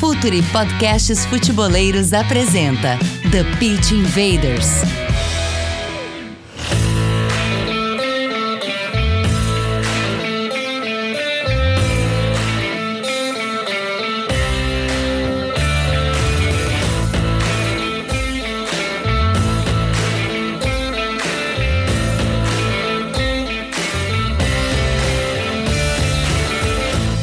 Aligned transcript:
Futuri 0.00 0.42
Podcasts 0.44 1.26
Futeboleiros 1.26 2.14
apresenta 2.14 2.98
The 3.30 3.44
Pitch 3.58 3.90
Invaders. 3.92 4.80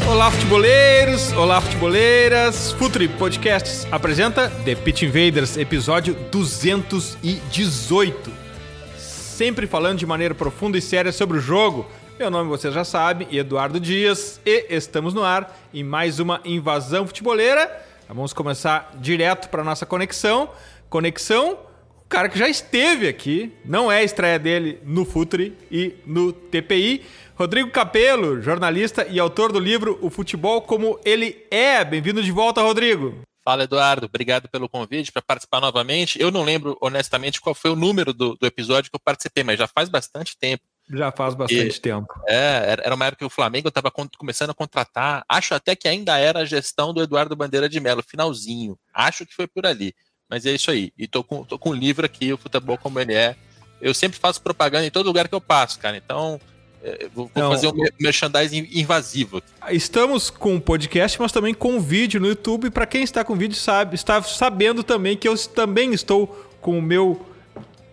Olá, 0.08 0.30
futeboleiros! 0.30 0.97
Olá, 1.38 1.62
futeboleiras! 1.62 2.72
Futuri 2.72 3.08
Podcasts 3.08 3.86
apresenta 3.92 4.50
The 4.66 4.74
Pitch 4.74 5.04
Invaders, 5.04 5.56
episódio 5.56 6.16
218. 6.32 8.32
Sempre 8.98 9.68
falando 9.68 10.00
de 10.00 10.06
maneira 10.08 10.34
profunda 10.34 10.80
e 10.80 10.82
séria 10.82 11.12
sobre 11.12 11.38
o 11.38 11.40
jogo. 11.40 11.86
Meu 12.18 12.32
nome 12.32 12.50
vocês 12.50 12.74
já 12.74 12.84
sabem, 12.84 13.28
Eduardo 13.32 13.80
Dias, 13.80 14.42
e 14.44 14.66
estamos 14.68 15.14
no 15.14 15.24
ar 15.24 15.56
em 15.72 15.84
mais 15.84 16.20
uma 16.20 16.42
invasão 16.44 17.06
futeboleira. 17.06 17.86
Vamos 18.08 18.34
começar 18.34 18.94
direto 19.00 19.48
para 19.50 19.64
nossa 19.64 19.86
conexão. 19.86 20.50
Conexão 20.90 21.60
o 22.08 22.10
cara 22.10 22.30
que 22.30 22.40
já 22.40 22.48
esteve 22.48 23.06
aqui, 23.06 23.52
não 23.66 23.92
é 23.92 23.98
a 23.98 24.04
estreia 24.04 24.40
dele 24.40 24.80
no 24.86 25.04
Futuri 25.04 25.58
e 25.70 25.94
no 26.06 26.32
TPI. 26.32 27.04
Rodrigo 27.38 27.70
Capelo, 27.70 28.42
jornalista 28.42 29.06
e 29.08 29.20
autor 29.20 29.52
do 29.52 29.60
livro 29.60 30.00
O 30.02 30.10
Futebol 30.10 30.60
Como 30.60 31.00
Ele 31.06 31.46
É. 31.52 31.86
Bem-vindo 31.86 32.24
de 32.24 32.32
volta, 32.32 32.64
Rodrigo. 32.64 33.22
Fala, 33.46 33.66
Eduardo. 33.66 34.08
Obrigado 34.08 34.50
pelo 34.50 34.68
convite 34.68 35.12
para 35.12 35.22
participar 35.22 35.62
novamente. 35.62 36.20
Eu 36.20 36.32
não 36.32 36.44
lembro, 36.44 36.76
honestamente, 36.82 37.40
qual 37.40 37.54
foi 37.54 37.70
o 37.70 37.76
número 37.76 38.12
do, 38.12 38.36
do, 38.36 38.48
episódio 38.48 38.90
que 38.90 38.96
eu 38.96 39.00
participei, 39.00 39.44
mas 39.44 39.60
já 39.60 39.68
faz 39.68 39.88
bastante 39.88 40.36
tempo. 40.36 40.64
Já 40.90 41.12
faz 41.12 41.36
bastante 41.36 41.78
e, 41.78 41.80
tempo. 41.80 42.12
É, 42.28 42.76
era 42.84 42.96
uma 42.96 43.06
época 43.06 43.20
que 43.20 43.26
o 43.26 43.30
Flamengo 43.30 43.68
estava 43.68 43.92
começando 43.92 44.50
a 44.50 44.56
contratar. 44.56 45.24
Acho 45.30 45.54
até 45.54 45.76
que 45.76 45.88
ainda 45.88 46.18
era 46.18 46.40
a 46.40 46.46
gestão 46.46 46.92
do 46.92 47.04
Eduardo 47.04 47.36
Bandeira 47.36 47.70
de 47.70 47.80
Melo, 47.80 48.02
finalzinho. 48.02 48.80
Acho 48.92 49.28
que 49.28 49.36
foi 49.36 49.46
por 49.46 49.64
ali. 49.64 49.94
Mas 50.28 50.44
é 50.48 50.54
isso 50.54 50.72
aí. 50.72 50.92
E 50.98 51.08
tô 51.08 51.24
com, 51.24 51.44
tô 51.44 51.60
com 51.60 51.70
um 51.70 51.76
livro 51.76 52.04
aqui, 52.04 52.34
O 52.34 52.38
Futebol 52.38 52.80
Como 52.80 53.00
Ele 53.00 53.14
É. 53.14 53.36
Eu 53.80 53.94
sempre 53.94 54.18
faço 54.18 54.42
propaganda 54.42 54.88
em 54.88 54.92
todo 54.92 55.06
lugar 55.06 55.28
que 55.28 55.36
eu 55.36 55.42
passo, 55.42 55.78
cara. 55.78 55.96
Então, 55.96 56.42
vou, 57.14 57.30
vou 57.34 57.52
fazer 57.52 57.68
um 57.68 57.74
merchandising 58.00 58.70
invasivo. 58.72 59.42
Estamos 59.70 60.30
com 60.30 60.56
um 60.56 60.60
podcast, 60.60 61.20
mas 61.20 61.32
também 61.32 61.54
com 61.54 61.78
um 61.78 61.80
vídeo 61.80 62.20
no 62.20 62.28
YouTube. 62.28 62.70
Para 62.70 62.86
quem 62.86 63.04
está 63.04 63.24
com 63.24 63.36
vídeo, 63.36 63.56
sabe, 63.56 63.96
está 63.96 64.22
sabendo 64.22 64.84
também 64.84 65.18
que 65.18 65.28
eu 65.28 65.38
também 65.50 65.94
estou 65.94 66.28
com 66.62 66.78
o 66.78 66.82
meu 66.82 67.26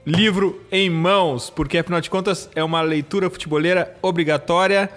livro 0.07 0.63
em 0.71 0.91
mãos, 0.91 1.49
porque 1.49 1.79
afinal 1.79 2.01
de 2.01 2.11
contas 2.11 2.49
é 2.55 2.63
uma 2.63 2.83
leitura 2.83 3.31
futeboleira 3.31 3.97
obrigatória. 4.03 4.91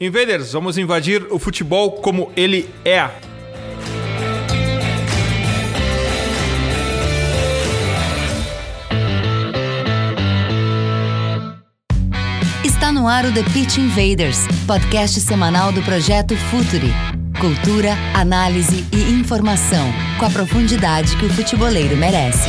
Invaders, 0.00 0.52
vamos 0.52 0.76
invadir 0.76 1.26
o 1.30 1.38
futebol 1.38 1.92
como 1.92 2.32
ele 2.36 2.68
é. 2.84 3.27
No 12.98 13.06
ar 13.06 13.24
o 13.24 13.32
The 13.32 13.44
Pitch 13.44 13.78
Invaders, 13.78 14.38
podcast 14.66 15.20
semanal 15.20 15.70
do 15.70 15.80
projeto 15.82 16.36
Futuri. 16.36 16.92
Cultura, 17.40 17.92
análise 18.12 18.84
e 18.92 19.12
informação, 19.12 19.86
com 20.18 20.24
a 20.24 20.30
profundidade 20.30 21.16
que 21.16 21.24
o 21.24 21.30
futeboleiro 21.30 21.96
merece. 21.96 22.48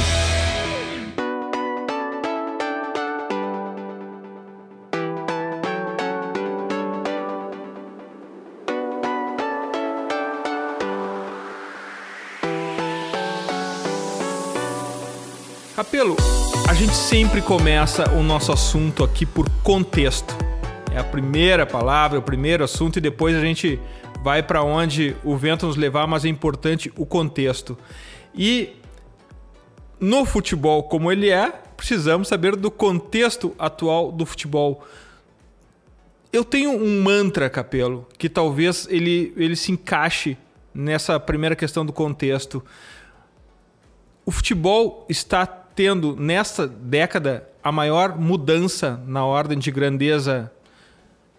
Capelo, 15.75 16.17
gente 16.79 16.95
sempre 16.95 17.41
começa 17.41 18.09
o 18.11 18.23
nosso 18.23 18.53
assunto 18.53 19.03
aqui 19.03 19.25
por 19.25 19.49
contexto. 19.61 20.33
É 20.95 20.97
a 20.97 21.03
primeira 21.03 21.65
palavra, 21.65 22.17
o 22.17 22.21
primeiro 22.21 22.63
assunto 22.63 22.95
e 22.95 23.01
depois 23.01 23.35
a 23.35 23.41
gente 23.41 23.77
vai 24.23 24.41
para 24.41 24.63
onde 24.63 25.13
o 25.25 25.35
vento 25.35 25.65
nos 25.65 25.75
levar, 25.75 26.07
mas 26.07 26.23
é 26.23 26.29
importante 26.29 26.89
o 26.95 27.05
contexto. 27.05 27.77
E 28.33 28.77
no 29.99 30.23
futebol 30.23 30.83
como 30.83 31.11
ele 31.11 31.29
é, 31.29 31.51
precisamos 31.75 32.29
saber 32.29 32.55
do 32.55 32.71
contexto 32.71 33.53
atual 33.59 34.09
do 34.09 34.25
futebol. 34.25 34.87
Eu 36.31 36.45
tenho 36.45 36.71
um 36.71 37.03
mantra, 37.03 37.49
Capelo, 37.49 38.07
que 38.17 38.29
talvez 38.29 38.87
ele, 38.89 39.33
ele 39.35 39.57
se 39.57 39.73
encaixe 39.73 40.37
nessa 40.73 41.19
primeira 41.19 41.57
questão 41.57 41.85
do 41.85 41.91
contexto. 41.91 42.63
O 44.25 44.31
futebol 44.31 45.05
está 45.09 45.58
tendo 45.79 46.13
nesta 46.13 46.67
década 46.67 47.47
a 47.63 47.71
maior 47.71 48.19
mudança 48.19 49.01
na 49.07 49.25
ordem 49.25 49.57
de 49.57 49.71
grandeza 49.71 50.51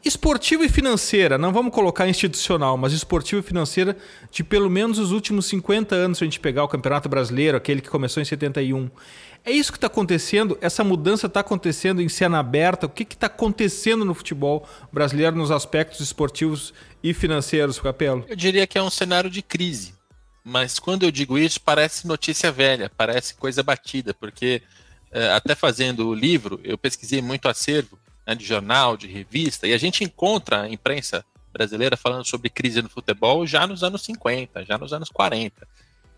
esportiva 0.03 0.65
e 0.65 0.69
financeira, 0.71 1.37
não 1.37 1.53
vamos 1.53 1.75
colocar 1.75 2.09
institucional, 2.09 2.75
mas 2.79 2.95
esportiva 2.95 3.43
e 3.43 3.45
financeira 3.45 3.99
de 4.31 4.43
pelo 4.43 4.71
menos 4.71 4.99
os 4.99 5.13
últimos 5.13 5.45
50 5.45 5.95
anos, 5.95 6.17
se 6.17 6.25
a 6.25 6.27
gente 6.27 6.41
pegar 6.41 6.65
o 6.65 6.69
Campeonato 6.69 7.07
Brasileiro, 7.07 7.55
aquele 7.55 7.83
que 7.83 7.91
começou 7.91 8.23
em 8.23 8.25
71. 8.25 8.91
É 9.45 9.51
isso 9.51 9.71
que 9.71 9.77
está 9.77 9.89
acontecendo? 9.89 10.57
Essa 10.63 10.83
mudança 10.83 11.27
está 11.27 11.41
acontecendo 11.41 12.01
em 12.01 12.09
cena 12.09 12.39
aberta? 12.39 12.87
O 12.87 12.89
que 12.89 13.03
está 13.03 13.27
acontecendo 13.27 14.07
no 14.07 14.15
futebol 14.15 14.67
brasileiro 14.91 15.37
nos 15.37 15.51
aspectos 15.51 16.01
esportivos 16.01 16.73
e 17.03 17.13
financeiros, 17.13 17.79
Capelo? 17.79 18.25
Eu 18.27 18.37
diria 18.37 18.67
que 18.67 18.79
é 18.79 18.83
um 18.83 18.89
cenário 18.89 19.29
de 19.29 19.43
crise 19.43 20.00
mas 20.45 20.79
quando 20.79 21.03
eu 21.03 21.11
digo 21.11 21.39
isso, 21.39 21.61
parece 21.61 22.07
notícia 22.07 22.51
velha, 22.51 22.91
parece 22.97 23.35
coisa 23.35 23.63
batida, 23.63 24.15
porque 24.15 24.63
é, 25.11 25.33
até 25.33 25.55
fazendo 25.55 26.09
o 26.09 26.15
livro, 26.15 26.61
eu 26.65 26.79
pesquisei 26.79 27.21
muito 27.21 27.49
acervo 27.49 27.99
né, 28.27 28.35
de 28.35 28.45
jornal, 28.45 28.97
de 28.97 29.07
revista, 29.07 29.67
e 29.67 29.73
a 29.73 29.79
gente 29.79 30.05
encontra 30.05 30.63
a 30.63 30.69
imprensa 30.69 31.25
brasileira 31.53 31.97
falando 31.97 32.25
sobre 32.25 32.49
crise 32.49 32.81
no 32.81 32.89
futebol 32.89 33.47
já 33.47 33.67
nos 33.67 33.83
anos 33.83 34.03
50, 34.03 34.65
já 34.65 34.79
nos 34.79 34.93
anos 34.93 35.09
40. 35.09 35.67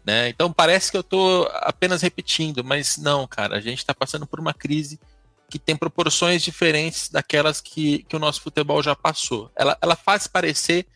Né? 0.05 0.28
Então 0.28 0.53
parece 0.53 0.91
que 0.91 0.97
eu 0.97 1.00
estou 1.00 1.49
apenas 1.55 2.03
repetindo, 2.03 2.62
mas 2.62 2.97
não, 2.99 3.27
cara, 3.27 3.56
a 3.56 3.61
gente 3.61 3.78
está 3.78 3.94
passando 3.94 4.27
por 4.27 4.41
uma 4.41 4.53
crise 4.53 5.00
que 5.49 5.59
tem 5.59 5.77
proporções 5.77 6.43
diferentes 6.43 7.09
daquelas 7.09 7.61
que, 7.61 8.05
que 8.05 8.16
o 8.16 8.19
nosso 8.19 8.41
futebol 8.41 8.82
já 8.82 8.97
passou. 8.97 9.50
Ela, 9.55 9.77
ela 9.81 9.94
faz 9.94 10.27
parecer 10.27 10.87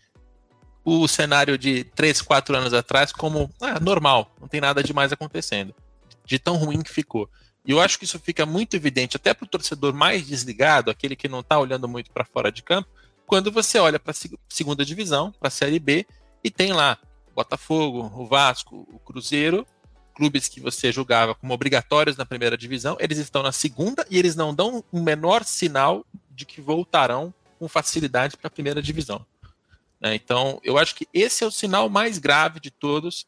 o 0.88 1.08
cenário 1.08 1.58
de 1.58 1.82
3, 1.82 2.22
4 2.22 2.56
anos 2.56 2.72
atrás 2.72 3.10
como 3.10 3.50
ah, 3.60 3.80
normal, 3.80 4.32
não 4.40 4.46
tem 4.46 4.60
nada 4.60 4.84
demais 4.84 5.12
acontecendo, 5.12 5.74
de 6.24 6.38
tão 6.38 6.54
ruim 6.54 6.80
que 6.80 6.92
ficou. 6.92 7.28
E 7.64 7.72
eu 7.72 7.80
acho 7.80 7.98
que 7.98 8.04
isso 8.04 8.20
fica 8.20 8.46
muito 8.46 8.76
evidente 8.76 9.16
até 9.16 9.34
para 9.34 9.44
o 9.44 9.48
torcedor 9.48 9.92
mais 9.92 10.24
desligado, 10.24 10.88
aquele 10.88 11.16
que 11.16 11.26
não 11.26 11.40
está 11.40 11.58
olhando 11.58 11.88
muito 11.88 12.12
para 12.12 12.24
fora 12.24 12.52
de 12.52 12.62
campo, 12.62 12.88
quando 13.26 13.50
você 13.50 13.80
olha 13.80 13.98
para 13.98 14.12
a 14.12 14.38
segunda 14.48 14.84
divisão, 14.84 15.32
para 15.32 15.48
a 15.48 15.50
Série 15.50 15.80
B, 15.80 16.06
e 16.44 16.52
tem 16.52 16.72
lá 16.72 16.96
Botafogo, 17.34 18.08
o 18.14 18.24
Vasco, 18.24 18.86
o 18.92 19.00
Cruzeiro, 19.00 19.66
clubes 20.14 20.46
que 20.46 20.60
você 20.60 20.92
julgava 20.92 21.34
como 21.34 21.52
obrigatórios 21.52 22.16
na 22.16 22.24
primeira 22.24 22.56
divisão, 22.56 22.96
eles 23.00 23.18
estão 23.18 23.42
na 23.42 23.50
segunda 23.50 24.06
e 24.08 24.16
eles 24.16 24.36
não 24.36 24.54
dão 24.54 24.84
o 24.92 25.00
menor 25.00 25.42
sinal 25.42 26.06
de 26.30 26.46
que 26.46 26.60
voltarão 26.60 27.34
com 27.58 27.66
facilidade 27.66 28.36
para 28.36 28.46
a 28.46 28.50
primeira 28.50 28.80
divisão. 28.80 29.26
Né? 30.00 30.14
Então, 30.14 30.60
eu 30.62 30.78
acho 30.78 30.94
que 30.94 31.06
esse 31.12 31.44
é 31.44 31.46
o 31.46 31.50
sinal 31.50 31.88
mais 31.88 32.18
grave 32.18 32.60
de 32.60 32.70
todos 32.70 33.26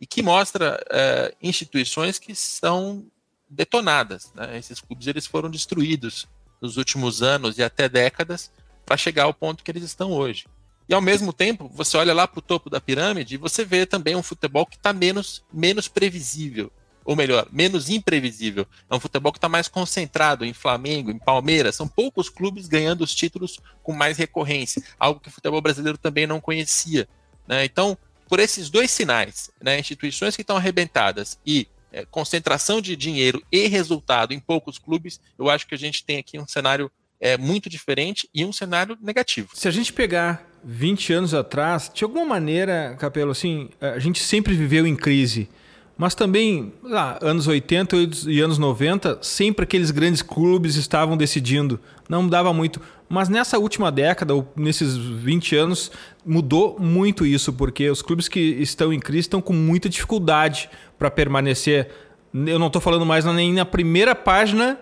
e 0.00 0.06
que 0.06 0.22
mostra 0.22 0.82
é, 0.90 1.34
instituições 1.42 2.18
que 2.18 2.34
são 2.34 3.06
detonadas. 3.48 4.32
Né? 4.34 4.58
Esses 4.58 4.80
clubes 4.80 5.06
eles 5.06 5.26
foram 5.26 5.50
destruídos 5.50 6.28
nos 6.60 6.76
últimos 6.76 7.22
anos 7.22 7.58
e 7.58 7.62
até 7.62 7.88
décadas 7.88 8.50
para 8.84 8.96
chegar 8.96 9.24
ao 9.24 9.34
ponto 9.34 9.62
que 9.62 9.70
eles 9.70 9.82
estão 9.82 10.12
hoje. 10.12 10.46
E 10.88 10.94
ao 10.94 11.00
mesmo 11.00 11.32
tempo, 11.32 11.70
você 11.72 11.96
olha 11.96 12.12
lá 12.12 12.26
para 12.26 12.40
o 12.40 12.42
topo 12.42 12.68
da 12.68 12.80
pirâmide 12.80 13.34
e 13.34 13.38
você 13.38 13.64
vê 13.64 13.86
também 13.86 14.16
um 14.16 14.22
futebol 14.22 14.66
que 14.66 14.76
está 14.76 14.92
menos, 14.92 15.44
menos 15.52 15.86
previsível 15.86 16.72
ou 17.04 17.16
melhor, 17.16 17.46
menos 17.50 17.88
imprevisível. 17.88 18.66
É 18.88 18.94
um 18.94 19.00
futebol 19.00 19.32
que 19.32 19.38
está 19.38 19.48
mais 19.48 19.68
concentrado 19.68 20.44
em 20.44 20.52
Flamengo, 20.52 21.10
em 21.10 21.18
Palmeiras. 21.18 21.76
São 21.76 21.88
poucos 21.88 22.28
clubes 22.28 22.68
ganhando 22.68 23.02
os 23.02 23.14
títulos 23.14 23.58
com 23.82 23.92
mais 23.92 24.18
recorrência, 24.18 24.82
algo 24.98 25.20
que 25.20 25.28
o 25.28 25.32
futebol 25.32 25.60
brasileiro 25.60 25.98
também 25.98 26.26
não 26.26 26.40
conhecia. 26.40 27.08
Né? 27.46 27.64
Então, 27.64 27.96
por 28.28 28.38
esses 28.38 28.70
dois 28.70 28.90
sinais, 28.90 29.50
né, 29.60 29.78
instituições 29.78 30.36
que 30.36 30.42
estão 30.42 30.56
arrebentadas 30.56 31.38
e 31.44 31.66
é, 31.92 32.04
concentração 32.04 32.80
de 32.80 32.94
dinheiro 32.94 33.42
e 33.50 33.66
resultado 33.66 34.32
em 34.32 34.38
poucos 34.38 34.78
clubes, 34.78 35.20
eu 35.38 35.50
acho 35.50 35.66
que 35.66 35.74
a 35.74 35.78
gente 35.78 36.04
tem 36.04 36.18
aqui 36.18 36.38
um 36.38 36.46
cenário 36.46 36.90
é, 37.20 37.36
muito 37.36 37.68
diferente 37.68 38.28
e 38.34 38.44
um 38.44 38.52
cenário 38.52 38.96
negativo. 39.00 39.50
Se 39.54 39.68
a 39.68 39.70
gente 39.70 39.92
pegar 39.92 40.48
20 40.64 41.12
anos 41.12 41.34
atrás, 41.34 41.90
de 41.92 42.04
alguma 42.04 42.24
maneira, 42.24 42.96
Capelo, 42.98 43.30
assim, 43.30 43.68
a 43.80 43.98
gente 43.98 44.22
sempre 44.22 44.54
viveu 44.54 44.86
em 44.86 44.96
crise. 44.96 45.48
Mas 46.00 46.14
também, 46.14 46.72
lá, 46.82 47.18
anos 47.20 47.46
80 47.46 47.94
e 48.26 48.40
anos 48.40 48.56
90, 48.56 49.18
sempre 49.20 49.64
aqueles 49.64 49.90
grandes 49.90 50.22
clubes 50.22 50.76
estavam 50.76 51.14
decidindo. 51.14 51.78
Não 52.08 52.22
mudava 52.22 52.54
muito. 52.54 52.80
Mas 53.06 53.28
nessa 53.28 53.58
última 53.58 53.92
década, 53.92 54.34
ou 54.34 54.50
nesses 54.56 54.96
20 54.96 55.56
anos, 55.56 55.92
mudou 56.24 56.78
muito 56.80 57.26
isso, 57.26 57.52
porque 57.52 57.90
os 57.90 58.00
clubes 58.00 58.28
que 58.28 58.40
estão 58.40 58.94
em 58.94 58.98
crise 58.98 59.26
estão 59.26 59.42
com 59.42 59.52
muita 59.52 59.90
dificuldade 59.90 60.70
para 60.98 61.10
permanecer. 61.10 61.90
Eu 62.32 62.58
não 62.58 62.68
estou 62.68 62.80
falando 62.80 63.04
mais 63.04 63.26
nem 63.26 63.52
na 63.52 63.66
primeira 63.66 64.14
página 64.14 64.80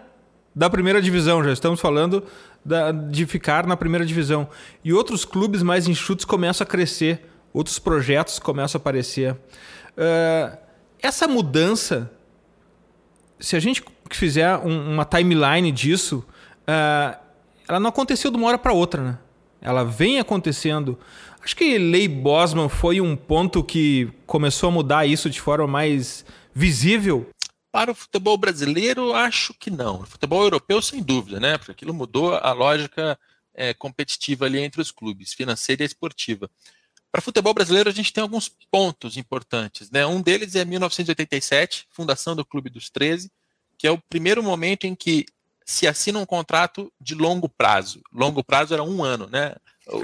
da 0.54 0.70
primeira 0.70 1.02
divisão, 1.02 1.42
já 1.42 1.52
estamos 1.52 1.80
falando 1.80 2.22
da, 2.64 2.92
de 2.92 3.26
ficar 3.26 3.66
na 3.66 3.76
primeira 3.76 4.06
divisão. 4.06 4.48
E 4.84 4.92
outros 4.92 5.24
clubes 5.24 5.64
mais 5.64 5.88
enxutos 5.88 6.24
começam 6.24 6.64
a 6.64 6.68
crescer, 6.68 7.22
outros 7.52 7.80
projetos 7.80 8.38
começam 8.38 8.78
a 8.78 8.80
aparecer. 8.80 9.32
Uh, 9.32 10.67
essa 11.00 11.28
mudança, 11.28 12.10
se 13.38 13.56
a 13.56 13.60
gente 13.60 13.84
fizer 14.10 14.56
um, 14.58 14.92
uma 14.94 15.04
timeline 15.04 15.70
disso, 15.70 16.24
uh, 16.62 17.18
ela 17.68 17.78
não 17.78 17.88
aconteceu 17.90 18.30
de 18.30 18.36
uma 18.36 18.48
hora 18.48 18.58
para 18.58 18.72
outra, 18.72 19.02
né? 19.02 19.18
Ela 19.60 19.84
vem 19.84 20.18
acontecendo. 20.18 20.98
Acho 21.42 21.56
que 21.56 21.78
Lei 21.78 22.08
Bosman 22.08 22.68
foi 22.68 23.00
um 23.00 23.16
ponto 23.16 23.62
que 23.62 24.10
começou 24.26 24.68
a 24.68 24.72
mudar 24.72 25.06
isso 25.06 25.28
de 25.28 25.40
forma 25.40 25.66
mais 25.66 26.24
visível. 26.54 27.28
Para 27.70 27.92
o 27.92 27.94
futebol 27.94 28.38
brasileiro, 28.38 29.12
acho 29.14 29.52
que 29.54 29.70
não. 29.70 30.00
O 30.00 30.06
futebol 30.06 30.42
europeu, 30.42 30.80
sem 30.80 31.02
dúvida, 31.02 31.38
né? 31.38 31.58
Porque 31.58 31.72
aquilo 31.72 31.92
mudou 31.92 32.34
a 32.34 32.52
lógica 32.52 33.18
é, 33.54 33.74
competitiva 33.74 34.46
ali 34.46 34.58
entre 34.60 34.80
os 34.80 34.90
clubes, 34.90 35.34
financeira 35.34 35.82
e 35.82 35.86
esportiva. 35.86 36.48
Para 37.10 37.22
futebol 37.22 37.54
brasileiro, 37.54 37.88
a 37.88 37.92
gente 37.92 38.12
tem 38.12 38.22
alguns 38.22 38.48
pontos 38.70 39.16
importantes. 39.16 39.90
Né? 39.90 40.04
Um 40.06 40.20
deles 40.20 40.54
é 40.54 40.64
1987, 40.64 41.86
fundação 41.90 42.36
do 42.36 42.44
Clube 42.44 42.68
dos 42.68 42.90
13, 42.90 43.30
que 43.78 43.86
é 43.86 43.90
o 43.90 43.98
primeiro 43.98 44.42
momento 44.42 44.86
em 44.86 44.94
que 44.94 45.24
se 45.64 45.86
assina 45.86 46.18
um 46.18 46.26
contrato 46.26 46.92
de 47.00 47.14
longo 47.14 47.48
prazo. 47.48 48.02
Longo 48.12 48.42
prazo 48.42 48.74
era 48.74 48.82
um 48.82 49.04
ano, 49.04 49.28
né? 49.28 49.54
O, 49.86 49.98
o, 49.98 50.02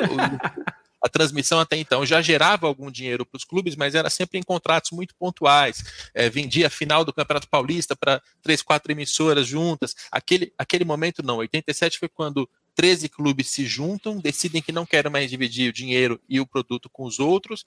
a 1.05 1.09
transmissão 1.09 1.61
até 1.61 1.77
então 1.77 2.05
já 2.07 2.23
gerava 2.23 2.67
algum 2.67 2.91
dinheiro 2.91 3.27
para 3.27 3.37
os 3.37 3.45
clubes, 3.45 3.77
mas 3.77 3.95
era 3.95 4.09
sempre 4.09 4.39
em 4.39 4.43
contratos 4.43 4.91
muito 4.91 5.15
pontuais. 5.15 5.85
É, 6.15 6.31
vendia 6.31 6.67
a 6.69 6.71
final 6.71 7.05
do 7.05 7.13
Campeonato 7.13 7.49
Paulista 7.49 7.95
para 7.95 8.23
três, 8.43 8.63
quatro 8.63 8.91
emissoras 8.91 9.47
juntas. 9.47 9.95
Aquele, 10.11 10.53
aquele 10.57 10.85
momento 10.85 11.23
não. 11.23 11.37
87 11.37 11.99
foi 11.99 12.09
quando 12.09 12.49
13 12.75 13.09
clubes 13.09 13.51
se 13.51 13.67
juntam, 13.67 14.19
decidem 14.19 14.63
que 14.63 14.73
não 14.73 14.85
querem 14.85 15.11
mais 15.11 15.31
dividir 15.31 15.71
o 15.71 15.73
dinheiro 15.73 16.21
e 16.29 16.41
o 16.41 16.47
produto 16.47 16.89
com 16.91 17.05
os 17.05 17.19
outros, 17.19 17.65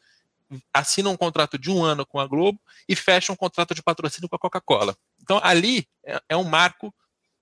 assinam 0.74 1.12
um 1.12 1.18
contrato 1.18 1.58
de 1.58 1.70
um 1.70 1.84
ano 1.84 2.06
com 2.06 2.20
a 2.20 2.28
Globo 2.28 2.60
e 2.88 2.96
fecham 2.96 3.34
um 3.34 3.38
contrato 3.38 3.74
de 3.74 3.84
patrocínio 3.84 4.30
com 4.30 4.36
a 4.36 4.40
Coca-Cola. 4.40 4.96
Então, 5.22 5.40
ali 5.44 5.88
é, 6.06 6.22
é 6.30 6.38
um 6.38 6.44
marco 6.44 6.94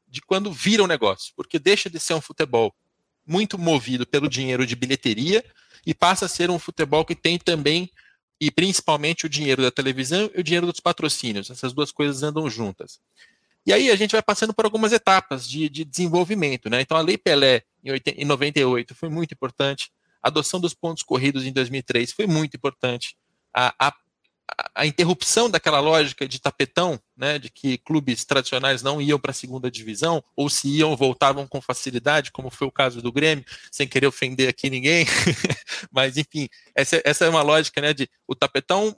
de 0.08 0.22
quando 0.22 0.52
vira 0.52 0.82
o 0.82 0.86
um 0.86 0.88
negócio, 0.88 1.34
porque 1.36 1.60
deixa 1.60 1.90
de 1.90 2.00
ser 2.00 2.14
um 2.14 2.22
futebol 2.22 2.74
muito 3.26 3.58
movido 3.58 4.06
pelo 4.06 4.30
dinheiro 4.30 4.66
de 4.66 4.76
bilheteria 4.76 5.44
e 5.86 5.94
passa 5.94 6.26
a 6.26 6.30
ser 6.30 6.50
um 6.50 6.60
futebol 6.60 7.06
que 7.06 7.16
tem 7.16 7.38
também 7.38 7.90
e 8.40 8.52
principalmente 8.52 9.26
o 9.26 9.30
dinheiro 9.30 9.62
da 9.62 9.72
televisão 9.72 10.30
e 10.34 10.40
o 10.40 10.44
dinheiro 10.44 10.68
dos 10.68 10.80
patrocínios. 10.80 11.50
Essas 11.50 11.74
duas 11.74 11.92
coisas 11.92 12.22
andam 12.22 12.50
juntas. 12.50 13.00
E 13.66 13.74
aí 13.74 13.90
a 13.90 13.96
gente 13.96 14.12
vai 14.12 14.22
passando 14.22 14.54
por 14.54 14.66
algumas 14.66 14.94
etapas 14.94 15.48
de, 15.48 15.68
de 15.70 15.84
desenvolvimento. 15.84 16.70
Né? 16.70 16.82
Então 16.82 16.96
a 16.96 17.02
Lei 17.02 17.18
Pelé, 17.18 17.64
em, 17.84 17.92
80, 17.92 18.22
em 18.22 18.26
98, 18.26 18.94
foi 18.94 19.10
muito 19.10 19.34
importante. 19.34 19.92
A 20.22 20.28
adoção 20.28 20.60
dos 20.60 20.74
pontos 20.74 21.04
corridos 21.04 21.46
em 21.46 21.52
2003 21.52 22.12
foi 22.12 22.28
muito 22.28 22.56
importante. 22.56 23.18
A, 23.54 23.74
a, 23.80 23.94
a 24.76 24.86
interrupção 24.86 25.50
daquela 25.50 25.80
lógica 25.80 26.28
de 26.28 26.40
tapetão, 26.40 27.00
né, 27.18 27.40
de 27.40 27.50
que 27.50 27.78
clubes 27.80 28.24
tradicionais 28.24 28.84
não 28.84 29.02
iam 29.02 29.20
para 29.20 29.32
a 29.32 29.34
segunda 29.34 29.72
divisão, 29.72 30.24
ou 30.36 30.50
se 30.50 30.68
iam, 30.68 30.96
voltavam 30.96 31.48
com 31.48 31.62
facilidade, 31.62 32.32
como 32.32 32.52
foi 32.52 32.68
o 32.68 32.72
caso 32.72 33.02
do 33.02 33.12
Grêmio, 33.12 33.46
sem 33.72 33.88
querer 33.88 34.08
ofender 34.08 34.50
aqui 34.50 34.70
ninguém. 34.70 35.06
Mas, 35.92 36.18
enfim, 36.18 36.48
essa, 36.76 37.02
essa 37.04 37.26
é 37.26 37.30
uma 37.30 37.42
lógica 37.42 37.82
né, 37.82 37.94
de 37.94 38.10
o 38.28 38.36
tapetão 38.36 38.96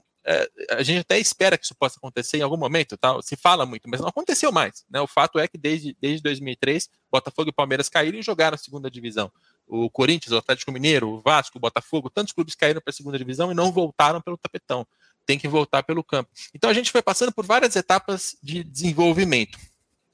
a 0.70 0.82
gente 0.82 1.00
até 1.00 1.18
espera 1.18 1.56
que 1.56 1.64
isso 1.64 1.74
possa 1.74 1.96
acontecer 1.96 2.38
em 2.38 2.42
algum 2.42 2.56
momento, 2.56 2.96
tá? 2.96 3.20
se 3.22 3.36
fala 3.36 3.64
muito, 3.64 3.88
mas 3.88 4.00
não 4.00 4.08
aconteceu 4.08 4.52
mais. 4.52 4.84
Né? 4.90 5.00
O 5.00 5.06
fato 5.06 5.38
é 5.38 5.48
que 5.48 5.56
desde, 5.56 5.96
desde 6.00 6.22
2003, 6.22 6.88
Botafogo 7.10 7.48
e 7.48 7.52
Palmeiras 7.52 7.88
caíram 7.88 8.18
e 8.18 8.22
jogaram 8.22 8.54
a 8.54 8.58
segunda 8.58 8.90
divisão. 8.90 9.32
O 9.66 9.88
Corinthians, 9.88 10.32
o 10.32 10.36
Atlético 10.36 10.72
Mineiro, 10.72 11.08
o 11.08 11.20
Vasco, 11.20 11.56
o 11.56 11.60
Botafogo, 11.60 12.10
tantos 12.10 12.32
clubes 12.32 12.54
caíram 12.54 12.80
para 12.80 12.90
a 12.90 12.94
segunda 12.94 13.16
divisão 13.16 13.50
e 13.50 13.54
não 13.54 13.72
voltaram 13.72 14.20
pelo 14.20 14.36
tapetão. 14.36 14.86
Tem 15.24 15.38
que 15.38 15.48
voltar 15.48 15.82
pelo 15.82 16.04
campo. 16.04 16.30
Então 16.54 16.68
a 16.68 16.74
gente 16.74 16.90
foi 16.90 17.02
passando 17.02 17.32
por 17.32 17.46
várias 17.46 17.74
etapas 17.76 18.36
de 18.42 18.64
desenvolvimento. 18.64 19.58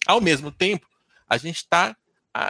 Ao 0.06 0.20
mesmo 0.20 0.52
tempo, 0.52 0.86
a 1.28 1.36
gente 1.36 1.56
está 1.56 1.96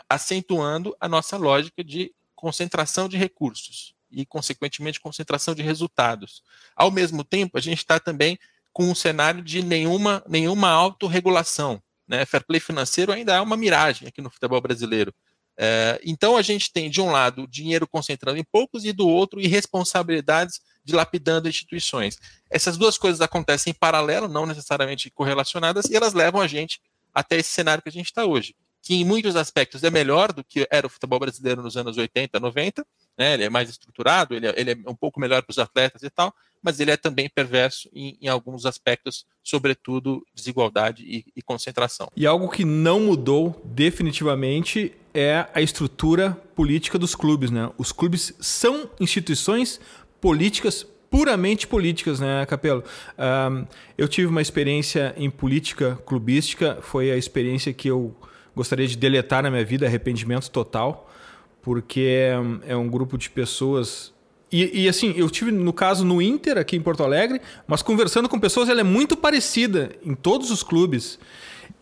acentuando 0.09 0.97
a 0.99 1.09
nossa 1.09 1.37
lógica 1.37 1.85
de 1.85 2.13
concentração 2.35 3.09
de 3.09 3.17
recursos 3.17 3.94
e, 4.15 4.25
consequentemente, 4.25 5.01
concentração 5.01 5.55
de 5.55 5.63
resultados. 5.63 6.43
Ao 6.75 6.91
mesmo 6.91 7.25
tempo, 7.25 7.59
a 7.59 7.61
gente 7.61 7.79
está 7.79 7.99
também 7.99 8.39
com 8.73 8.91
um 8.91 8.95
cenário 8.95 9.43
de 9.43 9.63
nenhuma, 9.63 10.23
nenhuma 10.29 10.71
autorregulação. 10.71 11.83
Né? 12.07 12.25
Fair 12.25 12.45
play 12.45 12.61
financeiro 12.61 13.13
ainda 13.13 13.35
é 13.35 13.41
uma 13.41 13.57
miragem 13.57 14.09
aqui 14.09 14.21
no 14.21 14.31
futebol 14.31 14.61
brasileiro. 14.61 15.15
É, 15.57 16.01
então, 16.05 16.37
a 16.37 16.43
gente 16.43 16.73
tem, 16.73 16.91
de 16.91 17.01
um 17.01 17.11
lado, 17.11 17.47
dinheiro 17.47 17.87
concentrando 17.87 18.39
em 18.39 18.45
poucos, 18.45 18.85
e 18.85 18.93
do 18.93 19.09
outro, 19.09 19.41
irresponsabilidades 19.41 20.61
dilapidando 20.85 21.49
instituições. 21.49 22.19
Essas 22.51 22.77
duas 22.77 22.99
coisas 22.99 23.21
acontecem 23.21 23.71
em 23.71 23.75
paralelo, 23.75 24.29
não 24.29 24.47
necessariamente 24.47 25.11
correlacionadas, 25.11 25.87
e 25.87 25.97
elas 25.97 26.13
levam 26.13 26.41
a 26.41 26.47
gente 26.47 26.81
até 27.15 27.37
esse 27.37 27.51
cenário 27.51 27.83
que 27.83 27.89
a 27.89 27.93
gente 27.93 28.07
está 28.07 28.25
hoje, 28.25 28.55
que 28.85 28.95
em 28.95 29.05
muitos 29.05 29.35
aspectos 29.35 29.83
é 29.83 29.91
melhor 29.91 30.31
do 30.31 30.45
que 30.45 30.69
era 30.71 30.87
o 30.87 30.91
futebol 30.91 31.19
brasileiro 31.19 31.63
nos 31.63 31.75
anos 31.75 31.97
80, 31.97 32.39
90, 32.39 32.87
né? 33.17 33.33
Ele 33.33 33.45
é 33.45 33.49
mais 33.49 33.71
estruturado, 33.71 34.35
ele 34.35 34.47
é, 34.47 34.55
ele 34.57 34.73
é 34.73 34.77
um 34.87 34.95
pouco 34.95 35.19
melhor 35.19 35.43
para 35.43 35.51
os 35.51 35.59
atletas 35.59 36.03
e 36.03 36.11
tal, 36.11 36.35
mas 36.63 36.79
ele 36.79 36.91
é 36.91 36.97
também 36.97 37.31
perverso 37.35 37.89
em, 37.95 38.19
em 38.21 38.29
alguns 38.29 38.67
aspectos, 38.67 39.25
sobretudo 39.43 40.23
desigualdade 40.35 41.03
e, 41.03 41.25
e 41.35 41.41
concentração. 41.41 42.11
E 42.15 42.27
algo 42.27 42.51
que 42.51 42.63
não 42.63 43.01
mudou 43.01 43.59
definitivamente 43.65 44.93
é 45.15 45.47
a 45.55 45.63
estrutura 45.63 46.33
política 46.55 46.99
dos 46.99 47.15
clubes, 47.15 47.51
né? 47.51 47.71
Os 47.79 47.91
clubes 47.91 48.35
são 48.39 48.91
instituições 49.01 49.81
políticas 50.21 50.87
puramente 51.09 51.67
políticas, 51.67 52.21
né, 52.21 52.45
Capelo? 52.45 52.85
Um, 53.17 53.65
eu 53.97 54.09
tive 54.09 54.27
uma 54.27 54.43
experiência 54.43 55.15
em 55.17 55.31
política 55.31 55.97
clubística, 56.05 56.79
foi 56.83 57.11
a 57.13 57.17
experiência 57.17 57.73
que 57.73 57.89
eu 57.89 58.15
gostaria 58.55 58.87
de 58.87 58.97
deletar 58.97 59.43
na 59.43 59.51
minha 59.51 59.65
vida, 59.65 59.87
arrependimento 59.87 60.51
total 60.51 61.11
porque 61.65 62.29
é, 62.67 62.77
um 62.77 62.89
grupo 62.89 63.17
de 63.17 63.31
pessoas. 63.31 64.13
E, 64.53 64.83
e, 64.83 64.89
assim, 64.89 65.15
eu 65.17 65.29
tive 65.31 65.51
no 65.51 65.73
caso 65.73 66.05
no 66.05 66.21
Inter, 66.21 66.59
aqui 66.59 66.77
em 66.77 66.81
Porto 66.81 67.03
Alegre, 67.03 67.41
mas 67.67 67.81
conversando 67.81 68.29
com 68.29 68.39
pessoas, 68.39 68.69
ela 68.69 68.81
é 68.81 68.85
muito 68.85 69.17
parecida 69.17 69.91
em 70.05 70.15
todos 70.15 70.51
os 70.51 70.63
clubes. 70.63 71.19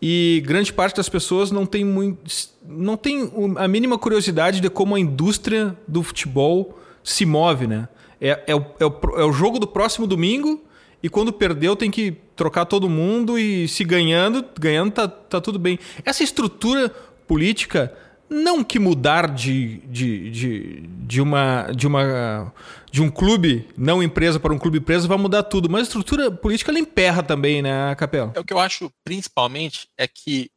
E 0.01 0.41
grande 0.45 0.71
parte 0.71 0.95
das 0.95 1.09
pessoas 1.09 1.51
não 1.51 1.65
tem, 1.65 1.83
muito, 1.83 2.19
não 2.65 2.95
tem 2.95 3.29
a 3.57 3.67
mínima 3.67 3.97
curiosidade 3.97 4.61
de 4.61 4.69
como 4.69 4.95
a 4.95 4.99
indústria 4.99 5.77
do 5.85 6.01
futebol 6.01 6.79
se 7.03 7.25
move, 7.25 7.67
né? 7.67 7.89
É, 8.21 8.41
é, 8.47 8.55
o, 8.55 8.65
é, 8.79 8.85
o, 8.85 8.99
é 9.17 9.25
o 9.25 9.33
jogo 9.33 9.59
do 9.59 9.67
próximo 9.67 10.07
domingo 10.07 10.63
e 11.01 11.09
quando 11.09 11.33
perdeu 11.33 11.75
tem 11.75 11.91
que 11.91 12.15
trocar 12.35 12.65
todo 12.65 12.89
mundo 12.89 13.37
e 13.37 13.67
se 13.67 13.83
ganhando, 13.83 14.45
ganhando 14.59 14.91
tá, 14.91 15.07
tá 15.07 15.41
tudo 15.41 15.59
bem. 15.59 15.79
Essa 16.03 16.23
estrutura 16.23 16.89
política 17.27 17.95
não 18.29 18.63
que 18.63 18.79
mudar 18.79 19.29
de, 19.31 19.77
de, 19.85 20.31
de, 20.31 20.87
de, 20.87 21.21
uma, 21.21 21.67
de, 21.71 21.85
uma, 21.85 22.53
de 22.91 23.01
um 23.01 23.09
clube, 23.09 23.67
não 23.77 24.01
empresa, 24.01 24.39
para 24.39 24.53
um 24.53 24.57
clube 24.57 24.79
empresa, 24.79 25.07
vai 25.07 25.17
mudar 25.17 25.43
tudo. 25.43 25.69
Mas 25.69 25.81
a 25.81 25.83
estrutura 25.83 26.31
política 26.31 26.71
ela 26.71 26.79
emperra 26.79 27.21
também, 27.21 27.61
né, 27.61 27.93
Capela? 27.95 28.33
É, 28.35 28.39
o 28.39 28.43
que 28.43 28.53
eu 28.53 28.59
acho 28.59 28.91
principalmente 29.03 29.87
é 29.97 30.07
que 30.07 30.49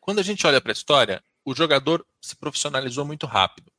quando 0.00 0.18
a 0.18 0.22
gente 0.22 0.46
olha 0.46 0.60
para 0.60 0.72
a 0.72 0.72
história, 0.72 1.22
o 1.44 1.54
jogador 1.54 2.04
se 2.20 2.34
profissionalizou 2.36 3.04
muito 3.04 3.26
rápido. 3.26 3.70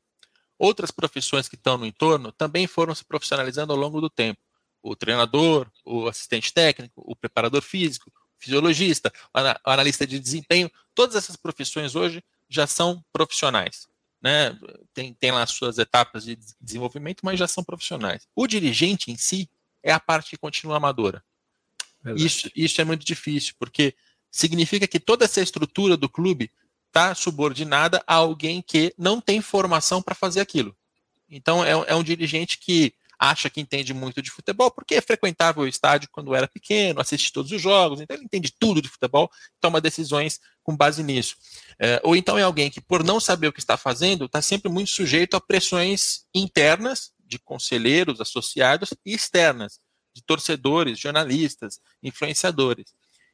Outras 0.58 0.92
profissões 0.92 1.50
que 1.50 1.56
estão 1.56 1.78
no 1.78 1.86
entorno 1.86 2.32
também 2.32 2.68
foram 2.68 2.94
se 2.94 3.04
profissionalizando 3.04 3.74
ao 3.74 3.80
longo 3.80 4.00
do 4.00 4.10
tempo. 4.10 4.40
O 4.82 4.96
treinador, 4.96 5.68
o 5.86 6.08
assistente 6.08 6.54
técnico, 6.54 7.02
o 7.06 7.16
preparador 7.16 7.62
físico, 7.62 8.10
o 8.10 8.44
fisiologista, 8.44 9.14
o 9.34 9.70
analista 9.70 10.08
de 10.08 10.20
desempenho, 10.20 10.72
todas 10.96 11.16
essas 11.16 11.36
profissões 11.36 11.96
hoje 11.96 12.24
já 12.50 12.66
são 12.66 13.04
profissionais. 13.14 13.88
Né? 14.22 14.58
Tem, 14.94 15.14
tem 15.14 15.32
lá 15.32 15.46
suas 15.46 15.78
etapas 15.78 16.24
de 16.26 16.38
desenvolvimento, 16.60 17.22
mas 17.24 17.40
já 17.40 17.48
são 17.48 17.64
profissionais. 17.64 18.28
O 18.36 18.48
dirigente 18.48 19.12
em 19.12 19.18
si 19.18 19.50
é 19.84 19.92
a 19.92 20.00
parte 20.00 20.32
que 20.32 20.38
continua 20.38 20.78
amadora. 20.78 21.24
Isso, 22.16 22.50
isso 22.56 22.82
é 22.82 22.84
muito 22.84 23.06
difícil, 23.06 23.54
porque 23.60 23.96
significa 24.30 24.88
que 24.88 25.00
toda 25.00 25.26
essa 25.26 25.42
estrutura 25.42 25.96
do 25.96 26.10
clube 26.10 26.52
está 26.88 27.14
subordinada 27.16 28.04
a 28.06 28.16
alguém 28.16 28.62
que 28.62 28.94
não 28.98 29.22
tem 29.22 29.42
formação 29.42 30.02
para 30.02 30.16
fazer 30.16 30.42
aquilo. 30.42 30.76
Então 31.30 31.64
é, 31.64 31.72
é 31.72 31.96
um 31.96 32.04
dirigente 32.04 32.58
que 32.58 32.94
acha 33.22 33.52
que 33.52 33.62
entende 33.62 33.94
muito 33.94 34.20
de 34.20 34.32
futebol, 34.32 34.72
porque 34.72 35.00
frequentava 35.00 35.62
o 35.62 35.68
estádio 35.68 36.10
quando 36.12 36.34
era 36.34 36.48
pequeno, 36.48 37.00
assiste 37.00 37.32
todos 37.32 37.52
os 37.52 37.62
jogos, 37.62 38.02
então 38.02 38.18
ele 38.18 38.26
entende 38.26 38.52
tudo 38.60 38.82
de 38.82 38.90
futebol, 38.90 39.30
toma 39.60 39.80
decisões 39.80 40.40
com 40.64 40.76
base 40.76 41.04
nisso. 41.04 41.36
É, 41.80 42.02
ou 42.04 42.16
então 42.16 42.36
é 42.36 42.42
alguém 42.42 42.72
que, 42.72 42.82
por 42.82 43.04
não 43.04 43.20
saber 43.20 43.48
o 43.48 43.54
que 43.54 43.60
está 43.60 43.78
fazendo, 43.78 44.26
está 44.26 44.42
sempre 44.42 44.72
muito 44.72 44.90
sujeito 44.90 45.38
a 45.38 45.42
pressões 45.42 46.26
internas 46.34 47.12
de 47.24 47.38
conselheiros, 47.38 48.20
associados 48.20 48.92
e 49.06 49.14
externas, 49.14 49.80
de 50.16 50.24
torcedores, 50.24 50.98
jornalistas, 50.98 51.80
influenciadores. 52.02 52.92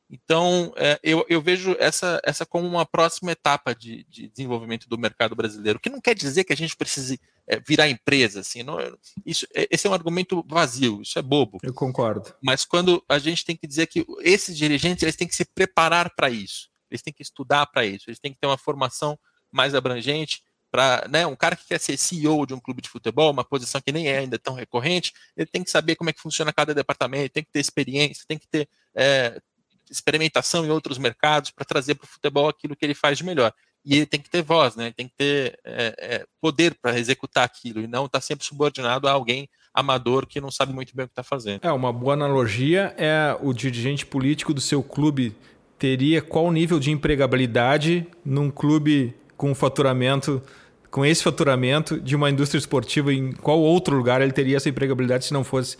Então, 0.09 0.73
é, 0.77 0.97
eu, 1.03 1.25
eu, 1.27 1.41
vejo 1.41 1.75
essa, 1.79 2.19
essa 2.23 2.45
como 2.45 2.65
uma 2.65 2.85
próxima 2.85 3.31
etapa 3.31 3.75
de, 3.75 4.05
de, 4.05 4.29
desenvolvimento 4.29 4.87
do 4.87 4.97
mercado 4.97 5.35
brasileiro, 5.35 5.79
que 5.79 5.89
não 5.89 5.99
quer 5.99 6.15
dizer 6.15 6.45
que 6.45 6.53
a 6.53 6.57
gente 6.57 6.77
precise 6.77 7.19
é, 7.45 7.59
virar 7.59 7.89
empresa, 7.89 8.39
assim, 8.39 8.63
não, 8.63 8.77
isso, 9.25 9.45
é, 9.53 9.67
esse 9.69 9.85
é 9.85 9.89
um 9.89 9.93
argumento 9.93 10.45
vazio, 10.47 11.01
isso 11.01 11.19
é 11.19 11.21
bobo. 11.21 11.57
Eu 11.61 11.73
concordo. 11.73 12.33
Mas 12.41 12.63
quando 12.63 13.03
a 13.09 13.19
gente 13.19 13.43
tem 13.43 13.57
que 13.57 13.67
dizer 13.67 13.87
que 13.87 14.05
esses 14.21 14.57
dirigentes 14.57 15.03
eles 15.03 15.15
têm 15.15 15.27
que 15.27 15.35
se 15.35 15.43
preparar 15.43 16.13
para 16.15 16.29
isso, 16.29 16.69
eles 16.89 17.01
têm 17.01 17.13
que 17.13 17.21
estudar 17.21 17.65
para 17.65 17.85
isso, 17.85 18.09
eles 18.09 18.19
têm 18.19 18.31
que 18.31 18.39
ter 18.39 18.47
uma 18.47 18.57
formação 18.57 19.19
mais 19.51 19.75
abrangente, 19.75 20.41
para 20.71 21.07
né, 21.09 21.25
um 21.25 21.35
cara 21.35 21.55
que 21.55 21.65
quer 21.65 21.79
ser 21.79 21.97
CEO 21.97 22.45
de 22.45 22.53
um 22.53 22.59
clube 22.59 22.81
de 22.81 22.89
futebol, 22.89 23.31
uma 23.31 23.43
posição 23.43 23.81
que 23.81 23.91
nem 23.91 24.07
é 24.07 24.19
ainda 24.19 24.37
tão 24.37 24.53
recorrente, 24.53 25.13
ele 25.35 25.47
tem 25.47 25.63
que 25.63 25.71
saber 25.71 25.95
como 25.95 26.09
é 26.09 26.13
que 26.13 26.21
funciona 26.21 26.53
cada 26.53 26.73
departamento, 26.73 27.33
tem 27.33 27.43
que 27.43 27.51
ter 27.51 27.59
experiência, 27.59 28.25
tem 28.27 28.37
que 28.37 28.47
ter 28.47 28.69
é, 28.93 29.41
experimentação 29.89 30.65
em 30.65 30.69
outros 30.69 30.97
mercados 30.97 31.51
para 31.51 31.65
trazer 31.65 31.95
para 31.95 32.05
o 32.05 32.07
futebol 32.07 32.47
aquilo 32.47 32.75
que 32.75 32.85
ele 32.85 32.93
faz 32.93 33.17
de 33.17 33.23
melhor. 33.23 33.53
E 33.85 33.95
ele 33.95 34.05
tem 34.05 34.19
que 34.19 34.29
ter 34.29 34.41
voz, 34.41 34.75
né? 34.75 34.85
Ele 34.85 34.93
tem 34.93 35.07
que 35.07 35.15
ter 35.15 35.59
é, 35.63 35.95
é, 35.97 36.25
poder 36.41 36.75
para 36.81 36.99
executar 36.99 37.45
aquilo 37.45 37.79
e 37.79 37.87
não 37.87 38.05
estar 38.05 38.19
tá 38.19 38.21
sempre 38.21 38.45
subordinado 38.45 39.07
a 39.07 39.11
alguém 39.11 39.47
amador 39.73 40.25
que 40.25 40.41
não 40.41 40.51
sabe 40.51 40.73
muito 40.73 40.95
bem 40.95 41.05
o 41.05 41.07
que 41.07 41.11
está 41.11 41.23
fazendo. 41.23 41.59
É 41.63 41.71
uma 41.71 41.93
boa 41.93 42.13
analogia 42.13 42.93
é 42.97 43.37
o 43.41 43.53
dirigente 43.53 44.05
político 44.05 44.53
do 44.53 44.59
seu 44.59 44.81
clube 44.83 45.35
teria 45.77 46.21
qual 46.21 46.51
nível 46.51 46.79
de 46.79 46.91
empregabilidade 46.91 48.05
num 48.25 48.49
clube 48.49 49.15
com 49.35 49.53
faturamento 49.53 50.41
com 50.89 51.05
esse 51.05 51.21
faturamento 51.21 51.99
de 51.99 52.15
uma 52.15 52.29
indústria 52.29 52.57
esportiva 52.57 53.13
em 53.13 53.31
qual 53.33 53.59
outro 53.59 53.95
lugar 53.95 54.21
ele 54.21 54.31
teria 54.31 54.57
essa 54.57 54.69
empregabilidade 54.69 55.25
se 55.25 55.33
não 55.33 55.43
fosse 55.43 55.77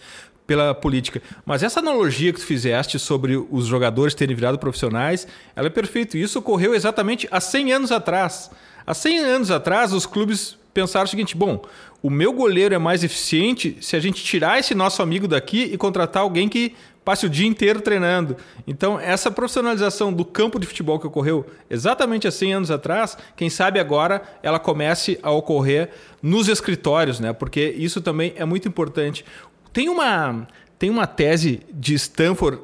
pela 0.47 0.73
política. 0.73 1.21
Mas 1.45 1.61
essa 1.61 1.81
analogia 1.81 2.31
que 2.31 2.39
tu 2.39 2.45
fizeste 2.45 2.97
sobre 2.97 3.35
os 3.51 3.65
jogadores 3.65 4.15
terem 4.15 4.35
virado 4.35 4.57
profissionais, 4.57 5.27
ela 5.55 5.67
é 5.67 5.69
perfeita. 5.69 6.17
Isso 6.17 6.39
ocorreu 6.39 6.73
exatamente 6.73 7.27
há 7.29 7.41
100 7.41 7.73
anos 7.73 7.91
atrás. 7.91 8.49
Há 8.85 8.93
100 8.93 9.19
anos 9.19 9.51
atrás, 9.51 9.91
os 9.91 10.05
clubes 10.05 10.57
pensaram 10.73 11.05
o 11.05 11.09
seguinte: 11.09 11.35
bom, 11.35 11.61
o 12.01 12.09
meu 12.09 12.31
goleiro 12.31 12.73
é 12.73 12.77
mais 12.77 13.03
eficiente 13.03 13.77
se 13.81 13.95
a 13.95 13.99
gente 13.99 14.23
tirar 14.23 14.57
esse 14.57 14.73
nosso 14.73 15.01
amigo 15.01 15.27
daqui 15.27 15.63
e 15.63 15.77
contratar 15.77 16.23
alguém 16.23 16.47
que 16.47 16.73
passe 17.07 17.25
o 17.25 17.29
dia 17.29 17.47
inteiro 17.47 17.79
treinando. 17.79 18.35
Então, 18.67 18.99
essa 18.99 19.31
profissionalização 19.31 20.11
do 20.11 20.25
campo 20.25 20.59
de 20.59 20.67
futebol 20.67 20.99
que 20.99 21.07
ocorreu 21.07 21.45
exatamente 21.69 22.27
há 22.27 22.31
100 22.31 22.53
anos 22.53 22.69
atrás, 22.69 23.17
quem 23.37 23.49
sabe 23.49 23.79
agora 23.79 24.21
ela 24.43 24.59
comece 24.59 25.17
a 25.23 25.31
ocorrer 25.31 25.89
nos 26.21 26.49
escritórios, 26.49 27.21
né? 27.21 27.31
Porque 27.31 27.73
isso 27.77 28.01
também 28.01 28.33
é 28.35 28.43
muito 28.43 28.67
importante. 28.67 29.23
Tem 29.71 29.89
uma, 29.89 30.47
tem 30.77 30.89
uma 30.89 31.07
tese 31.07 31.61
de 31.71 31.93
Stanford, 31.95 32.59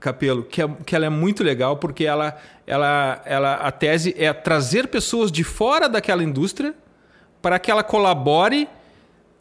Capelo, 0.00 0.44
que, 0.44 0.62
é, 0.62 0.68
que 0.86 0.94
ela 0.94 1.06
é 1.06 1.08
muito 1.08 1.42
legal, 1.42 1.76
porque 1.76 2.04
ela, 2.04 2.36
ela, 2.66 3.20
ela, 3.24 3.54
a 3.54 3.72
tese 3.72 4.14
é 4.16 4.32
trazer 4.32 4.86
pessoas 4.88 5.32
de 5.32 5.42
fora 5.42 5.88
daquela 5.88 6.22
indústria 6.22 6.74
para 7.42 7.58
que 7.58 7.70
ela 7.70 7.82
colabore, 7.82 8.68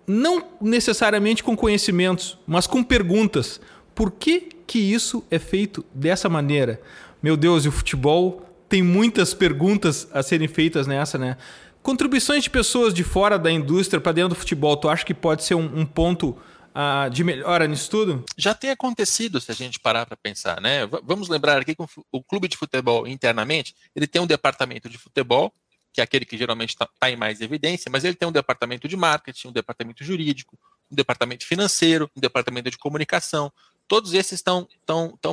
não 0.07 0.43
necessariamente 0.59 1.43
com 1.43 1.55
conhecimentos, 1.55 2.37
mas 2.47 2.65
com 2.65 2.83
perguntas. 2.83 3.61
Por 3.93 4.11
que, 4.11 4.49
que 4.65 4.79
isso 4.79 5.23
é 5.29 5.37
feito 5.37 5.85
dessa 5.93 6.27
maneira? 6.27 6.81
Meu 7.21 7.37
Deus, 7.37 7.65
e 7.65 7.67
o 7.67 7.71
futebol 7.71 8.43
tem 8.69 8.81
muitas 8.81 9.33
perguntas 9.33 10.07
a 10.11 10.21
serem 10.23 10.47
feitas 10.47 10.87
nessa, 10.87 11.17
né? 11.17 11.37
Contribuições 11.81 12.43
de 12.43 12.49
pessoas 12.49 12.93
de 12.93 13.03
fora 13.03 13.39
da 13.39 13.51
indústria 13.51 14.01
para 14.01 14.11
dentro 14.11 14.29
do 14.29 14.35
futebol, 14.35 14.75
tu 14.75 14.89
acha 14.89 15.05
que 15.05 15.13
pode 15.13 15.43
ser 15.43 15.55
um, 15.55 15.79
um 15.79 15.85
ponto 15.85 16.35
uh, 16.77 17.09
de 17.09 17.23
melhora 17.23 17.67
nisso 17.67 17.89
tudo? 17.89 18.23
Já 18.37 18.53
tem 18.53 18.69
acontecido, 18.69 19.41
se 19.41 19.51
a 19.51 19.55
gente 19.55 19.79
parar 19.79 20.05
para 20.05 20.15
pensar, 20.15 20.61
né? 20.61 20.85
V 20.85 20.99
vamos 21.03 21.27
lembrar 21.27 21.59
aqui 21.59 21.75
que 21.75 21.83
o 22.11 22.23
clube 22.23 22.47
de 22.47 22.55
futebol 22.55 23.07
internamente, 23.07 23.75
ele 23.95 24.05
tem 24.05 24.21
um 24.21 24.27
departamento 24.27 24.87
de 24.87 24.97
futebol, 24.97 25.51
que 25.91 25.99
é 25.99 26.03
aquele 26.03 26.25
que 26.25 26.37
geralmente 26.37 26.69
está 26.69 26.87
tá 26.99 27.09
em 27.09 27.15
mais 27.15 27.41
evidência, 27.41 27.89
mas 27.91 28.03
ele 28.03 28.15
tem 28.15 28.27
um 28.27 28.31
departamento 28.31 28.87
de 28.87 28.95
marketing, 28.95 29.47
um 29.47 29.51
departamento 29.51 30.03
jurídico, 30.03 30.57
um 30.91 30.95
departamento 30.95 31.45
financeiro, 31.45 32.09
um 32.15 32.21
departamento 32.21 32.69
de 32.69 32.77
comunicação. 32.77 33.51
Todos 33.87 34.13
esses 34.13 34.39
estão, 34.39 34.67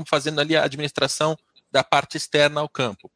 fazendo 0.06 0.40
ali 0.40 0.56
a 0.56 0.64
administração 0.64 1.36
da 1.70 1.84
parte 1.84 2.16
externa 2.16 2.60
ao 2.60 2.68
campo. 2.68 3.10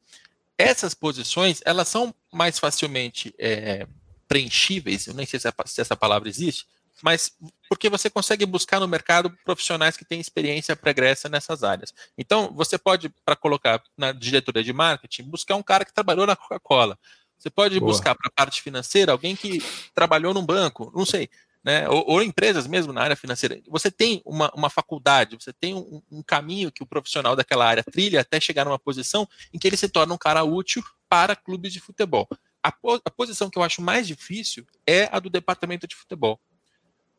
Essas 0.58 0.92
posições, 0.92 1.62
elas 1.64 1.88
são 1.88 2.12
mais 2.30 2.58
facilmente 2.58 3.32
é, 3.38 3.86
preenchíveis, 4.26 5.06
eu 5.06 5.14
nem 5.14 5.24
sei 5.24 5.40
se, 5.40 5.48
se 5.66 5.80
essa 5.80 5.96
palavra 5.96 6.28
existe, 6.28 6.66
mas 7.02 7.32
porque 7.68 7.88
você 7.88 8.08
consegue 8.08 8.46
buscar 8.46 8.80
no 8.80 8.88
mercado 8.88 9.30
profissionais 9.44 9.96
que 9.96 10.04
têm 10.04 10.20
experiência 10.20 10.74
pregressa 10.74 11.28
nessas 11.28 11.62
áreas. 11.62 11.94
Então, 12.16 12.52
você 12.54 12.78
pode, 12.78 13.08
para 13.24 13.36
colocar 13.36 13.82
na 13.96 14.12
diretoria 14.12 14.64
de 14.64 14.72
marketing, 14.72 15.24
buscar 15.24 15.56
um 15.56 15.62
cara 15.62 15.84
que 15.84 15.92
trabalhou 15.92 16.26
na 16.26 16.34
Coca-Cola. 16.34 16.98
Você 17.38 17.50
pode 17.50 17.78
Boa. 17.78 17.92
buscar 17.92 18.14
para 18.14 18.28
a 18.28 18.32
parte 18.32 18.60
financeira 18.60 19.12
alguém 19.12 19.36
que 19.36 19.62
trabalhou 19.94 20.34
num 20.34 20.44
banco, 20.44 20.92
não 20.94 21.06
sei, 21.06 21.30
né? 21.62 21.88
Ou, 21.88 22.04
ou, 22.08 22.22
empresas 22.22 22.66
mesmo 22.66 22.92
na 22.92 23.02
área 23.02 23.14
financeira. 23.14 23.60
Você 23.68 23.90
tem 23.90 24.20
uma, 24.24 24.50
uma 24.54 24.68
faculdade, 24.68 25.36
você 25.38 25.52
tem 25.52 25.74
um, 25.74 26.02
um 26.10 26.22
caminho 26.22 26.72
que 26.72 26.82
o 26.82 26.86
profissional 26.86 27.36
daquela 27.36 27.66
área 27.66 27.84
trilha 27.84 28.20
até 28.20 28.40
chegar 28.40 28.64
numa 28.64 28.78
posição 28.78 29.28
em 29.52 29.58
que 29.58 29.68
ele 29.68 29.76
se 29.76 29.88
torna 29.88 30.14
um 30.14 30.18
cara 30.18 30.42
útil 30.42 30.82
para 31.08 31.36
clubes 31.36 31.72
de 31.72 31.80
futebol. 31.80 32.26
A, 32.60 32.72
a 33.04 33.10
posição 33.10 33.48
que 33.48 33.56
eu 33.56 33.62
acho 33.62 33.80
mais 33.80 34.06
difícil 34.06 34.66
é 34.84 35.08
a 35.12 35.20
do 35.20 35.30
departamento 35.30 35.86
de 35.86 35.94
futebol 35.94 36.40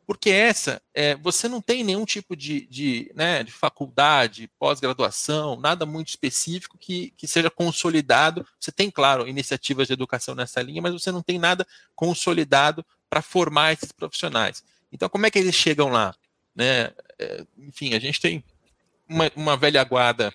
porque 0.09 0.31
essa, 0.31 0.81
é, 0.91 1.13
você 1.17 1.47
não 1.47 1.61
tem 1.61 1.83
nenhum 1.83 2.03
tipo 2.03 2.35
de, 2.35 2.65
de, 2.65 3.11
né, 3.13 3.43
de 3.43 3.51
faculdade, 3.51 4.49
pós-graduação, 4.57 5.55
nada 5.55 5.85
muito 5.85 6.07
específico 6.07 6.79
que, 6.79 7.13
que 7.15 7.27
seja 7.27 7.47
consolidado. 7.51 8.43
Você 8.59 8.71
tem, 8.71 8.89
claro, 8.89 9.27
iniciativas 9.27 9.85
de 9.85 9.93
educação 9.93 10.33
nessa 10.33 10.63
linha, 10.63 10.81
mas 10.81 10.93
você 10.93 11.11
não 11.11 11.21
tem 11.21 11.37
nada 11.37 11.63
consolidado 11.95 12.83
para 13.07 13.21
formar 13.21 13.73
esses 13.73 13.91
profissionais. 13.91 14.63
Então, 14.91 15.07
como 15.07 15.27
é 15.27 15.29
que 15.29 15.37
eles 15.37 15.53
chegam 15.53 15.89
lá? 15.89 16.15
Né? 16.55 16.89
É, 17.19 17.45
enfim, 17.59 17.93
a 17.93 17.99
gente 17.99 18.19
tem 18.19 18.43
uma, 19.07 19.31
uma 19.35 19.55
velha 19.55 19.83
guarda 19.83 20.33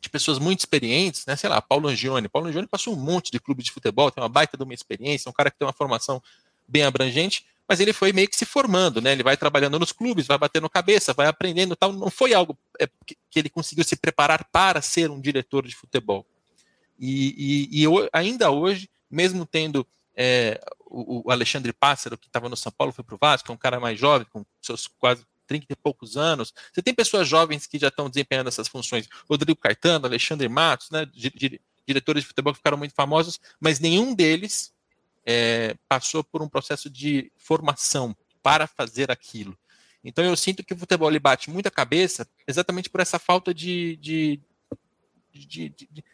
de 0.00 0.08
pessoas 0.08 0.38
muito 0.38 0.60
experientes, 0.60 1.26
né? 1.26 1.36
Sei 1.36 1.50
lá, 1.50 1.60
Paulo 1.60 1.86
Angione. 1.86 2.30
Paulo 2.30 2.48
Angione 2.48 2.66
passou 2.66 2.94
um 2.94 2.98
monte 2.98 3.30
de 3.30 3.38
clube 3.38 3.62
de 3.62 3.72
futebol, 3.72 4.10
tem 4.10 4.24
uma 4.24 4.30
baita 4.30 4.56
de 4.56 4.62
uma 4.62 4.72
experiência, 4.72 5.28
um 5.28 5.34
cara 5.34 5.50
que 5.50 5.58
tem 5.58 5.66
uma 5.66 5.74
formação 5.74 6.22
bem 6.66 6.82
abrangente, 6.82 7.44
mas 7.68 7.80
ele 7.80 7.92
foi 7.92 8.12
meio 8.12 8.28
que 8.28 8.36
se 8.36 8.44
formando, 8.44 9.00
né? 9.00 9.12
Ele 9.12 9.22
vai 9.22 9.36
trabalhando 9.36 9.78
nos 9.78 9.92
clubes, 9.92 10.26
vai 10.26 10.38
batendo 10.38 10.68
cabeça, 10.70 11.12
vai 11.12 11.26
aprendendo 11.26 11.74
tal. 11.74 11.92
Não 11.92 12.10
foi 12.10 12.32
algo 12.32 12.56
é, 12.80 12.88
que 13.06 13.38
ele 13.38 13.48
conseguiu 13.48 13.84
se 13.84 13.96
preparar 13.96 14.44
para 14.44 14.80
ser 14.80 15.10
um 15.10 15.20
diretor 15.20 15.66
de 15.66 15.74
futebol. 15.74 16.24
E, 16.98 17.78
e, 17.78 17.84
e 17.84 17.86
ainda 18.12 18.50
hoje, 18.50 18.88
mesmo 19.10 19.44
tendo 19.44 19.86
é, 20.14 20.60
o, 20.86 21.28
o, 21.28 21.30
Alexandre 21.30 21.72
Pássaro, 21.72 22.16
que 22.16 22.26
estava 22.26 22.48
no 22.48 22.56
São 22.56 22.72
Paulo, 22.72 22.92
foi 22.92 23.04
para 23.04 23.14
o 23.14 23.18
Vasco, 23.18 23.50
é 23.50 23.54
um 23.54 23.58
cara 23.58 23.78
mais 23.78 23.98
jovem, 23.98 24.26
com 24.32 24.44
seus 24.62 24.86
quase 24.86 25.24
30 25.46 25.66
e 25.70 25.76
poucos 25.76 26.16
anos. 26.16 26.54
Você 26.72 26.82
tem 26.82 26.94
pessoas 26.94 27.28
jovens 27.28 27.66
que 27.66 27.78
já 27.78 27.88
estão 27.88 28.08
desempenhando 28.08 28.48
essas 28.48 28.68
funções. 28.68 29.08
Rodrigo 29.28 29.60
Caetano, 29.60 30.06
Alexandre 30.06 30.48
Matos, 30.48 30.90
né, 30.90 31.06
diretores 31.86 32.22
de 32.22 32.28
futebol 32.28 32.52
que 32.52 32.58
ficaram 32.58 32.78
muito 32.78 32.94
famosos, 32.94 33.38
mas 33.60 33.78
nenhum 33.78 34.14
deles 34.14 34.72
é, 35.26 35.74
passou 35.88 36.22
por 36.22 36.40
um 36.40 36.48
processo 36.48 36.88
de 36.88 37.32
formação 37.36 38.16
para 38.42 38.66
fazer 38.66 39.10
aquilo. 39.10 39.58
Então 40.04 40.24
eu 40.24 40.36
sinto 40.36 40.62
que 40.62 40.72
o 40.72 40.78
futebol 40.78 41.10
ele 41.10 41.18
bate 41.18 41.50
muita 41.50 41.70
cabeça 41.70 42.26
exatamente 42.46 42.88
por 42.88 43.00
essa 43.00 43.18
falta 43.18 43.52
de. 43.52 43.96
de, 43.96 44.40
de, 45.32 45.68
de, 45.68 45.88
de 45.90 46.04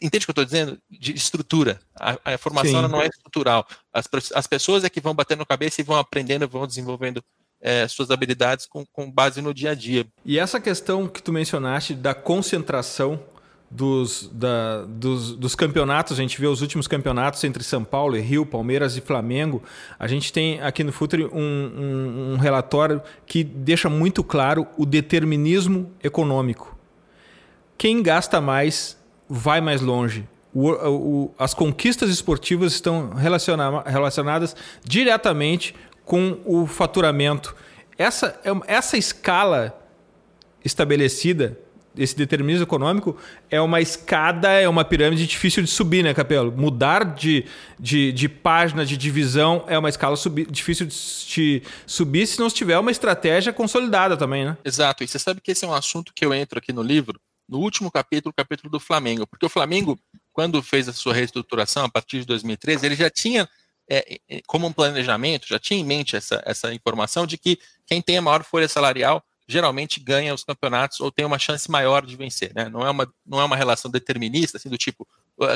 entende 0.00 0.24
o 0.24 0.26
que 0.26 0.30
eu 0.30 0.32
estou 0.32 0.44
dizendo? 0.44 0.78
De 0.90 1.14
estrutura. 1.14 1.80
A, 1.98 2.34
a 2.34 2.38
formação 2.38 2.86
não 2.86 3.00
é 3.00 3.06
estrutural. 3.06 3.66
As, 3.92 4.06
as 4.34 4.46
pessoas 4.46 4.84
é 4.84 4.90
que 4.90 5.00
vão 5.00 5.14
batendo 5.14 5.46
cabeça 5.46 5.80
e 5.80 5.84
vão 5.84 5.96
aprendendo, 5.96 6.46
vão 6.46 6.66
desenvolvendo 6.66 7.24
é, 7.60 7.88
suas 7.88 8.10
habilidades 8.10 8.66
com, 8.66 8.84
com 8.86 9.10
base 9.10 9.40
no 9.40 9.54
dia 9.54 9.70
a 9.70 9.74
dia. 9.74 10.06
E 10.24 10.38
essa 10.38 10.60
questão 10.60 11.08
que 11.08 11.22
tu 11.22 11.32
mencionaste 11.32 11.94
da 11.94 12.14
concentração 12.14 13.22
dos, 13.70 14.28
da, 14.32 14.84
dos, 14.84 15.36
dos, 15.36 15.54
campeonatos, 15.54 16.18
a 16.18 16.22
gente 16.22 16.40
vê 16.40 16.48
os 16.48 16.60
últimos 16.60 16.88
campeonatos 16.88 17.44
entre 17.44 17.62
São 17.62 17.84
Paulo 17.84 18.16
e 18.16 18.20
Rio, 18.20 18.44
Palmeiras 18.44 18.96
e 18.96 19.00
Flamengo. 19.00 19.62
A 19.96 20.08
gente 20.08 20.32
tem 20.32 20.60
aqui 20.60 20.82
no 20.82 20.90
Futre 20.90 21.24
um, 21.24 21.30
um, 21.32 22.32
um 22.32 22.36
relatório 22.36 23.00
que 23.24 23.44
deixa 23.44 23.88
muito 23.88 24.24
claro 24.24 24.66
o 24.76 24.84
determinismo 24.84 25.92
econômico. 26.02 26.76
Quem 27.78 28.02
gasta 28.02 28.40
mais 28.40 28.98
vai 29.28 29.60
mais 29.60 29.80
longe. 29.80 30.28
O, 30.52 30.70
o, 30.70 31.34
as 31.38 31.54
conquistas 31.54 32.10
esportivas 32.10 32.72
estão 32.72 33.10
relaciona, 33.10 33.82
relacionadas 33.82 34.56
diretamente 34.82 35.76
com 36.04 36.40
o 36.44 36.66
faturamento. 36.66 37.54
Essa, 37.96 38.40
é 38.44 38.50
essa 38.74 38.96
escala 38.96 39.78
estabelecida, 40.64 41.56
esse 42.02 42.16
determinismo 42.16 42.64
econômico, 42.64 43.16
é 43.50 43.60
uma 43.60 43.80
escada, 43.80 44.48
é 44.48 44.68
uma 44.68 44.84
pirâmide 44.84 45.26
difícil 45.26 45.62
de 45.62 45.68
subir, 45.68 46.02
né, 46.02 46.14
Capelo? 46.14 46.50
Mudar 46.50 47.04
de, 47.04 47.44
de, 47.78 48.10
de 48.12 48.28
página, 48.28 48.84
de 48.86 48.96
divisão, 48.96 49.64
é 49.68 49.78
uma 49.78 49.88
escala 49.88 50.16
subir, 50.16 50.50
difícil 50.50 50.86
de 50.86 51.62
subir 51.86 52.26
se 52.26 52.40
não 52.40 52.48
tiver 52.48 52.78
uma 52.78 52.90
estratégia 52.90 53.52
consolidada 53.52 54.16
também, 54.16 54.46
né? 54.46 54.56
Exato. 54.64 55.04
E 55.04 55.08
você 55.08 55.18
sabe 55.18 55.40
que 55.40 55.50
esse 55.50 55.64
é 55.64 55.68
um 55.68 55.74
assunto 55.74 56.12
que 56.14 56.24
eu 56.24 56.32
entro 56.32 56.58
aqui 56.58 56.72
no 56.72 56.82
livro, 56.82 57.20
no 57.46 57.58
último 57.58 57.90
capítulo, 57.90 58.30
o 58.30 58.34
capítulo 58.34 58.70
do 58.70 58.80
Flamengo. 58.80 59.26
Porque 59.26 59.44
o 59.44 59.50
Flamengo, 59.50 59.98
quando 60.32 60.62
fez 60.62 60.88
a 60.88 60.92
sua 60.92 61.12
reestruturação, 61.12 61.84
a 61.84 61.88
partir 61.88 62.20
de 62.20 62.26
2013, 62.26 62.86
ele 62.86 62.94
já 62.94 63.10
tinha 63.10 63.46
é, 63.90 64.20
é, 64.28 64.40
como 64.46 64.66
um 64.66 64.72
planejamento, 64.72 65.48
já 65.48 65.58
tinha 65.58 65.80
em 65.80 65.84
mente 65.84 66.16
essa, 66.16 66.40
essa 66.46 66.72
informação 66.72 67.26
de 67.26 67.36
que 67.36 67.58
quem 67.84 68.00
tem 68.00 68.16
a 68.16 68.22
maior 68.22 68.44
folha 68.44 68.68
salarial 68.68 69.22
geralmente 69.50 70.00
ganha 70.00 70.32
os 70.32 70.44
campeonatos 70.44 71.00
ou 71.00 71.10
tem 71.10 71.24
uma 71.24 71.38
chance 71.38 71.70
maior 71.70 72.06
de 72.06 72.16
vencer. 72.16 72.52
Né? 72.54 72.68
Não, 72.68 72.86
é 72.86 72.90
uma, 72.90 73.12
não 73.26 73.40
é 73.40 73.44
uma 73.44 73.56
relação 73.56 73.90
determinista, 73.90 74.56
assim, 74.56 74.68
do 74.68 74.78
tipo 74.78 75.06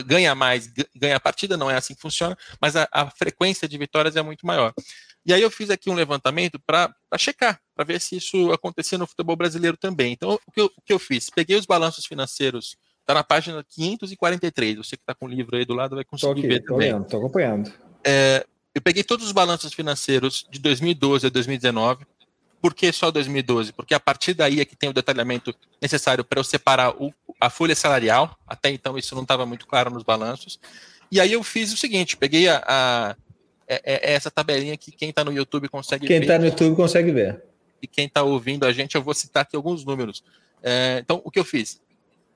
ganha 0.06 0.34
mais, 0.34 0.72
ganha 0.96 1.16
a 1.16 1.20
partida, 1.20 1.56
não 1.56 1.70
é 1.70 1.76
assim 1.76 1.94
que 1.94 2.00
funciona, 2.00 2.36
mas 2.60 2.74
a, 2.74 2.88
a 2.90 3.10
frequência 3.10 3.68
de 3.68 3.76
vitórias 3.76 4.16
é 4.16 4.22
muito 4.22 4.46
maior. 4.46 4.72
E 5.26 5.32
aí 5.32 5.42
eu 5.42 5.50
fiz 5.50 5.70
aqui 5.70 5.90
um 5.90 5.94
levantamento 5.94 6.58
para 6.66 6.94
checar, 7.18 7.60
para 7.74 7.84
ver 7.84 8.00
se 8.00 8.16
isso 8.16 8.52
acontecia 8.52 8.98
no 8.98 9.06
futebol 9.06 9.36
brasileiro 9.36 9.76
também. 9.76 10.12
Então, 10.12 10.38
o 10.46 10.52
que 10.52 10.60
eu, 10.60 10.66
o 10.66 10.82
que 10.82 10.92
eu 10.92 10.98
fiz? 10.98 11.30
Peguei 11.30 11.56
os 11.56 11.66
balanços 11.66 12.06
financeiros, 12.06 12.76
está 13.00 13.14
na 13.14 13.24
página 13.24 13.64
543, 13.64 14.76
você 14.76 14.96
que 14.96 15.02
está 15.02 15.14
com 15.14 15.26
o 15.26 15.28
livro 15.28 15.56
aí 15.56 15.64
do 15.64 15.74
lado 15.74 15.96
vai 15.96 16.04
conseguir 16.04 16.40
aqui, 16.40 16.48
ver 16.48 16.64
também. 16.64 16.96
Estou 17.00 17.20
acompanhando. 17.20 17.72
É, 18.02 18.46
eu 18.74 18.82
peguei 18.82 19.04
todos 19.04 19.24
os 19.26 19.32
balanços 19.32 19.72
financeiros 19.72 20.44
de 20.50 20.58
2012 20.58 21.26
a 21.26 21.30
2019. 21.30 22.04
Por 22.64 22.72
que 22.72 22.90
só 22.94 23.10
2012? 23.10 23.74
Porque 23.74 23.92
a 23.92 24.00
partir 24.00 24.32
daí 24.32 24.58
é 24.58 24.64
que 24.64 24.74
tem 24.74 24.88
o 24.88 24.92
detalhamento 24.94 25.54
necessário 25.82 26.24
para 26.24 26.40
eu 26.40 26.44
separar 26.44 26.94
o, 26.96 27.12
a 27.38 27.50
folha 27.50 27.74
salarial. 27.74 28.38
Até 28.46 28.70
então 28.70 28.96
isso 28.96 29.14
não 29.14 29.20
estava 29.20 29.44
muito 29.44 29.66
claro 29.66 29.90
nos 29.90 30.02
balanços. 30.02 30.58
E 31.12 31.20
aí 31.20 31.34
eu 31.34 31.42
fiz 31.42 31.74
o 31.74 31.76
seguinte: 31.76 32.16
peguei 32.16 32.48
a, 32.48 32.64
a 32.66 33.16
é, 33.68 33.74
é, 33.84 34.12
é 34.12 34.14
essa 34.14 34.30
tabelinha 34.30 34.78
que 34.78 34.90
quem 34.90 35.10
está 35.10 35.22
no 35.22 35.30
YouTube 35.30 35.68
consegue 35.68 36.06
quem 36.06 36.20
ver. 36.20 36.26
Quem 36.26 36.34
está 36.34 36.38
no 36.38 36.46
YouTube 36.46 36.74
consegue 36.74 37.12
ver. 37.12 37.42
E 37.82 37.86
quem 37.86 38.06
está 38.06 38.22
ouvindo 38.22 38.64
a 38.64 38.72
gente, 38.72 38.94
eu 38.94 39.02
vou 39.02 39.12
citar 39.12 39.42
aqui 39.42 39.54
alguns 39.54 39.84
números. 39.84 40.24
É, 40.62 41.00
então, 41.02 41.20
o 41.22 41.30
que 41.30 41.38
eu 41.38 41.44
fiz? 41.44 41.82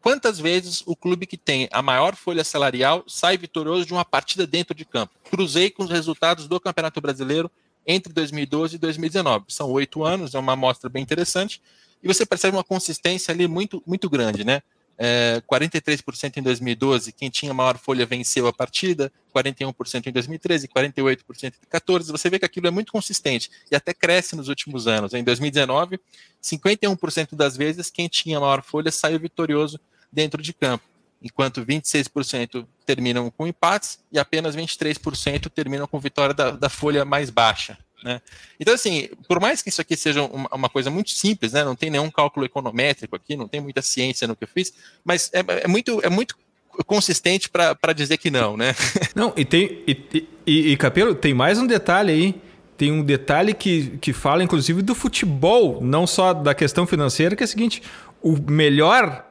Quantas 0.02 0.38
vezes 0.38 0.82
o 0.84 0.94
clube 0.94 1.24
que 1.24 1.38
tem 1.38 1.70
a 1.72 1.80
maior 1.80 2.14
folha 2.14 2.44
salarial 2.44 3.02
sai 3.06 3.38
vitorioso 3.38 3.86
de 3.86 3.94
uma 3.94 4.04
partida 4.04 4.46
dentro 4.46 4.74
de 4.74 4.84
campo? 4.84 5.14
Cruzei 5.30 5.70
com 5.70 5.84
os 5.84 5.90
resultados 5.90 6.46
do 6.46 6.60
Campeonato 6.60 7.00
Brasileiro 7.00 7.50
entre 7.88 8.12
2012 8.12 8.76
e 8.76 8.78
2019. 8.78 9.46
São 9.48 9.70
oito 9.72 10.04
anos, 10.04 10.34
é 10.34 10.38
uma 10.38 10.52
amostra 10.52 10.90
bem 10.90 11.02
interessante. 11.02 11.62
E 12.02 12.06
você 12.06 12.26
percebe 12.26 12.56
uma 12.56 12.62
consistência 12.62 13.32
ali 13.32 13.48
muito, 13.48 13.82
muito 13.86 14.10
grande, 14.10 14.44
né? 14.44 14.62
É, 15.00 15.40
43% 15.48 16.38
em 16.38 16.42
2012, 16.42 17.12
quem 17.12 17.30
tinha 17.30 17.54
maior 17.54 17.78
folha 17.78 18.04
venceu 18.04 18.48
a 18.48 18.52
partida, 18.52 19.12
41% 19.34 20.08
em 20.08 20.12
2013, 20.12 20.66
48% 20.66 21.20
em 21.20 21.24
2014. 21.28 22.10
Você 22.10 22.28
vê 22.28 22.38
que 22.38 22.44
aquilo 22.44 22.66
é 22.66 22.70
muito 22.70 22.90
consistente 22.90 23.48
e 23.70 23.76
até 23.76 23.94
cresce 23.94 24.34
nos 24.34 24.48
últimos 24.48 24.88
anos. 24.88 25.14
Em 25.14 25.22
2019, 25.22 26.00
51% 26.42 27.36
das 27.36 27.56
vezes 27.56 27.90
quem 27.90 28.08
tinha 28.08 28.40
maior 28.40 28.60
folha 28.62 28.90
saiu 28.90 29.20
vitorioso 29.20 29.78
dentro 30.12 30.42
de 30.42 30.52
campo, 30.52 30.84
enquanto 31.22 31.64
26% 31.64 32.66
terminam 32.86 33.30
com 33.30 33.46
empates 33.46 33.98
e 34.10 34.18
apenas 34.18 34.56
23% 34.56 35.50
terminam 35.50 35.86
com 35.86 35.98
vitória 35.98 36.34
da, 36.34 36.50
da 36.52 36.68
folha 36.68 37.04
mais 37.04 37.30
baixa. 37.30 37.76
Né? 38.02 38.22
Então, 38.60 38.74
assim, 38.74 39.08
por 39.26 39.40
mais 39.40 39.60
que 39.60 39.68
isso 39.68 39.80
aqui 39.80 39.96
seja 39.96 40.22
uma, 40.22 40.48
uma, 40.52 40.68
coisa 40.68 40.88
muito 40.88 41.10
simples, 41.10 41.52
né? 41.52 41.64
não 41.64 41.74
tem 41.74 41.90
nenhum 41.90 42.10
cálculo 42.10 42.46
econométrico 42.46 43.16
aqui, 43.16 43.36
não 43.36 43.48
tem 43.48 43.60
muita 43.60 43.82
ciência 43.82 44.26
no 44.28 44.36
que 44.36 44.44
eu 44.44 44.48
fiz, 44.48 44.72
mas 45.04 45.30
é, 45.32 45.42
é 45.64 45.68
muito, 45.68 46.00
é 46.04 46.08
muito 46.08 46.36
consistente 46.86 47.48
para 47.50 47.92
dizer 47.92 48.18
que 48.18 48.30
não, 48.30 48.56
né? 48.56 48.74
Não, 49.14 49.32
e 49.36 49.44
tem. 49.44 49.82
E, 49.86 50.28
e, 50.46 50.72
e, 50.72 50.76
Capelo, 50.76 51.12
tem 51.12 51.34
mais 51.34 51.58
um 51.58 51.66
detalhe 51.66 52.12
aí. 52.12 52.34
Tem 52.76 52.92
um 52.92 53.02
detalhe 53.02 53.52
que, 53.52 53.98
que 53.98 54.12
fala, 54.12 54.44
inclusive, 54.44 54.80
do 54.82 54.94
futebol, 54.94 55.80
não 55.82 56.06
só 56.06 56.32
da 56.32 56.54
questão 56.54 56.86
financeira, 56.86 57.34
que 57.34 57.42
é 57.42 57.46
o 57.46 57.48
seguinte: 57.48 57.82
o 58.22 58.36
melhor 58.48 59.27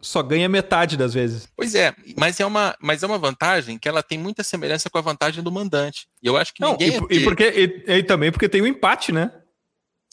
só 0.00 0.22
ganha 0.22 0.48
metade 0.48 0.96
das 0.96 1.12
vezes. 1.12 1.48
Pois 1.56 1.74
é, 1.74 1.94
mas 2.16 2.40
é 2.40 2.46
uma, 2.46 2.76
mas 2.80 3.02
é 3.02 3.06
uma 3.06 3.18
vantagem 3.18 3.78
que 3.78 3.88
ela 3.88 4.02
tem 4.02 4.18
muita 4.18 4.42
semelhança 4.42 4.88
com 4.88 4.98
a 4.98 5.02
vantagem 5.02 5.42
do 5.42 5.52
mandante. 5.52 6.08
E 6.22 6.26
eu 6.26 6.36
acho 6.36 6.54
que 6.54 6.60
Não, 6.60 6.72
ninguém. 6.72 7.00
E, 7.10 7.16
e 7.16 7.24
porque, 7.24 7.44
e, 7.86 7.92
e, 7.92 8.02
também 8.02 8.32
porque 8.32 8.48
tem 8.48 8.60
o 8.60 8.64
um 8.64 8.66
empate, 8.66 9.12
né? 9.12 9.32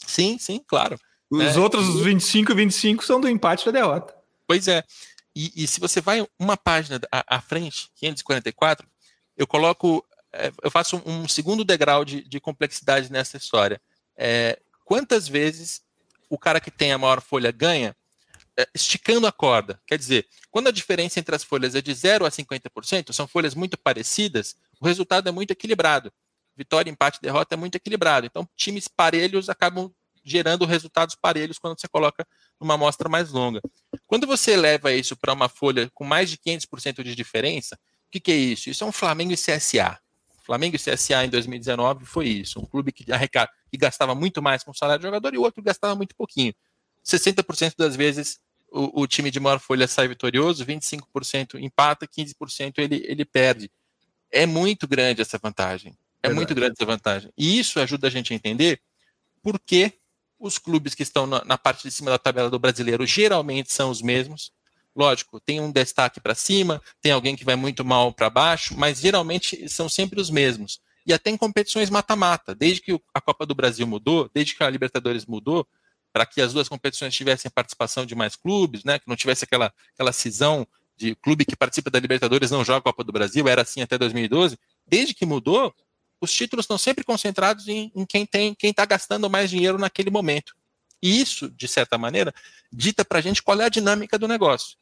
Sim, 0.06 0.38
sim, 0.38 0.62
claro. 0.66 0.98
Os 1.30 1.56
é, 1.56 1.58
outros, 1.58 1.86
os 1.88 2.02
25 2.02 2.52
e 2.52 2.54
25, 2.54 3.04
são 3.04 3.20
do 3.20 3.28
empate 3.28 3.66
da 3.66 3.72
derrota. 3.72 4.14
Pois 4.46 4.66
é. 4.68 4.82
E, 5.34 5.52
e 5.64 5.66
se 5.66 5.78
você 5.78 6.00
vai 6.00 6.26
uma 6.38 6.56
página 6.56 7.00
à, 7.12 7.36
à, 7.36 7.40
frente, 7.40 7.90
544, 7.96 8.86
eu 9.36 9.46
coloco. 9.46 10.04
É, 10.32 10.50
eu 10.62 10.70
faço 10.70 11.02
um, 11.06 11.26
segundo 11.28 11.64
degrau 11.64 12.04
de, 12.04 12.22
de, 12.22 12.40
complexidade 12.40 13.10
nessa 13.10 13.36
história. 13.36 13.80
É, 14.16 14.58
quantas 14.84 15.28
vezes 15.28 15.82
o 16.28 16.38
cara 16.38 16.60
que 16.60 16.70
tem 16.70 16.92
a 16.92 16.98
maior 16.98 17.20
folha 17.22 17.50
ganha 17.50 17.96
esticando 18.74 19.26
a 19.26 19.32
corda. 19.32 19.80
Quer 19.86 19.98
dizer, 19.98 20.26
quando 20.50 20.68
a 20.68 20.72
diferença 20.72 21.20
entre 21.20 21.34
as 21.34 21.44
folhas 21.44 21.74
é 21.74 21.80
de 21.80 21.92
0 21.94 22.24
a 22.26 22.30
50%, 22.30 23.12
são 23.12 23.26
folhas 23.28 23.54
muito 23.54 23.78
parecidas, 23.78 24.56
o 24.80 24.86
resultado 24.86 25.28
é 25.28 25.32
muito 25.32 25.50
equilibrado. 25.50 26.12
Vitória, 26.56 26.90
empate, 26.90 27.20
derrota 27.22 27.54
é 27.54 27.56
muito 27.56 27.76
equilibrado. 27.76 28.26
Então, 28.26 28.48
times 28.56 28.88
parelhos 28.88 29.48
acabam 29.48 29.92
gerando 30.24 30.66
resultados 30.66 31.14
parelhos 31.14 31.58
quando 31.58 31.78
você 31.78 31.88
coloca 31.88 32.26
numa 32.60 32.74
amostra 32.74 33.08
mais 33.08 33.30
longa. 33.30 33.60
Quando 34.06 34.26
você 34.26 34.56
leva 34.56 34.92
isso 34.92 35.16
para 35.16 35.32
uma 35.32 35.48
folha 35.48 35.90
com 35.94 36.04
mais 36.04 36.28
de 36.28 36.36
500% 36.36 37.02
de 37.02 37.14
diferença, 37.14 37.76
o 38.08 38.10
que, 38.10 38.20
que, 38.20 38.32
é 38.32 38.36
isso? 38.36 38.68
Isso 38.68 38.84
é 38.84 38.86
um 38.86 38.92
Flamengo 38.92 39.32
e 39.32 39.36
CSA. 39.36 39.98
Flamengo 40.44 40.76
e 40.76 40.78
CSA 40.78 41.24
em 41.24 41.28
2019 41.28 42.04
foi 42.04 42.26
isso. 42.26 42.58
Um 42.58 42.64
clube 42.64 42.90
que, 42.90 43.10
arrecada, 43.12 43.50
que 43.70 43.76
gastava 43.76 44.14
muito 44.14 44.42
mais 44.42 44.64
com 44.64 44.70
o 44.70 44.74
salário 44.74 45.00
de 45.00 45.06
jogador 45.06 45.34
e 45.34 45.38
o 45.38 45.42
outro 45.42 45.62
gastava 45.62 45.94
muito 45.94 46.14
pouquinho. 46.16 46.54
60% 47.04 47.74
das 47.76 47.96
vezes 47.96 48.40
o, 48.70 49.02
o, 49.02 49.06
time 49.06 49.30
de 49.30 49.40
maior 49.40 49.58
folha 49.58 49.88
sai 49.88 50.08
vitorioso, 50.08 50.64
25% 50.64 51.60
empata, 51.60 52.06
15% 52.06 52.78
ele, 52.78 53.02
ele 53.06 53.24
perde. 53.24 53.70
É 54.30 54.46
muito 54.46 54.86
grande 54.86 55.22
essa 55.22 55.38
vantagem. 55.38 55.96
É 56.22 56.28
muito 56.28 56.54
grande 56.54 56.74
essa 56.76 56.84
vantagem. 56.84 57.32
E 57.36 57.58
isso 57.58 57.80
ajuda 57.80 58.08
a 58.08 58.10
gente 58.10 58.32
a 58.32 58.36
entender 58.36 58.80
por 59.42 59.58
que 59.58 59.94
os 60.38 60.58
clubes 60.58 60.94
que 60.94 61.02
estão 61.02 61.26
na, 61.26 61.44
na 61.44 61.58
parte 61.58 61.82
de 61.82 61.90
cima 61.90 62.10
da 62.10 62.18
tabela 62.18 62.50
do 62.50 62.58
brasileiro 62.58 63.06
geralmente 63.06 63.72
são 63.72 63.90
os 63.90 64.02
mesmos. 64.02 64.52
Lógico, 64.94 65.40
tem 65.40 65.60
um 65.60 65.70
destaque 65.70 66.20
para 66.20 66.34
cima, 66.34 66.82
tem 67.00 67.12
alguém 67.12 67.36
que 67.36 67.44
vai 67.44 67.56
muito 67.56 67.84
mal 67.84 68.12
para 68.12 68.28
baixo, 68.28 68.74
mas 68.76 69.00
geralmente 69.00 69.68
são 69.68 69.88
sempre 69.88 70.20
os 70.20 70.30
mesmos. 70.30 70.80
E 71.06 71.12
até 71.12 71.30
em 71.30 71.36
competições 71.36 71.88
mata-mata. 71.88 72.54
Desde 72.54 72.82
que 72.82 73.00
a 73.14 73.20
Copa 73.20 73.46
do 73.46 73.54
Brasil 73.54 73.86
mudou, 73.86 74.30
desde 74.34 74.54
que 74.54 74.62
a 74.62 74.68
Libertadores 74.68 75.24
mudou, 75.24 75.66
para 76.12 76.26
que 76.26 76.40
as 76.40 76.52
duas 76.52 76.68
competições 76.68 77.14
tivessem 77.14 77.50
participação 77.50 78.04
de 78.06 78.14
mais 78.14 78.36
clubes, 78.36 78.84
né? 78.84 78.98
Que 78.98 79.08
não 79.08 79.16
tivesse 79.16 79.44
aquela, 79.44 79.72
aquela 79.94 80.12
cisão 80.12 80.66
de 80.96 81.14
clube 81.14 81.44
que 81.44 81.56
participa 81.56 81.90
da 81.90 82.00
Libertadores 82.00 82.50
não 82.50 82.64
joga 82.64 82.78
a 82.78 82.82
Copa 82.82 83.04
do 83.04 83.12
Brasil, 83.12 83.46
era 83.48 83.62
assim 83.62 83.80
até 83.80 83.96
2012. 83.96 84.58
Desde 84.86 85.14
que 85.14 85.24
mudou, 85.24 85.72
os 86.20 86.32
títulos 86.32 86.64
estão 86.64 86.76
sempre 86.76 87.04
concentrados 87.04 87.68
em, 87.68 87.92
em 87.94 88.04
quem 88.04 88.26
tem, 88.26 88.54
quem 88.54 88.70
está 88.70 88.84
gastando 88.84 89.30
mais 89.30 89.48
dinheiro 89.48 89.78
naquele 89.78 90.10
momento. 90.10 90.56
E 91.00 91.20
isso, 91.20 91.48
de 91.50 91.68
certa 91.68 91.96
maneira, 91.96 92.34
dita 92.72 93.04
para 93.04 93.20
a 93.20 93.22
gente 93.22 93.42
qual 93.42 93.60
é 93.60 93.66
a 93.66 93.68
dinâmica 93.68 94.18
do 94.18 94.26
negócio. 94.26 94.76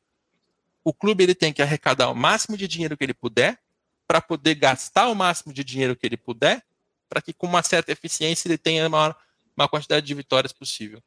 O 0.83 0.95
clube 0.95 1.23
ele 1.23 1.35
tem 1.35 1.53
que 1.53 1.61
arrecadar 1.61 2.09
o 2.09 2.15
máximo 2.15 2.57
de 2.57 2.67
dinheiro 2.67 2.97
que 2.97 3.05
ele 3.05 3.13
puder 3.13 3.61
para 4.09 4.23
poder 4.23 4.55
gastar 4.55 5.09
o 5.09 5.15
máximo 5.15 5.53
de 5.53 5.63
dinheiro 5.63 5.97
que 5.97 6.07
ele 6.07 6.17
puder, 6.17 6.65
para 7.09 7.21
que 7.21 7.35
com 7.35 7.47
uma 7.47 7.63
certa 7.63 7.93
eficiência 7.93 8.49
ele 8.49 8.57
tenha 8.57 8.87
a 8.87 8.89
maior, 8.89 9.17
maior 9.55 9.69
quantidade 9.69 10.07
de 10.07 10.15
vitórias 10.15 10.53
possível 10.53 11.03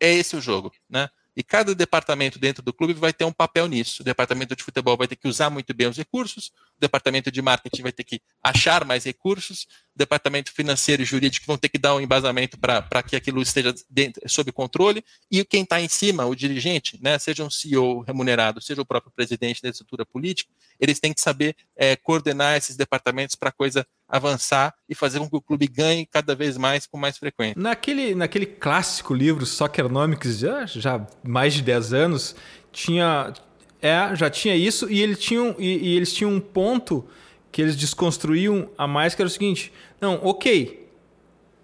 é 0.00 0.12
esse 0.12 0.36
o 0.36 0.40
jogo, 0.40 0.72
né? 0.88 1.08
E 1.36 1.42
cada 1.42 1.74
departamento 1.74 2.38
dentro 2.38 2.62
do 2.62 2.72
clube 2.72 2.94
vai 2.94 3.12
ter 3.12 3.24
um 3.24 3.32
papel 3.32 3.66
nisso. 3.68 4.00
O 4.00 4.04
departamento 4.04 4.56
de 4.56 4.62
futebol 4.62 4.96
vai 4.96 5.06
ter 5.06 5.16
que 5.16 5.28
usar 5.28 5.50
muito 5.50 5.74
bem 5.74 5.86
os 5.86 5.96
recursos, 5.96 6.50
o 6.76 6.80
departamento 6.80 7.30
de 7.30 7.40
marketing 7.40 7.82
vai 7.82 7.92
ter 7.92 8.04
que 8.04 8.20
achar 8.42 8.84
mais 8.84 9.04
recursos, 9.04 9.66
o 9.94 9.98
departamento 9.98 10.52
financeiro 10.52 11.02
e 11.02 11.04
jurídico 11.04 11.46
vão 11.46 11.56
ter 11.56 11.68
que 11.68 11.78
dar 11.78 11.94
um 11.94 12.00
embasamento 12.00 12.58
para 12.58 13.02
que 13.02 13.16
aquilo 13.16 13.40
esteja 13.40 13.74
dentro, 13.88 14.22
sob 14.28 14.52
controle, 14.52 15.02
e 15.30 15.44
quem 15.44 15.62
está 15.62 15.80
em 15.80 15.88
cima, 15.88 16.26
o 16.26 16.34
dirigente, 16.34 16.98
né, 17.02 17.18
seja 17.18 17.42
um 17.44 17.50
CEO 17.50 18.00
remunerado, 18.00 18.60
seja 18.60 18.82
o 18.82 18.86
próprio 18.86 19.12
presidente 19.14 19.62
da 19.62 19.70
estrutura 19.70 20.04
política, 20.04 20.52
eles 20.78 21.00
têm 21.00 21.14
que 21.14 21.20
saber 21.20 21.56
é, 21.74 21.96
coordenar 21.96 22.56
esses 22.56 22.76
departamentos 22.76 23.34
para 23.34 23.48
a 23.48 23.52
coisa 23.52 23.86
avançar 24.08 24.74
e 24.88 24.94
fazer 24.94 25.18
com 25.18 25.28
que 25.28 25.36
o 25.36 25.40
clube 25.40 25.66
ganhe 25.66 26.06
cada 26.06 26.34
vez 26.34 26.56
mais 26.56 26.86
com 26.86 26.98
mais 26.98 27.18
frequência. 27.18 27.60
Naquele, 27.60 28.14
naquele 28.14 28.46
clássico 28.46 29.14
livro 29.14 29.44
Soccernomics, 29.46 30.38
já, 30.38 30.66
já 30.66 31.06
mais 31.24 31.54
de 31.54 31.62
10 31.62 31.92
anos, 31.92 32.36
tinha 32.70 33.32
é, 33.80 34.14
já 34.14 34.30
tinha 34.30 34.56
isso 34.56 34.90
e, 34.90 35.02
ele 35.02 35.16
tinha, 35.16 35.54
e, 35.58 35.88
e 35.88 35.96
eles 35.96 36.12
tinham 36.12 36.32
um 36.32 36.40
ponto 36.40 37.04
que 37.50 37.62
eles 37.62 37.76
desconstruíam 37.76 38.68
a 38.76 38.86
mais, 38.86 39.14
que 39.14 39.22
era 39.22 39.26
o 39.26 39.30
seguinte, 39.30 39.72
não, 40.00 40.20
ok, 40.22 40.88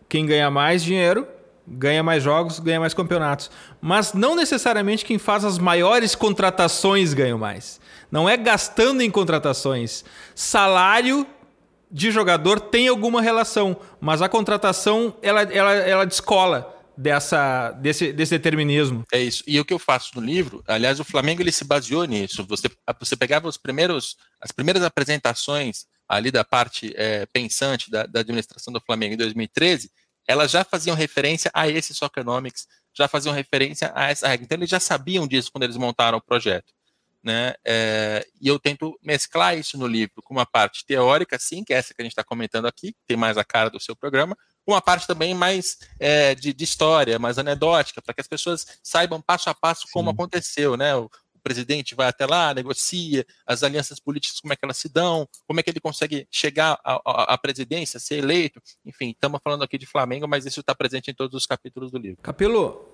quem 0.09 0.25
ganha 0.27 0.51
mais 0.51 0.83
dinheiro 0.83 1.27
ganha 1.67 2.03
mais 2.03 2.23
jogos, 2.23 2.59
ganha 2.59 2.81
mais 2.81 2.95
campeonatos. 2.95 3.51
Mas 3.81 4.13
não 4.13 4.35
necessariamente 4.35 5.05
quem 5.05 5.19
faz 5.19 5.45
as 5.45 5.59
maiores 5.59 6.15
contratações 6.15 7.15
ganha 7.15 7.37
mais. 7.37 7.81
Não 8.11 8.29
é 8.29 8.37
gastando 8.37 9.01
em 9.01 9.11
contratações. 9.11 10.05
Salário 10.35 11.27
de 11.91 12.11
jogador 12.11 12.59
tem 12.59 12.89
alguma 12.89 13.21
relação, 13.21 13.77
mas 14.01 14.23
a 14.23 14.29
contratação 14.29 15.15
ela, 15.23 15.43
ela, 15.43 15.73
ela 15.73 16.05
descola 16.05 16.82
dessa, 16.97 17.73
desse, 17.73 18.13
desse 18.13 18.31
determinismo. 18.37 19.05
É 19.13 19.21
isso. 19.21 19.43
E 19.47 19.59
o 19.59 19.65
que 19.65 19.73
eu 19.73 19.79
faço 19.79 20.13
no 20.15 20.25
livro, 20.25 20.63
aliás, 20.67 21.01
o 21.01 21.05
Flamengo 21.05 21.43
ele 21.43 21.53
se 21.53 21.65
baseou 21.65 22.05
nisso. 22.05 22.45
Você, 22.47 22.69
você 22.99 23.17
pegava 23.17 23.49
os 23.49 23.57
primeiros, 23.57 24.17
as 24.41 24.53
primeiras 24.53 24.83
apresentações 24.83 25.87
ali 26.09 26.31
da 26.31 26.45
parte 26.45 26.93
é, 26.97 27.27
pensante 27.27 27.91
da, 27.91 28.05
da 28.05 28.21
administração 28.21 28.73
do 28.73 28.81
Flamengo 28.81 29.15
em 29.15 29.17
2013, 29.17 29.91
elas 30.27 30.51
já 30.51 30.63
faziam 30.65 30.95
referência 30.95 31.51
a 31.55 31.69
esse 31.69 31.95
Soconomics, 31.95 32.67
já 32.95 33.09
faziam 33.09 33.35
referência 33.35 33.91
a 33.95 34.11
essa 34.11 34.29
regra. 34.29 34.45
Então, 34.45 34.59
eles 34.59 34.71
já 34.71 34.79
sabiam 34.79 35.27
disso 35.27 35.51
quando 35.51 35.65
eles 35.65 35.77
montaram 35.77 36.19
o 36.19 36.23
projeto. 36.23 36.73
Né? 37.25 37.55
É, 37.65 38.27
e 38.41 38.49
eu 38.49 38.59
tento 38.59 38.99
mesclar 39.01 39.57
isso 39.57 39.79
no 39.79 39.87
livro 39.87 40.21
com 40.23 40.35
uma 40.35 40.45
parte 40.45 40.85
teórica, 40.85 41.39
sim, 41.39 41.63
que 41.65 41.73
é 41.73 41.77
essa 41.77 41.95
que 41.95 42.03
a 42.03 42.05
gente 42.05 42.13
está 42.13 42.25
comentando 42.25 42.67
aqui, 42.67 42.95
tem 43.07 43.17
mais 43.17 43.39
a 43.39 43.45
cara 43.45 43.71
do 43.71 43.81
seu 43.81 43.95
programa, 43.95 44.37
uma 44.67 44.81
parte 44.81 45.07
também 45.07 45.35
mais 45.35 45.79
é, 45.99 46.35
de, 46.35 46.53
de, 46.53 46.65
história, 46.65 47.19
mais 47.19 47.39
anedótica, 47.39 48.01
para 48.01 48.15
que 48.15 48.21
as 48.21 48.29
pessoas 48.29 48.67
saibam 48.83 49.21
passo 49.21 49.51
a 49.51 49.55
passo 49.55 49.87
sim. 49.87 49.93
como 49.93 50.11
aconteceu, 50.11 50.77
né? 50.77 50.95
O, 50.95 51.11
presidente 51.43 51.95
vai 51.95 52.07
até 52.07 52.25
lá, 52.25 52.55
negocia, 52.55 53.27
as 53.47 53.63
alianças 53.63 53.99
políticas, 53.99 54.41
como 54.41 54.53
é 54.53 54.57
que 54.57 54.65
elas 54.65 54.77
se 54.77 54.89
dão, 54.89 55.29
como 55.47 55.59
é 55.59 55.63
que 55.63 55.71
ele 55.71 55.81
consegue 55.81 56.27
chegar 56.31 56.79
à, 56.85 57.35
à 57.35 57.37
presidência, 57.37 57.99
ser 57.99 58.19
eleito. 58.19 58.63
Enfim, 58.87 59.11
estamos 59.11 59.41
falando 59.43 59.65
aqui 59.65 59.77
de 59.77 59.87
Flamengo, 59.87 60.29
mas 60.29 60.47
isso 60.47 60.61
está 60.61 60.75
presente 60.75 61.11
em 61.11 61.15
todos 61.15 61.35
os 61.35 61.45
capítulos 61.45 61.91
do 61.91 61.99
livro. 61.99 62.23
Capelo, 62.23 62.89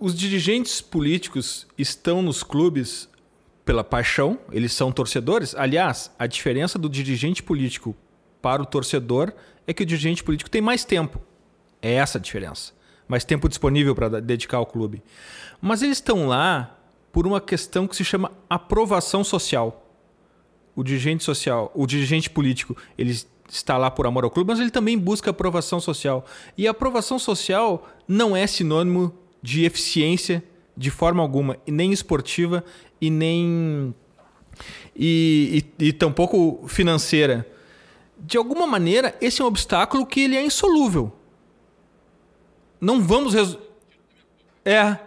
os 0.00 0.14
dirigentes 0.14 0.80
políticos 0.80 1.66
estão 1.78 2.22
nos 2.22 2.42
clubes 2.42 3.08
pela 3.64 3.84
paixão, 3.84 4.38
eles 4.50 4.72
são 4.72 4.90
torcedores. 4.90 5.54
Aliás, 5.54 6.10
a 6.18 6.26
diferença 6.26 6.78
do 6.78 6.88
dirigente 6.88 7.42
político 7.42 7.96
para 8.40 8.60
o 8.60 8.66
torcedor 8.66 9.32
é 9.66 9.72
que 9.72 9.82
o 9.82 9.86
dirigente 9.86 10.22
político 10.22 10.50
tem 10.50 10.60
mais 10.60 10.84
tempo. 10.84 11.20
É 11.80 11.94
essa 11.94 12.18
a 12.18 12.20
diferença. 12.20 12.72
Mais 13.08 13.24
tempo 13.24 13.48
disponível 13.48 13.94
para 13.94 14.20
dedicar 14.20 14.58
ao 14.58 14.66
clube. 14.66 15.02
Mas 15.60 15.82
eles 15.82 15.98
estão 15.98 16.26
lá 16.26 16.78
por 17.12 17.26
uma 17.26 17.40
questão 17.40 17.86
que 17.86 17.94
se 17.94 18.04
chama 18.04 18.32
aprovação 18.48 19.22
social. 19.22 19.86
O 20.74 20.82
dirigente 20.82 21.22
social, 21.22 21.70
o 21.74 21.86
dirigente 21.86 22.30
político, 22.30 22.76
ele 22.96 23.14
está 23.50 23.76
lá 23.76 23.90
por 23.90 24.06
amor 24.06 24.24
ao 24.24 24.30
clube, 24.30 24.48
mas 24.50 24.60
ele 24.60 24.70
também 24.70 24.98
busca 24.98 25.30
aprovação 25.30 25.78
social. 25.78 26.24
E 26.56 26.66
a 26.66 26.70
aprovação 26.70 27.18
social 27.18 27.86
não 28.08 28.34
é 28.34 28.46
sinônimo 28.46 29.14
de 29.42 29.64
eficiência 29.64 30.42
de 30.74 30.90
forma 30.90 31.22
alguma, 31.22 31.58
nem 31.66 31.92
esportiva 31.92 32.64
e 33.00 33.10
nem 33.10 33.94
e, 34.96 35.64
e, 35.78 35.88
e 35.88 35.92
tampouco 35.92 36.66
financeira. 36.66 37.46
De 38.22 38.38
alguma 38.38 38.66
maneira, 38.66 39.16
esse 39.20 39.42
é 39.42 39.44
um 39.44 39.48
obstáculo 39.48 40.06
que 40.06 40.20
ele 40.20 40.36
é 40.36 40.42
insolúvel. 40.42 41.12
Não 42.80 43.02
vamos 43.02 43.34
é 44.64 44.98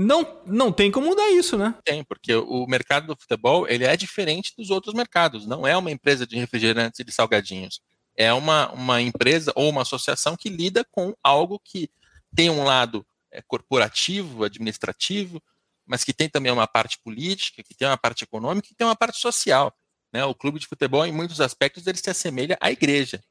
não, 0.00 0.40
não 0.46 0.70
tem 0.70 0.92
como 0.92 1.08
mudar 1.08 1.28
isso, 1.30 1.58
né? 1.58 1.74
Tem, 1.84 2.04
porque 2.04 2.32
o 2.32 2.66
mercado 2.68 3.08
do 3.08 3.20
futebol 3.20 3.66
ele 3.68 3.84
é 3.84 3.96
diferente 3.96 4.54
dos 4.56 4.70
outros 4.70 4.94
mercados. 4.94 5.44
Não 5.44 5.66
é 5.66 5.76
uma 5.76 5.90
empresa 5.90 6.24
de 6.24 6.36
refrigerantes 6.36 7.00
e 7.00 7.04
de 7.04 7.10
salgadinhos. 7.10 7.80
É 8.16 8.32
uma, 8.32 8.70
uma 8.70 9.02
empresa 9.02 9.52
ou 9.56 9.68
uma 9.68 9.82
associação 9.82 10.36
que 10.36 10.48
lida 10.48 10.86
com 10.92 11.12
algo 11.20 11.60
que 11.64 11.90
tem 12.32 12.48
um 12.48 12.62
lado 12.62 13.04
é, 13.32 13.42
corporativo, 13.42 14.44
administrativo, 14.44 15.42
mas 15.84 16.04
que 16.04 16.12
tem 16.12 16.28
também 16.28 16.52
uma 16.52 16.68
parte 16.68 17.00
política, 17.02 17.64
que 17.64 17.74
tem 17.74 17.88
uma 17.88 17.98
parte 17.98 18.22
econômica, 18.22 18.68
que 18.68 18.76
tem 18.76 18.86
uma 18.86 18.96
parte 18.96 19.18
social. 19.18 19.74
Né? 20.12 20.24
O 20.24 20.34
clube 20.34 20.58
de 20.58 20.66
futebol, 20.66 21.06
em 21.06 21.12
muitos 21.12 21.40
aspectos, 21.40 21.86
ele 21.86 21.98
se 21.98 22.10
assemelha 22.10 22.56
à 22.60 22.70
igreja. 22.70 23.22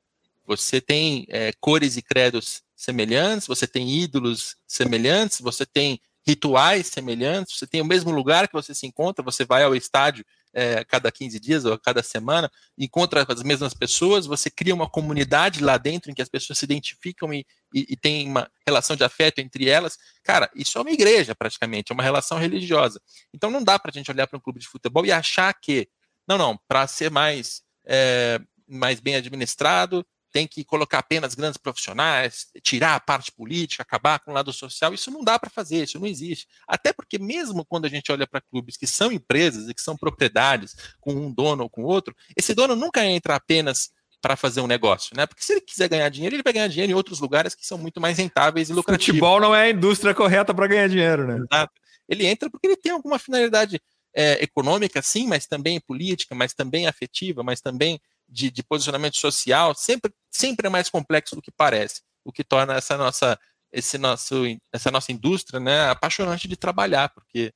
Você 0.46 0.80
tem 0.80 1.26
é, 1.30 1.52
cores 1.60 1.98
e 1.98 2.02
credos 2.02 2.62
semelhantes, 2.76 3.48
você 3.48 3.68
tem 3.68 3.90
ídolos 3.90 4.56
semelhantes, 4.66 5.42
você 5.42 5.66
tem 5.66 6.00
rituais 6.26 6.88
semelhantes, 6.88 7.58
você 7.58 7.66
tem 7.66 7.82
o 7.82 7.86
mesmo 7.86 8.12
lugar 8.12 8.48
que 8.48 8.54
você 8.54 8.74
se 8.74 8.86
encontra, 8.86 9.24
você 9.24 9.46
vai 9.46 9.64
ao 9.64 9.76
estádio 9.76 10.26
é, 10.54 10.84
cada 10.84 11.12
15 11.12 11.40
dias 11.40 11.66
ou 11.66 11.78
cada 11.78 12.02
semana, 12.02 12.52
encontra 12.78 13.26
as 13.28 13.44
mesmas 13.44 13.74
pessoas, 13.74 14.26
você 14.26 14.50
cria 14.50 14.74
uma 14.74 14.90
comunidade 14.90 15.64
lá 15.64 15.78
dentro 15.78 16.12
em 16.12 16.14
que 16.14 16.22
as 16.22 16.28
pessoas 16.28 16.58
se 16.60 16.66
identificam 16.66 17.34
e, 17.34 17.46
e, 17.74 17.86
e 17.90 17.96
tem 17.96 18.28
uma 18.28 18.50
relação 18.66 18.96
de 18.96 19.04
afeto 19.04 19.40
entre 19.40 19.70
elas. 19.70 19.98
Cara, 20.24 20.50
isso 20.56 20.78
é 20.78 20.82
uma 20.82 20.92
igreja 20.92 21.36
praticamente, 21.36 21.92
é 21.92 21.94
uma 21.94 22.04
relação 22.04 22.38
religiosa. 22.38 23.00
Então 23.34 23.50
não 23.50 23.64
dá 23.64 23.78
para 23.78 23.92
a 23.92 23.94
gente 23.94 24.10
olhar 24.12 24.28
para 24.28 24.38
um 24.38 24.42
clube 24.42 24.60
de 24.60 24.68
futebol 24.68 25.06
e 25.06 25.12
achar 25.12 25.54
que, 25.54 25.88
não, 26.28 26.38
não, 26.38 26.60
para 26.68 26.86
ser 26.88 27.10
mais, 27.10 27.62
é, 27.86 28.40
mais 28.68 29.00
bem 29.00 29.16
administrado, 29.16 30.06
tem 30.32 30.46
que 30.48 30.64
colocar 30.64 31.00
apenas 31.00 31.34
grandes 31.34 31.58
profissionais, 31.58 32.48
tirar 32.62 32.96
a 32.96 33.00
parte 33.00 33.32
política, 33.32 33.82
acabar 33.82 34.20
com 34.20 34.32
o 34.32 34.34
lado 34.34 34.52
social. 34.52 34.94
Isso 34.94 35.10
não 35.10 35.24
dá 35.24 35.40
para 35.40 35.50
fazer, 35.50 35.84
isso 35.84 36.00
não 36.00 36.06
existe. 36.06 36.48
Até 36.68 36.94
porque, 36.94 37.18
mesmo 37.18 37.66
quando 37.66 37.86
a 37.86 37.90
gente 37.90 38.12
olha 38.12 38.28
para 38.28 38.42
clubes 38.42 38.78
que 38.78 38.86
são 38.86 39.12
empresas 39.12 39.70
e 39.70 39.74
que 39.74 39.82
são 39.82 39.98
propriedades, 39.98 40.76
com 41.00 41.14
um 41.14 41.34
dono 41.34 41.64
ou 41.64 41.70
com 41.70 41.84
outro, 41.84 42.16
esse 42.36 42.54
dono 42.54 42.76
nunca 42.76 43.04
entra 43.06 43.36
apenas 43.36 43.90
para 44.22 44.36
fazer 44.36 44.62
um 44.62 44.68
negócio, 44.68 45.16
né? 45.16 45.26
Porque 45.26 45.44
se 45.44 45.54
ele 45.54 45.62
quiser 45.62 45.88
ganhar 45.88 46.10
dinheiro, 46.10 46.36
ele 46.36 46.44
vai 46.44 46.54
ganhar 46.54 46.68
dinheiro 46.68 46.92
em 46.92 46.96
outros 46.96 47.20
lugares 47.20 47.56
que 47.56 47.66
são 47.66 47.78
muito 47.78 48.02
mais 48.02 48.18
rentáveis 48.18 48.70
e 48.70 48.74
lucrativos. 48.74 49.06
Futebol 49.06 49.40
não 49.40 49.56
é 49.56 49.64
a 49.64 49.70
indústria 49.70 50.14
correta 50.14 50.54
para 50.54 50.68
ganhar 50.68 50.90
dinheiro, 50.90 51.28
né? 51.28 51.46
Exato. 51.52 51.74
Ele 52.10 52.26
entra 52.26 52.50
porque 52.50 52.68
ele 52.68 52.78
tem 52.78 52.92
alguma 52.92 53.20
finalidade 53.20 53.82
é, 54.18 54.44
econômica, 54.44 55.00
sim, 55.00 55.28
mas 55.28 55.46
também 55.46 55.80
política, 55.80 56.34
mas 56.34 56.52
também 56.52 56.88
afetiva, 56.88 57.44
mas 57.44 57.62
também 57.62 58.02
de, 58.28 58.50
de, 58.50 58.64
posicionamento 58.64 59.16
social 59.16 59.76
sempre, 59.76 60.12
sempre 60.32 60.66
é 60.66 60.70
mais 60.72 60.90
complexo 60.90 61.36
do 61.36 61.42
que 61.42 61.52
parece, 61.52 62.02
o 62.26 62.32
que 62.32 62.44
torna 62.44 62.74
essa 62.74 62.98
nossa, 62.98 63.40
esse 63.72 64.00
nosso, 64.00 64.44
essa 64.74 64.90
nossa 64.90 65.12
indústria 65.12 65.60
né, 65.60 65.88
apaixonante 65.90 66.48
de 66.48 66.58
trabalhar, 66.58 67.10
porque 67.10 67.54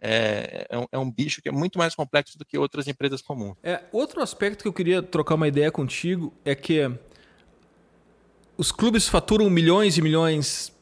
é, 0.00 0.68
é, 0.70 0.78
um, 0.78 0.86
é, 0.92 0.98
um, 0.98 1.10
bicho 1.10 1.42
que 1.42 1.48
é 1.48 1.52
muito 1.52 1.78
mais 1.78 1.96
complexo 1.96 2.38
do 2.38 2.44
que 2.44 2.56
outras 2.56 2.86
empresas 2.86 3.20
comuns. 3.20 3.56
É, 3.60 3.82
outro 3.90 4.22
aspecto 4.22 4.62
que 4.62 4.68
eu 4.68 4.72
queria 4.72 5.02
trocar 5.02 5.34
uma 5.34 5.48
ideia 5.48 5.72
contigo 5.72 6.32
é 6.44 6.54
que 6.54 6.88
os 8.56 8.70
clubes 8.70 9.08
faturam 9.08 9.50
milhões 9.50 9.98
e 9.98 10.02
milhões, 10.02 10.72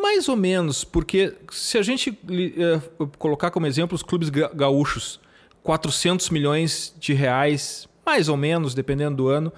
mais 0.00 0.28
ou 0.28 0.36
menos, 0.36 0.84
porque 0.84 1.34
se 1.50 1.78
a 1.78 1.82
gente 1.82 2.10
uh, 2.10 3.06
colocar 3.18 3.50
como 3.50 3.66
exemplo 3.66 3.94
os 3.94 4.02
clubes 4.02 4.28
gaúchos, 4.30 5.20
400 5.62 6.30
milhões 6.30 6.94
de 6.98 7.12
reais 7.12 7.88
mais 8.04 8.28
ou 8.28 8.36
menos, 8.36 8.74
dependendo 8.74 9.16
do 9.16 9.28
ano, 9.28 9.52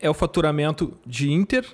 é 0.00 0.08
o 0.08 0.14
faturamento 0.14 0.96
de 1.04 1.30
Inter 1.30 1.66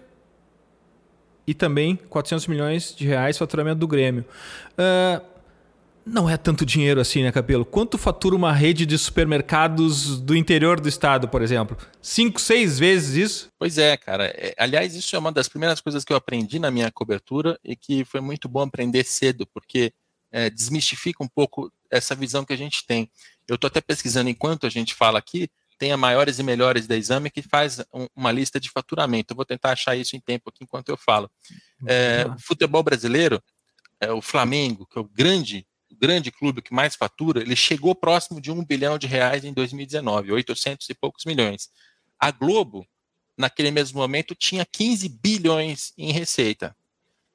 e 1.47 1.55
também 1.55 1.97
400 2.09 2.47
milhões 2.47 2.95
de 2.95 3.07
reais 3.07 3.37
faturamento 3.37 3.79
do 3.79 3.89
Grêmio. 3.89 4.25
Uh, 4.73 5.30
não 6.05 6.29
é 6.29 6.37
tanto 6.37 6.67
dinheiro 6.67 7.01
assim, 7.01 7.23
né, 7.23 7.31
Capelo? 7.31 7.65
Quanto 7.65 7.99
fatura 7.99 8.35
uma 8.35 8.53
rede 8.53 8.85
de 8.87 8.97
supermercados 8.99 10.21
do 10.21 10.37
interior 10.37 10.81
do 10.81 10.89
estado, 10.89 11.29
por 11.29 11.43
exemplo? 11.43 11.77
Cinco, 12.03 12.41
seis 12.41 12.79
vezes 12.79 13.17
isso? 13.17 13.49
Pois 13.59 13.79
é, 13.79 13.97
cara. 13.97 14.27
É, 14.27 14.55
aliás, 14.59 14.95
isso 14.95 15.15
é 15.15 15.19
uma 15.19 15.33
das 15.33 15.49
primeiras 15.49 15.81
coisas 15.81 16.05
que 16.05 16.13
eu 16.13 16.17
aprendi 16.17 16.59
na 16.59 16.71
minha 16.71 16.91
cobertura 16.91 17.59
e 17.65 17.77
que 17.77 18.05
foi 18.05 18.21
muito 18.21 18.49
bom 18.49 18.63
aprender 18.63 19.05
cedo, 19.05 19.47
porque 19.47 19.93
é, 20.33 20.49
desmistifica 20.51 21.23
um 21.23 21.29
pouco 21.29 21.73
essa 21.91 22.15
visão 22.15 22.45
que 22.45 22.53
a 22.53 22.57
gente 22.57 22.87
tem. 22.87 23.11
Eu 23.47 23.57
estou 23.57 23.69
até 23.69 23.81
pesquisando 23.81 24.31
enquanto 24.31 24.67
a 24.67 24.71
gente 24.71 24.95
fala 24.95 25.19
aqui, 25.19 25.49
tem 25.79 25.93
a 25.93 25.97
maiores 25.97 26.39
e 26.39 26.43
melhores 26.43 26.87
da 26.87 26.97
exame 26.97 27.31
que 27.31 27.41
faz 27.41 27.81
um, 27.93 28.07
uma 28.15 28.31
lista 28.31 28.61
de 28.61 28.71
faturamento. 28.71 29.33
Eu 29.33 29.37
vou 29.37 29.47
tentar 29.47 29.73
achar 29.73 29.97
isso 29.97 30.15
em 30.15 30.21
tempo 30.21 30.51
aqui 30.51 30.63
enquanto 30.63 30.91
eu 30.91 30.97
falo. 30.97 31.31
É, 31.87 32.27
o 32.27 32.39
futebol 32.39 32.83
brasileiro, 32.83 33.43
é, 33.99 34.13
o 34.13 34.21
Flamengo, 34.21 34.87
que 34.87 34.99
é 34.99 35.01
o 35.01 35.05
grande, 35.05 35.67
grande 36.01 36.31
clube 36.31 36.63
que 36.63 36.73
mais 36.73 36.97
fatura, 36.97 37.43
ele 37.43 37.55
chegou 37.55 37.95
próximo 37.95 38.41
de 38.41 38.51
um 38.51 38.65
bilhão 38.65 38.99
de 38.99 39.07
reais 39.07 39.45
em 39.45 39.53
2019, 39.53 40.33
800 40.33 40.89
e 40.89 40.95
poucos 40.95 41.25
milhões. 41.25 41.69
A 42.19 42.31
Globo, 42.31 42.87
naquele 43.37 43.71
mesmo 43.71 44.01
momento, 44.01 44.35
tinha 44.35 44.65
15 44.65 45.09
bilhões 45.09 45.93
em 45.99 46.11
receita. 46.11 46.75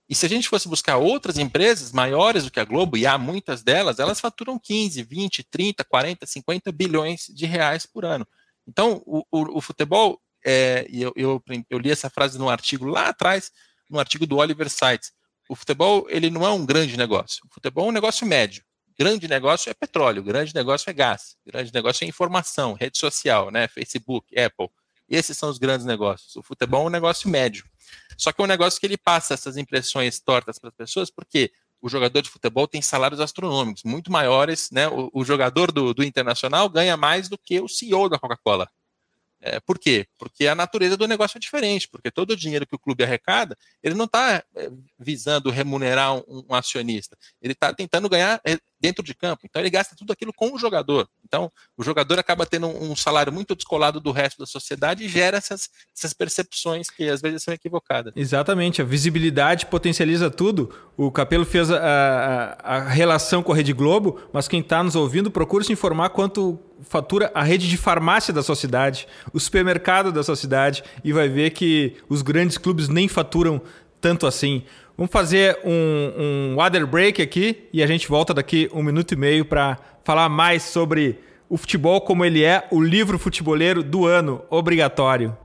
E 0.08 0.14
se 0.14 0.26
a 0.26 0.30
gente 0.30 0.48
fosse 0.48 0.68
buscar 0.68 0.98
outras 0.98 1.38
empresas 1.38 1.92
maiores 1.92 2.44
do 2.44 2.52
que 2.52 2.60
a 2.60 2.66
Globo, 2.66 2.96
e 2.96 3.08
há 3.08 3.18
muitas 3.18 3.64
delas, 3.64 4.00
elas 4.00 4.20
faturam 4.20 4.60
15, 4.60 5.02
20, 5.04 5.44
30, 5.44 5.84
40, 5.84 6.26
50 6.26 6.72
bilhões 6.72 7.28
de 7.34 7.46
reais 7.46 7.86
por 7.86 8.06
ano. 8.06 8.28
Então, 8.68 9.02
o, 9.06 9.26
o, 9.32 9.58
o 9.58 9.62
futebol, 9.62 10.20
é, 10.46 10.88
eu, 10.92 11.12
eu, 11.16 11.44
eu, 11.70 11.80
li 11.80 11.90
essa 11.90 12.10
frase 12.10 12.38
num 12.38 12.50
artigo 12.50 12.86
lá 12.86 13.10
atrás, 13.10 13.52
no 13.90 14.00
artigo 14.00 14.28
do 14.28 14.38
Oliver 14.38 14.70
Sykes. 14.70 15.12
O 15.50 15.56
futebol, 15.56 16.06
ele 16.10 16.30
não 16.30 16.46
é 16.46 16.50
um 16.50 16.66
grande 16.66 16.98
negócio. 16.98 17.42
O 17.46 17.54
futebol 17.54 17.86
é 17.86 17.90
um 17.90 17.94
negócio 17.94 18.26
médio. 18.26 18.64
Grande 18.98 19.28
negócio 19.28 19.70
é 19.70 19.74
petróleo, 19.74 20.24
grande 20.24 20.56
negócio 20.56 20.90
é 20.90 20.94
gás, 20.94 21.36
grande 21.46 21.74
negócio 21.74 22.06
é 22.06 22.08
informação, 22.08 22.74
rede 22.74 22.98
social, 22.98 23.52
né, 23.52 23.68
Facebook, 23.68 24.38
Apple. 24.40 24.70
Esses 25.10 25.38
são 25.38 25.50
os 25.50 25.58
grandes 25.58 25.86
negócios. 25.86 26.36
O 26.38 26.42
futebol 26.42 26.84
é 26.84 26.88
um 26.88 26.90
negócio 26.90 27.30
médio. 27.30 27.66
Só 28.18 28.32
que 28.32 28.42
é 28.42 28.44
um 28.44 28.48
negócio 28.48 28.80
que 28.80 28.86
ele 28.86 28.98
passa 28.98 29.34
essas 29.34 29.58
impressões 29.58 30.20
tortas 30.20 30.58
para 30.58 30.70
as 30.70 30.76
pessoas, 30.76 31.12
porque 31.12 31.52
o 31.82 31.90
jogador 31.90 32.22
de 32.22 32.30
futebol 32.30 32.68
tem 32.68 32.82
salários 32.82 33.20
astronômicos, 33.20 33.84
muito 33.84 34.12
maiores, 34.12 34.72
né? 34.72 34.88
O, 34.88 35.12
o 35.14 35.26
jogador 35.26 35.72
do, 35.72 35.94
do 35.94 36.04
Internacional 36.04 36.70
ganha 36.70 36.96
mais 36.96 37.30
do 37.30 37.38
que 37.38 37.60
o 37.60 37.68
CEO 37.68 38.10
da 38.10 38.18
Coca-Cola. 38.18 38.68
É, 39.46 39.60
por 39.60 39.78
quê? 39.78 40.08
Porque 40.18 40.48
a 40.48 40.56
natureza 40.56 40.98
do 40.98 41.08
negócio 41.08 41.38
é 41.38 41.40
diferente, 41.40 41.88
porque 41.88 42.10
todo 42.10 42.32
o 42.32 42.36
dinheiro 42.36 42.66
que 42.66 42.76
o 42.76 42.80
clube 42.80 43.04
arrecada, 43.04 43.56
ele 43.84 43.94
não 43.94 44.06
está 44.06 44.44
é, 44.56 44.72
visando 44.98 45.52
remunerar 45.52 46.16
um, 46.16 46.44
um 46.50 46.56
acionista, 46.56 47.16
ele 47.40 47.54
está 47.54 47.72
tentando 47.72 48.10
ganhar 48.10 48.42
é, 48.44 48.58
dentro 48.80 49.04
de 49.04 49.14
campo. 49.14 49.44
Então 49.46 49.62
ele 49.62 49.70
gasta 49.70 49.96
tudo 49.96 50.12
aquilo 50.12 50.34
com 50.34 50.54
o 50.54 50.60
jogador. 50.60 51.08
Então 51.26 51.52
o 51.78 51.84
jogador 51.84 52.20
acaba 52.20 52.46
tendo 52.46 52.68
um 52.68 52.96
salário 52.96 53.32
muito 53.32 53.56
descolado 53.56 54.00
do 54.00 54.12
resto 54.12 54.40
da 54.40 54.46
sociedade 54.46 55.04
e 55.04 55.10
gera 55.10 55.38
essas, 55.38 55.70
essas 55.96 56.14
percepções 56.14 56.90
que 56.90 57.10
às 57.10 57.22
vezes 57.22 57.44
são 57.44 57.54
equivocadas. 57.54 58.14
Exatamente, 58.16 58.82
a 58.82 58.86
visibilidade 58.86 59.66
potencializa 59.66 60.30
tudo. 60.30 60.74
O 60.98 61.12
Capelo 61.12 61.46
fez 61.46 61.72
a, 61.72 61.78
a, 61.78 62.76
a 62.76 62.90
relação 62.90 63.42
com 63.42 63.52
a 63.52 63.56
Rede 63.56 63.74
Globo, 63.74 64.20
mas 64.32 64.48
quem 64.48 64.62
está 64.62 64.84
nos 64.84 64.96
ouvindo 64.96 65.32
procura 65.32 65.64
se 65.64 65.74
informar 65.74 66.10
quanto 66.10 66.60
fatura 66.82 67.32
a 67.34 67.42
rede 67.42 67.70
de 67.70 67.78
farmácia 67.78 68.34
da 68.34 68.44
sua 68.44 68.56
cidade, 68.56 69.08
o 69.34 69.40
supermercado 69.40 70.12
da 70.12 70.24
sua 70.24 70.36
cidade 70.36 70.84
e 71.04 71.14
vai 71.14 71.30
ver 71.30 71.52
que 71.52 71.96
os 72.10 72.22
grandes 72.22 72.58
clubes 72.58 72.90
nem 72.90 73.08
faturam 73.08 73.62
tanto 74.00 74.28
assim. 74.28 74.64
Vamos 74.98 75.12
fazer 75.12 75.60
um, 75.66 76.54
um 76.54 76.56
water 76.56 76.88
break 76.88 77.22
aqui 77.22 77.68
e 77.74 77.84
a 77.84 77.88
gente 77.88 78.08
volta 78.08 78.34
daqui 78.34 78.70
um 78.74 78.82
minuto 78.82 79.14
e 79.14 79.18
meio 79.18 79.44
para 79.44 79.78
falar 80.06 80.30
mais 80.30 80.64
sobre 80.64 81.20
o 81.50 81.58
futebol 81.58 82.00
como 82.00 82.24
ele 82.24 82.46
é, 82.46 82.66
o 82.72 82.82
livro 82.82 83.20
futeboleiro 83.20 83.84
do 83.84 84.06
ano 84.06 84.42
obrigatório. 84.50 85.36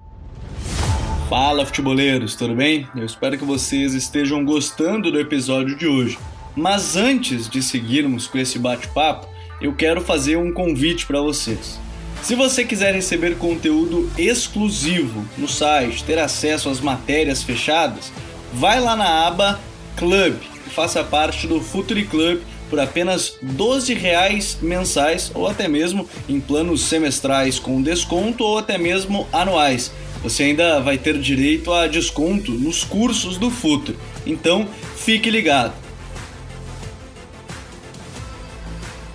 Fala, 1.29 1.67
futeboleiros, 1.67 2.37
tudo 2.37 2.55
bem? 2.55 2.87
Eu 2.95 3.05
espero 3.05 3.37
que 3.37 3.45
vocês 3.45 3.93
estejam 3.93 4.45
gostando 4.45 5.11
do 5.11 5.19
episódio 5.19 5.77
de 5.77 5.87
hoje. 5.87 6.17
Mas 6.55 6.95
antes 6.95 7.49
de 7.49 7.61
seguirmos 7.61 8.29
com 8.29 8.39
esse 8.39 8.57
bate-papo, 8.57 9.27
eu 9.61 9.75
quero 9.75 10.01
fazer 10.01 10.37
um 10.37 10.53
convite 10.53 11.07
para 11.07 11.21
vocês. 11.21 11.79
Se 12.23 12.37
você 12.37 12.65
quiser 12.65 12.95
receber 12.95 13.37
conteúdo 13.37 14.09
exclusivo 14.17 15.27
no 15.37 15.49
site, 15.49 16.05
ter 16.05 16.19
acesso 16.19 16.69
às 16.69 16.81
matérias 16.81 17.43
fechadas, 17.43 18.13
vai 18.53 18.81
lá 18.81 18.97
na 18.97 19.27
aba 19.27 19.61
Club 19.97 20.37
e 20.67 20.71
faça 20.71 21.05
parte 21.05 21.47
do 21.47 21.61
Futuri 21.61 22.05
Club 22.05 22.41
por 22.69 22.79
apenas 22.79 23.37
12 23.43 23.93
reais 23.95 24.59
mensais 24.63 25.31
ou 25.35 25.47
até 25.47 25.67
mesmo 25.67 26.09
em 26.29 26.41
planos 26.41 26.83
semestrais 26.83 27.59
com 27.59 27.83
desconto 27.83 28.45
ou 28.45 28.59
até 28.59 28.79
mesmo 28.79 29.27
anuais. 29.33 29.93
Você 30.23 30.45
ainda 30.45 30.81
vai 30.81 30.97
ter 30.97 31.19
direito 31.19 31.73
a 31.73 31.87
desconto 31.87 32.53
nos 32.53 32.85
cursos 32.85 33.37
do 33.37 33.51
Futuri. 33.51 33.99
Então, 34.27 34.69
fique 34.97 35.31
ligado. 35.31 35.73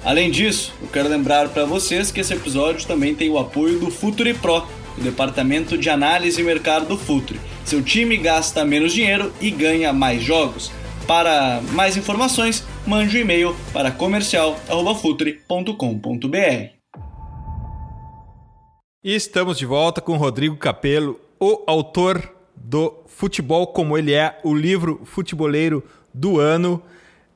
Além 0.03 0.29
disso, 0.29 0.73
eu 0.81 0.87
quero 0.87 1.09
lembrar 1.09 1.49
para 1.49 1.65
vocês 1.65 2.11
que 2.11 2.19
esse 2.19 2.33
episódio 2.33 2.85
também 2.85 3.15
tem 3.15 3.29
o 3.29 3.39
apoio 3.39 3.79
do 3.79 3.89
Futuri 3.89 4.33
Pro, 4.33 4.67
o 4.97 5.01
departamento 5.01 5.77
de 5.77 5.89
análise 5.89 6.41
e 6.41 6.43
mercado 6.43 6.87
do 6.87 6.97
Futuri. 6.97 7.39
Seu 7.65 7.83
time 7.83 8.15
gasta 8.15 8.63
menos 8.63 8.93
dinheiro 8.93 9.33
e 9.41 9.49
ganha 9.49 9.91
mais 9.91 10.21
jogos. 10.21 10.71
Para 11.07 11.59
mais 11.71 11.97
informações, 11.97 12.63
mande 12.85 13.17
um 13.17 13.21
e-mail 13.21 13.55
para 13.73 13.91
comercial@futuri.com.br. 13.91 16.75
E 19.03 19.15
estamos 19.15 19.57
de 19.57 19.65
volta 19.65 19.99
com 19.99 20.15
Rodrigo 20.15 20.55
Capello, 20.57 21.19
o 21.39 21.63
autor 21.65 22.31
do 22.55 23.03
Futebol 23.07 23.65
como 23.65 23.97
ele 23.97 24.13
é, 24.13 24.39
o 24.43 24.53
livro 24.53 25.01
futeboleiro 25.03 25.83
do 26.13 26.39
ano. 26.39 26.83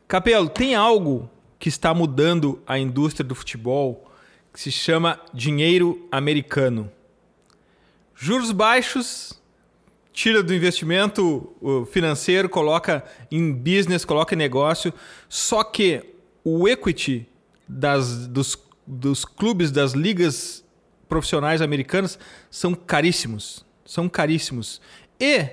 Capello, 0.08 0.48
tem 0.48 0.76
algo 0.76 1.28
que 1.58 1.70
está 1.70 1.92
mudando 1.92 2.62
a 2.68 2.78
indústria 2.78 3.26
do 3.26 3.34
futebol, 3.34 4.08
que 4.54 4.60
se 4.60 4.72
chama 4.72 5.20
dinheiro 5.34 6.08
americano. 6.12 6.92
Juros 8.16 8.52
baixos, 8.52 9.39
tira 10.20 10.44
do 10.44 10.54
investimento 10.54 11.56
financeiro, 11.94 12.50
coloca 12.50 13.06
em 13.32 13.54
business, 13.54 14.04
coloca 14.04 14.36
em 14.36 14.38
negócio. 14.38 14.94
Só 15.30 15.64
que 15.64 16.04
o 16.44 16.68
equity 16.68 17.26
das, 17.66 18.28
dos, 18.28 18.58
dos 18.86 19.24
clubes 19.24 19.72
das 19.72 19.94
ligas 19.94 20.62
profissionais 21.08 21.62
americanas 21.62 22.20
são 22.52 22.76
caríssimos. 22.76 23.66
São 23.86 24.10
caríssimos. 24.10 24.82
E 25.18 25.38
uh, 25.38 25.48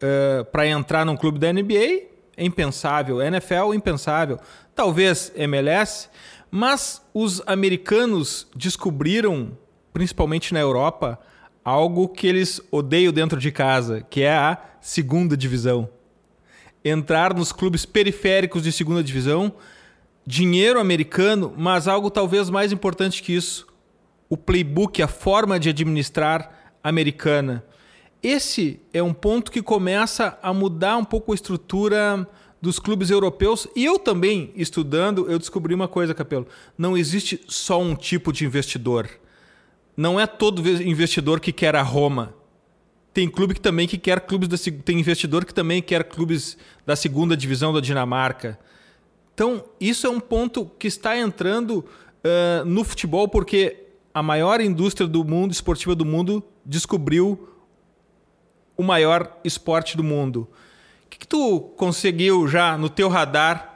eh, 0.00 0.44
para 0.52 0.64
entrar 0.68 1.04
num 1.04 1.16
clube 1.16 1.40
da 1.40 1.52
NBA 1.52 2.06
é 2.36 2.44
impensável. 2.44 3.20
NFL 3.20 3.74
impensável 3.74 4.38
talvez 4.76 5.32
MLS, 5.34 6.08
mas 6.52 7.04
os 7.12 7.42
americanos 7.48 8.46
descobriram, 8.54 9.58
principalmente 9.92 10.54
na 10.54 10.60
Europa, 10.60 11.18
algo 11.68 12.08
que 12.08 12.26
eles 12.26 12.62
odeiam 12.70 13.12
dentro 13.12 13.38
de 13.38 13.52
casa, 13.52 14.00
que 14.08 14.22
é 14.22 14.34
a 14.34 14.58
segunda 14.80 15.36
divisão. 15.36 15.86
Entrar 16.82 17.34
nos 17.34 17.52
clubes 17.52 17.84
periféricos 17.84 18.62
de 18.62 18.72
segunda 18.72 19.02
divisão, 19.02 19.52
dinheiro 20.26 20.80
americano, 20.80 21.52
mas 21.58 21.86
algo 21.86 22.10
talvez 22.10 22.48
mais 22.48 22.72
importante 22.72 23.22
que 23.22 23.34
isso, 23.34 23.66
o 24.30 24.36
playbook, 24.36 25.02
a 25.02 25.06
forma 25.08 25.60
de 25.60 25.68
administrar 25.68 26.72
americana. 26.82 27.62
Esse 28.22 28.80
é 28.90 29.02
um 29.02 29.12
ponto 29.12 29.52
que 29.52 29.60
começa 29.60 30.38
a 30.42 30.54
mudar 30.54 30.96
um 30.96 31.04
pouco 31.04 31.32
a 31.32 31.34
estrutura 31.34 32.26
dos 32.62 32.78
clubes 32.78 33.10
europeus. 33.10 33.68
E 33.76 33.84
eu 33.84 33.98
também, 33.98 34.52
estudando, 34.56 35.30
eu 35.30 35.38
descobri 35.38 35.74
uma 35.74 35.86
coisa, 35.86 36.14
Capelo. 36.14 36.46
Não 36.78 36.96
existe 36.96 37.42
só 37.46 37.78
um 37.78 37.94
tipo 37.94 38.32
de 38.32 38.46
investidor. 38.46 39.08
Não 39.98 40.20
é 40.20 40.28
todo 40.28 40.62
investidor 40.80 41.40
que 41.40 41.52
quer 41.52 41.74
a 41.74 41.82
Roma. 41.82 42.32
Tem 43.12 43.28
clube 43.28 43.54
que 43.54 43.60
também 43.60 43.88
que 43.88 43.98
quer 43.98 44.20
clubes 44.20 44.46
da 44.46 44.56
tem 44.84 45.00
investidor 45.00 45.44
que 45.44 45.52
também 45.52 45.82
quer 45.82 46.04
clubes 46.04 46.56
da 46.86 46.94
segunda 46.94 47.36
divisão 47.36 47.72
da 47.72 47.80
Dinamarca. 47.80 48.56
Então, 49.34 49.64
isso 49.80 50.06
é 50.06 50.10
um 50.10 50.20
ponto 50.20 50.70
que 50.78 50.86
está 50.86 51.18
entrando 51.18 51.78
uh, 51.78 52.64
no 52.64 52.84
futebol 52.84 53.26
porque 53.26 53.86
a 54.14 54.22
maior 54.22 54.60
indústria 54.60 55.08
do 55.08 55.24
mundo, 55.24 55.50
esportiva 55.50 55.96
do 55.96 56.04
mundo, 56.04 56.44
descobriu 56.64 57.48
o 58.76 58.84
maior 58.84 59.36
esporte 59.42 59.96
do 59.96 60.04
mundo. 60.04 60.46
O 61.06 61.08
que, 61.10 61.18
que 61.18 61.26
tu 61.26 61.58
conseguiu 61.76 62.46
já 62.46 62.78
no 62.78 62.88
teu 62.88 63.08
radar 63.08 63.67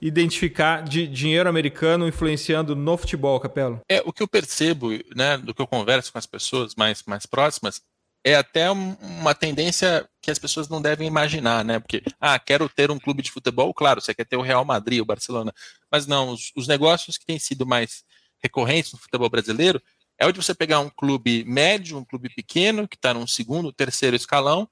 identificar 0.00 0.82
de 0.82 1.06
dinheiro 1.06 1.48
americano 1.48 2.08
influenciando 2.08 2.74
no 2.74 2.96
futebol, 2.96 3.38
Capelo? 3.38 3.80
É, 3.88 4.02
o 4.04 4.12
que 4.12 4.22
eu 4.22 4.28
percebo, 4.28 4.90
né, 5.14 5.36
do 5.36 5.54
que 5.54 5.60
eu 5.60 5.66
converso 5.66 6.12
com 6.12 6.18
as 6.18 6.26
pessoas 6.26 6.74
mais, 6.74 7.02
mais 7.06 7.26
próximas, 7.26 7.82
é 8.24 8.34
até 8.34 8.70
uma 8.70 9.34
tendência 9.34 10.08
que 10.20 10.30
as 10.30 10.38
pessoas 10.38 10.68
não 10.68 10.80
devem 10.80 11.06
imaginar, 11.06 11.64
né? 11.64 11.78
Porque, 11.78 12.02
ah, 12.20 12.38
quero 12.38 12.68
ter 12.68 12.90
um 12.90 12.98
clube 12.98 13.22
de 13.22 13.30
futebol, 13.30 13.72
claro, 13.72 14.00
você 14.00 14.14
quer 14.14 14.26
ter 14.26 14.36
o 14.36 14.42
Real 14.42 14.64
Madrid, 14.64 15.00
o 15.00 15.06
Barcelona, 15.06 15.52
mas 15.90 16.06
não, 16.06 16.30
os, 16.30 16.52
os 16.54 16.68
negócios 16.68 17.16
que 17.16 17.24
têm 17.24 17.38
sido 17.38 17.66
mais 17.66 18.04
recorrentes 18.42 18.92
no 18.92 18.98
futebol 18.98 19.30
brasileiro 19.30 19.80
é 20.18 20.26
o 20.26 20.32
de 20.32 20.42
você 20.42 20.54
pegar 20.54 20.80
um 20.80 20.90
clube 20.90 21.44
médio, 21.44 21.96
um 21.96 22.04
clube 22.04 22.28
pequeno, 22.28 22.86
que 22.86 22.96
está 22.96 23.14
num 23.14 23.26
segundo, 23.26 23.72
terceiro 23.72 24.14
escalão, 24.14 24.68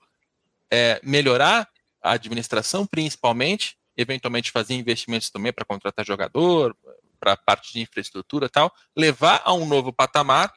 é, 0.70 1.00
melhorar 1.02 1.66
a 2.02 2.12
administração 2.12 2.86
principalmente, 2.86 3.77
eventualmente 3.98 4.52
fazer 4.52 4.74
investimentos 4.74 5.28
também 5.28 5.52
para 5.52 5.64
contratar 5.64 6.06
jogador, 6.06 6.74
para 7.18 7.36
parte 7.36 7.72
de 7.72 7.80
infraestrutura 7.80 8.46
e 8.46 8.48
tal, 8.48 8.72
levar 8.96 9.42
a 9.44 9.52
um 9.52 9.66
novo 9.66 9.92
patamar, 9.92 10.52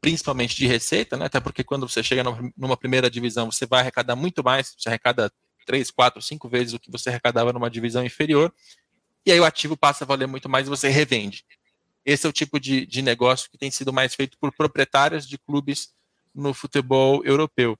principalmente 0.00 0.56
de 0.56 0.66
receita, 0.66 1.16
né? 1.16 1.26
até 1.26 1.38
porque 1.38 1.62
quando 1.62 1.88
você 1.88 2.02
chega 2.02 2.24
numa 2.56 2.76
primeira 2.76 3.08
divisão, 3.08 3.50
você 3.50 3.64
vai 3.64 3.80
arrecadar 3.80 4.16
muito 4.16 4.42
mais, 4.42 4.74
você 4.76 4.88
arrecada 4.88 5.32
três, 5.64 5.90
quatro, 5.90 6.20
cinco 6.20 6.48
vezes 6.48 6.74
o 6.74 6.80
que 6.80 6.90
você 6.90 7.10
arrecadava 7.10 7.52
numa 7.52 7.70
divisão 7.70 8.04
inferior, 8.04 8.52
e 9.24 9.30
aí 9.30 9.38
o 9.38 9.44
ativo 9.44 9.76
passa 9.76 10.02
a 10.02 10.06
valer 10.06 10.26
muito 10.26 10.48
mais 10.48 10.66
e 10.66 10.70
você 10.70 10.88
revende. 10.88 11.44
Esse 12.04 12.26
é 12.26 12.28
o 12.28 12.32
tipo 12.32 12.58
de, 12.58 12.86
de 12.86 13.02
negócio 13.02 13.48
que 13.50 13.58
tem 13.58 13.70
sido 13.70 13.92
mais 13.92 14.14
feito 14.14 14.36
por 14.38 14.52
proprietários 14.52 15.28
de 15.28 15.38
clubes 15.38 15.90
no 16.34 16.52
futebol 16.52 17.24
europeu. 17.24 17.78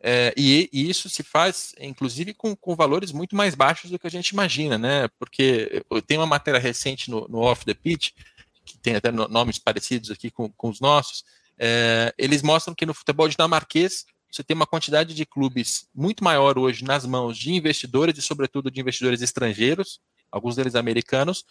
É, 0.00 0.32
e, 0.36 0.68
e, 0.72 0.88
isso 0.88 1.08
se 1.08 1.22
faz, 1.22 1.74
inclusive, 1.80 2.32
com, 2.32 2.54
com, 2.54 2.76
valores 2.76 3.10
muito 3.10 3.34
mais 3.34 3.54
baixos 3.54 3.90
do 3.90 3.98
que 3.98 4.06
a 4.06 4.10
gente 4.10 4.28
imagina, 4.28 4.78
né? 4.78 5.08
Porque 5.18 5.84
eu 5.90 6.00
tenho 6.00 6.20
uma 6.20 6.26
matéria 6.26 6.60
recente 6.60 7.10
no, 7.10 7.26
no 7.28 7.38
Off 7.38 7.64
the 7.64 7.74
Pitch, 7.74 8.12
que 8.64 8.78
tem 8.78 8.94
até 8.94 9.10
nomes 9.10 9.58
parecidos 9.58 10.10
aqui 10.10 10.30
com, 10.30 10.48
com 10.50 10.68
os 10.68 10.80
nossos. 10.80 11.24
É, 11.58 12.14
eles 12.16 12.42
mostram 12.42 12.74
que 12.74 12.86
no 12.86 12.94
futebol 12.94 13.28
dinamarquês 13.28 14.06
você 14.30 14.44
tem 14.44 14.54
uma 14.54 14.66
quantidade 14.66 15.14
de 15.14 15.24
clubes 15.24 15.88
muito 15.94 16.22
maior 16.22 16.58
hoje 16.58 16.84
nas 16.84 17.04
mãos 17.04 17.36
de 17.36 17.52
investidores 17.52 18.18
e, 18.18 18.22
sobretudo, 18.22 18.70
de 18.70 18.80
investidores 18.80 19.22
estrangeiros, 19.22 20.00
alguns 20.30 20.54
deles 20.54 20.74
americanos, 20.74 21.44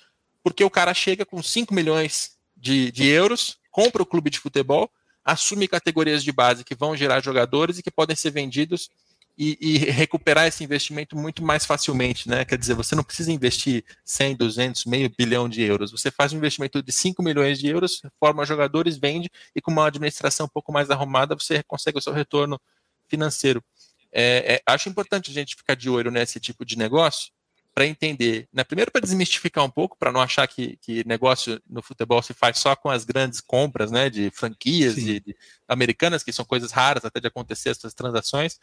porque 0.43 0.63
o 0.63 0.69
cara 0.69 0.93
chega 0.93 1.25
com 1.25 1.41
5 1.41 1.73
milhões 1.73 2.37
de, 2.55 2.91
de 2.91 3.07
euros, 3.07 3.57
compra 3.71 4.01
o 4.01 4.05
clube 4.05 4.29
de 4.29 4.39
futebol, 4.39 4.89
assume 5.27 5.67
categorias 5.67 6.23
de 6.23 6.31
base 6.31 6.63
que 6.63 6.73
vão 6.73 6.95
gerar 6.95 7.21
jogadores 7.21 7.77
e 7.77 7.83
que 7.83 7.91
podem 7.91 8.15
ser 8.15 8.31
vendidos 8.31 8.89
e, 9.37 9.57
e, 9.59 9.77
recuperar 9.77 10.47
esse 10.47 10.63
investimento 10.63 11.15
muito 11.15 11.43
mais 11.43 11.63
facilmente, 11.65 12.27
né? 12.27 12.43
Quer 12.43 12.57
dizer, 12.57 12.73
você 12.73 12.95
não 12.95 13.03
precisa 13.03 13.31
investir 13.31 13.83
100, 14.03 14.35
200, 14.37 14.85
meio 14.85 15.13
bilhão 15.15 15.47
de 15.47 15.61
euros. 15.61 15.91
Você 15.91 16.09
faz 16.09 16.33
um 16.33 16.37
investimento 16.37 16.81
de 16.81 16.91
5 16.91 17.21
milhões 17.21 17.59
de 17.59 17.67
euros, 17.67 18.01
forma 18.19 18.45
jogadores, 18.45 18.97
vende 18.97 19.29
e 19.53 19.61
com 19.61 19.69
uma 19.69 19.85
administração 19.85 20.47
um 20.47 20.49
pouco 20.49 20.71
mais 20.71 20.89
arrumada 20.89 21.35
você 21.35 21.61
consegue 21.61 21.99
o 21.99 22.01
seu 22.01 22.13
retorno 22.13 22.59
financeiro. 23.07 23.61
É, 24.11 24.55
é, 24.55 24.61
acho 24.65 24.89
importante 24.89 25.29
a 25.29 25.33
gente 25.33 25.55
ficar 25.55 25.75
de 25.75 25.89
olho 25.89 26.09
nesse 26.09 26.39
tipo 26.39 26.65
de 26.65 26.77
negócio 26.77 27.31
para 27.77 27.85
entender, 27.85 28.49
né? 28.51 28.63
Primeiro 28.63 28.89
para 28.89 29.01
desmistificar 29.01 29.63
um 29.63 29.69
pouco, 29.69 29.95
para 29.99 30.11
não 30.11 30.19
achar 30.19 30.47
que, 30.47 30.77
que 30.77 31.07
negócio 31.07 31.61
no 31.69 31.83
futebol 31.83 32.23
se 32.23 32.33
faz 32.33 32.57
só 32.57 32.75
com 32.75 32.89
as 32.89 33.05
grandes 33.05 33.39
compras, 33.39 33.91
né? 33.91 34.09
De 34.09 34.31
franquias 34.31 34.95
de, 34.95 35.19
de 35.19 35.37
americanas, 35.67 36.23
que 36.23 36.33
são 36.33 36.43
coisas 36.43 36.71
raras 36.71 37.05
até 37.05 37.19
de 37.19 37.27
acontecer 37.27 37.69
essas 37.69 37.93
transações 37.93 38.59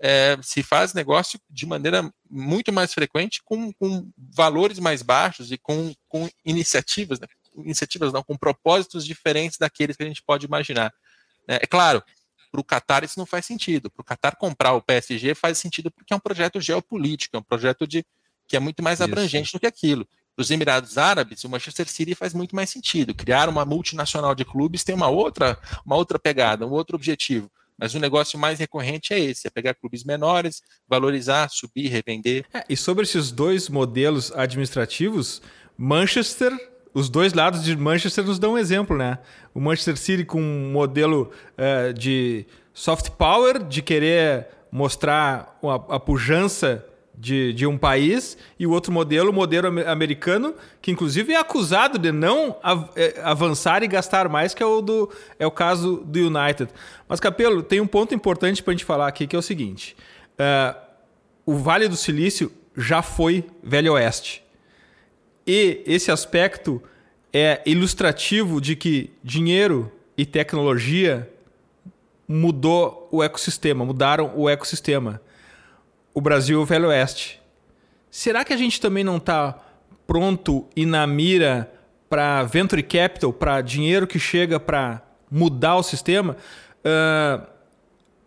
é, 0.00 0.36
se 0.42 0.64
faz 0.64 0.94
negócio 0.94 1.40
de 1.48 1.64
maneira 1.64 2.12
muito 2.28 2.72
mais 2.72 2.92
frequente 2.92 3.40
com, 3.44 3.72
com 3.74 4.10
valores 4.16 4.80
mais 4.80 5.00
baixos 5.00 5.52
e 5.52 5.58
com, 5.58 5.94
com 6.08 6.28
iniciativas, 6.44 7.20
né? 7.20 7.28
iniciativas 7.56 8.12
não, 8.12 8.24
com 8.24 8.36
propósitos 8.36 9.06
diferentes 9.06 9.58
daqueles 9.58 9.96
que 9.96 10.02
a 10.02 10.06
gente 10.08 10.24
pode 10.24 10.44
imaginar. 10.44 10.92
Né? 11.48 11.60
É 11.62 11.66
claro, 11.68 12.02
para 12.50 12.60
o 12.60 12.64
Qatar 12.64 13.04
isso 13.04 13.18
não 13.18 13.26
faz 13.26 13.46
sentido. 13.46 13.90
Para 13.90 14.02
o 14.02 14.04
Qatar 14.04 14.36
comprar 14.36 14.72
o 14.72 14.82
PSG 14.82 15.34
faz 15.34 15.58
sentido 15.58 15.90
porque 15.90 16.12
é 16.12 16.16
um 16.16 16.20
projeto 16.20 16.60
geopolítico, 16.60 17.36
é 17.36 17.38
um 17.38 17.42
projeto 17.42 17.86
de 17.86 18.04
que 18.46 18.56
é 18.56 18.60
muito 18.60 18.82
mais 18.82 19.00
abrangente 19.00 19.48
isso. 19.48 19.56
do 19.56 19.60
que 19.60 19.66
aquilo. 19.66 20.06
Para 20.34 20.42
os 20.42 20.50
Emirados 20.50 20.98
Árabes, 20.98 21.42
o 21.44 21.48
Manchester 21.48 21.88
City 21.88 22.14
faz 22.14 22.34
muito 22.34 22.54
mais 22.54 22.68
sentido. 22.68 23.14
Criar 23.14 23.48
uma 23.48 23.64
multinacional 23.64 24.34
de 24.34 24.44
clubes 24.44 24.84
tem 24.84 24.94
uma 24.94 25.08
outra, 25.08 25.58
uma 25.84 25.96
outra 25.96 26.18
pegada, 26.18 26.66
um 26.66 26.72
outro 26.72 26.94
objetivo. 26.94 27.50
Mas 27.78 27.94
o 27.94 27.98
negócio 27.98 28.38
mais 28.38 28.58
recorrente 28.58 29.12
é 29.12 29.18
esse: 29.18 29.46
é 29.46 29.50
pegar 29.50 29.74
clubes 29.74 30.04
menores, 30.04 30.62
valorizar, 30.88 31.48
subir, 31.48 31.88
revender. 31.88 32.44
É, 32.52 32.64
e 32.68 32.76
sobre 32.76 33.04
esses 33.04 33.30
dois 33.30 33.68
modelos 33.68 34.30
administrativos, 34.32 35.42
Manchester, 35.76 36.52
os 36.92 37.08
dois 37.08 37.32
lados 37.32 37.64
de 37.64 37.76
Manchester 37.76 38.24
nos 38.24 38.38
dão 38.38 38.54
um 38.54 38.58
exemplo, 38.58 38.96
né? 38.96 39.18
O 39.54 39.60
Manchester 39.60 39.96
City 39.96 40.24
com 40.24 40.40
um 40.40 40.72
modelo 40.72 41.30
é, 41.56 41.92
de 41.92 42.46
soft 42.72 43.10
power, 43.10 43.62
de 43.62 43.82
querer 43.82 44.48
mostrar 44.70 45.58
a, 45.62 45.96
a 45.96 46.00
pujança 46.00 46.84
de, 47.16 47.52
de 47.52 47.66
um 47.66 47.78
país 47.78 48.36
e 48.58 48.66
o 48.66 48.70
outro 48.70 48.92
modelo, 48.92 49.30
o 49.30 49.32
modelo 49.32 49.68
americano, 49.88 50.54
que 50.82 50.90
inclusive 50.90 51.32
é 51.32 51.36
acusado 51.36 51.98
de 51.98 52.12
não 52.12 52.56
é, 52.94 53.20
avançar 53.22 53.82
e 53.82 53.88
gastar 53.88 54.28
mais, 54.28 54.52
que 54.52 54.62
é 54.62 54.66
o, 54.66 54.80
do, 54.80 55.10
é 55.38 55.46
o 55.46 55.50
caso 55.50 56.02
do 56.04 56.18
United. 56.18 56.70
Mas, 57.08 57.18
Capelo, 57.18 57.62
tem 57.62 57.80
um 57.80 57.86
ponto 57.86 58.14
importante 58.14 58.62
para 58.62 58.72
a 58.72 58.74
gente 58.76 58.84
falar 58.84 59.08
aqui, 59.08 59.26
que 59.26 59.34
é 59.34 59.38
o 59.38 59.42
seguinte. 59.42 59.96
Uh, 60.34 60.78
o 61.46 61.56
Vale 61.56 61.88
do 61.88 61.96
Silício 61.96 62.52
já 62.76 63.00
foi 63.00 63.44
Velho 63.62 63.94
Oeste. 63.94 64.42
E 65.46 65.82
esse 65.86 66.10
aspecto 66.10 66.82
é 67.32 67.62
ilustrativo 67.64 68.60
de 68.60 68.76
que 68.76 69.12
dinheiro 69.22 69.90
e 70.18 70.26
tecnologia 70.26 71.30
mudou 72.28 73.08
o 73.12 73.22
ecossistema, 73.22 73.84
mudaram 73.84 74.32
o 74.34 74.48
ecossistema 74.48 75.20
o 76.16 76.20
Brasil 76.22 76.62
o 76.62 76.64
Velho 76.64 76.88
Oeste. 76.88 77.38
Será 78.10 78.42
que 78.42 78.54
a 78.54 78.56
gente 78.56 78.80
também 78.80 79.04
não 79.04 79.18
está 79.18 79.62
pronto 80.06 80.66
e 80.74 80.86
na 80.86 81.06
mira 81.06 81.70
para 82.08 82.42
venture 82.42 82.82
capital, 82.82 83.34
para 83.34 83.60
dinheiro 83.60 84.06
que 84.06 84.18
chega 84.18 84.58
para 84.58 85.02
mudar 85.30 85.76
o 85.76 85.82
sistema? 85.82 86.34
Uh, 86.78 87.46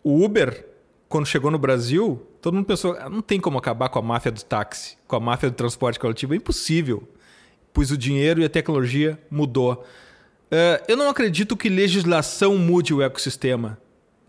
o 0.03 0.23
Uber, 0.23 0.67
quando 1.07 1.25
chegou 1.25 1.49
no 1.49 1.57
Brasil, 1.57 2.23
todo 2.39 2.53
mundo 2.53 2.67
pensou, 2.67 2.95
ah, 2.99 3.09
não 3.09 3.23
tem 3.23 3.39
como 3.39 3.57
acabar 3.57 3.89
com 3.89 3.97
a 3.97 4.03
máfia 4.03 4.31
do 4.31 4.43
táxi, 4.43 4.95
com 5.07 5.15
a 5.15 5.19
máfia 5.19 5.49
do 5.49 5.55
transporte 5.55 5.99
coletivo, 5.99 6.35
é 6.35 6.37
impossível, 6.37 7.09
pois 7.73 7.89
o 7.89 7.97
dinheiro 7.97 8.39
e 8.39 8.45
a 8.45 8.49
tecnologia 8.49 9.17
mudou. 9.31 9.83
Uh, 10.51 10.85
eu 10.87 10.95
não 10.95 11.09
acredito 11.09 11.57
que 11.57 11.69
legislação 11.69 12.55
mude 12.55 12.93
o 12.93 13.01
ecossistema. 13.01 13.79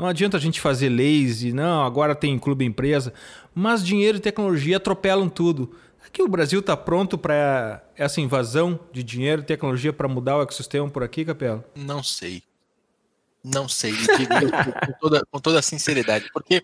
Não 0.01 0.07
adianta 0.07 0.39
a 0.39 0.41
gente 0.41 0.63
fazer 0.63 0.89
leis 0.89 1.43
e 1.43 1.53
não, 1.53 1.85
agora 1.85 2.15
tem 2.15 2.39
clube 2.39 2.65
empresa, 2.65 3.13
mas 3.55 3.85
dinheiro 3.85 4.17
e 4.17 4.21
tecnologia 4.21 4.79
atropelam 4.79 5.29
tudo. 5.29 5.77
Aqui 6.07 6.23
o 6.23 6.29
Brasil 6.29 6.61
está 6.61 6.75
pronto 6.75 7.19
para 7.19 7.85
essa 7.95 8.19
invasão 8.19 8.81
de 8.91 9.03
dinheiro 9.03 9.43
e 9.43 9.45
tecnologia 9.45 9.93
para 9.93 10.09
mudar 10.09 10.39
o 10.39 10.43
ecossistema 10.43 10.89
por 10.89 11.03
aqui, 11.03 11.23
Capela? 11.23 11.63
Não 11.77 12.03
sei. 12.03 12.43
Não 13.45 13.69
sei, 13.69 13.93
com, 13.93 14.93
toda, 14.99 15.27
com 15.31 15.39
toda 15.39 15.61
sinceridade, 15.61 16.31
porque 16.33 16.63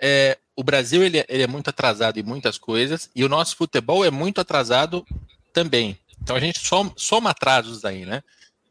é, 0.00 0.38
o 0.56 0.64
Brasil 0.64 1.02
ele, 1.02 1.18
é, 1.18 1.26
ele 1.28 1.42
é 1.42 1.46
muito 1.46 1.68
atrasado 1.68 2.18
em 2.18 2.22
muitas 2.22 2.56
coisas 2.56 3.10
e 3.14 3.22
o 3.22 3.28
nosso 3.28 3.54
futebol 3.54 4.02
é 4.02 4.10
muito 4.10 4.40
atrasado 4.40 5.04
também. 5.52 5.98
Então 6.22 6.34
a 6.34 6.40
gente 6.40 6.58
soma, 6.58 6.90
soma 6.96 7.30
atrasos 7.30 7.84
aí, 7.84 8.06
né? 8.06 8.22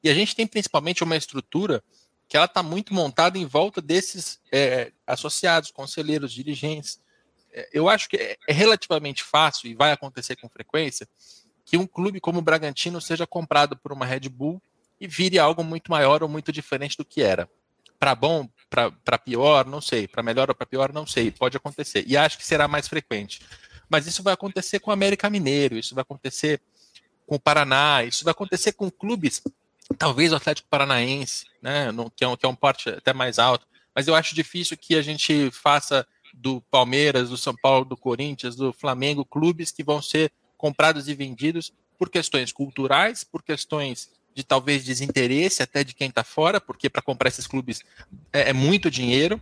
E 0.04 0.10
a 0.10 0.14
gente 0.16 0.36
tem 0.36 0.48
principalmente 0.48 1.04
uma 1.04 1.16
estrutura 1.16 1.84
que 2.32 2.38
ela 2.38 2.46
está 2.46 2.64
muito 2.64 2.94
montada 2.94 3.38
em 3.38 3.46
volta 3.46 3.82
desses 3.82 4.40
é, 4.50 4.94
associados, 5.06 5.70
conselheiros, 5.70 6.32
dirigentes. 6.32 6.98
É, 7.52 7.68
eu 7.74 7.90
acho 7.90 8.08
que 8.08 8.16
é, 8.16 8.38
é 8.48 8.54
relativamente 8.54 9.22
fácil 9.22 9.70
e 9.70 9.76
vai 9.76 9.92
acontecer 9.92 10.38
com 10.38 10.48
frequência 10.48 11.06
que 11.66 11.76
um 11.76 11.86
clube 11.86 12.22
como 12.22 12.40
o 12.40 12.42
Bragantino 12.42 13.02
seja 13.02 13.28
comprado 13.28 13.76
por 13.76 13.92
uma 13.92 14.06
Red 14.06 14.30
Bull 14.30 14.62
e 14.98 15.08
vire 15.08 15.38
algo 15.38 15.62
muito 15.62 15.92
maior 15.92 16.24
ou 16.24 16.30
muito 16.30 16.54
diferente 16.54 16.96
do 16.96 17.04
que 17.04 17.22
era. 17.22 17.50
Para 18.00 18.16
bom, 18.16 18.48
para 18.70 19.18
pior, 19.18 19.66
não 19.66 19.82
sei. 19.82 20.08
Para 20.08 20.24
melhor 20.24 20.48
ou 20.48 20.56
para 20.56 20.66
pior, 20.66 20.94
não 20.94 21.06
sei. 21.06 21.32
Pode 21.32 21.58
acontecer. 21.58 22.06
E 22.08 22.16
acho 22.16 22.38
que 22.38 22.46
será 22.46 22.66
mais 22.66 22.88
frequente. 22.88 23.42
Mas 23.90 24.08
isso 24.08 24.24
vai 24.24 24.34
acontecer 24.34 24.80
com 24.80 24.90
o 24.90 24.94
América 24.94 25.30
Mineiro, 25.30 25.78
isso 25.78 25.94
vai 25.94 26.04
acontecer 26.04 26.62
com 27.28 27.36
o 27.36 27.40
Paraná, 27.40 28.06
isso 28.06 28.24
vai 28.24 28.32
acontecer 28.32 28.72
com 28.72 28.90
clubes 28.90 29.44
talvez 29.98 30.32
o 30.32 30.36
Atlético 30.36 30.68
Paranaense, 30.70 31.46
né, 31.62 31.92
no, 31.92 32.10
que, 32.10 32.24
é 32.24 32.28
um, 32.28 32.36
que 32.36 32.46
é 32.46 32.50
um 32.50 32.56
porte 32.56 32.90
até 32.90 33.14
mais 33.14 33.40
alto, 33.40 33.66
mas 33.94 34.08
eu 34.08 34.16
acho 34.16 34.36
difícil 34.36 34.78
que 34.78 34.96
a 34.96 35.02
gente 35.02 35.52
faça 35.52 36.06
do 36.34 36.62
Palmeiras, 36.72 37.30
do 37.30 37.38
São 37.38 37.56
Paulo, 37.56 37.86
do 37.86 37.98
Corinthians, 37.98 38.56
do 38.56 38.72
Flamengo, 38.72 39.26
clubes 39.26 39.72
que 39.72 39.84
vão 39.84 40.02
ser 40.02 40.32
comprados 40.58 41.08
e 41.08 41.14
vendidos 41.14 41.74
por 41.98 42.10
questões 42.10 42.52
culturais, 42.52 43.24
por 43.24 43.44
questões 43.44 44.10
de 44.34 44.44
talvez 44.44 44.84
desinteresse 44.84 45.62
até 45.62 45.84
de 45.84 45.94
quem 45.94 46.08
está 46.08 46.24
fora, 46.24 46.62
porque 46.62 46.90
para 46.90 47.02
comprar 47.02 47.28
esses 47.28 47.46
clubes 47.46 47.84
é, 48.32 48.50
é 48.50 48.54
muito 48.54 48.90
dinheiro, 48.90 49.42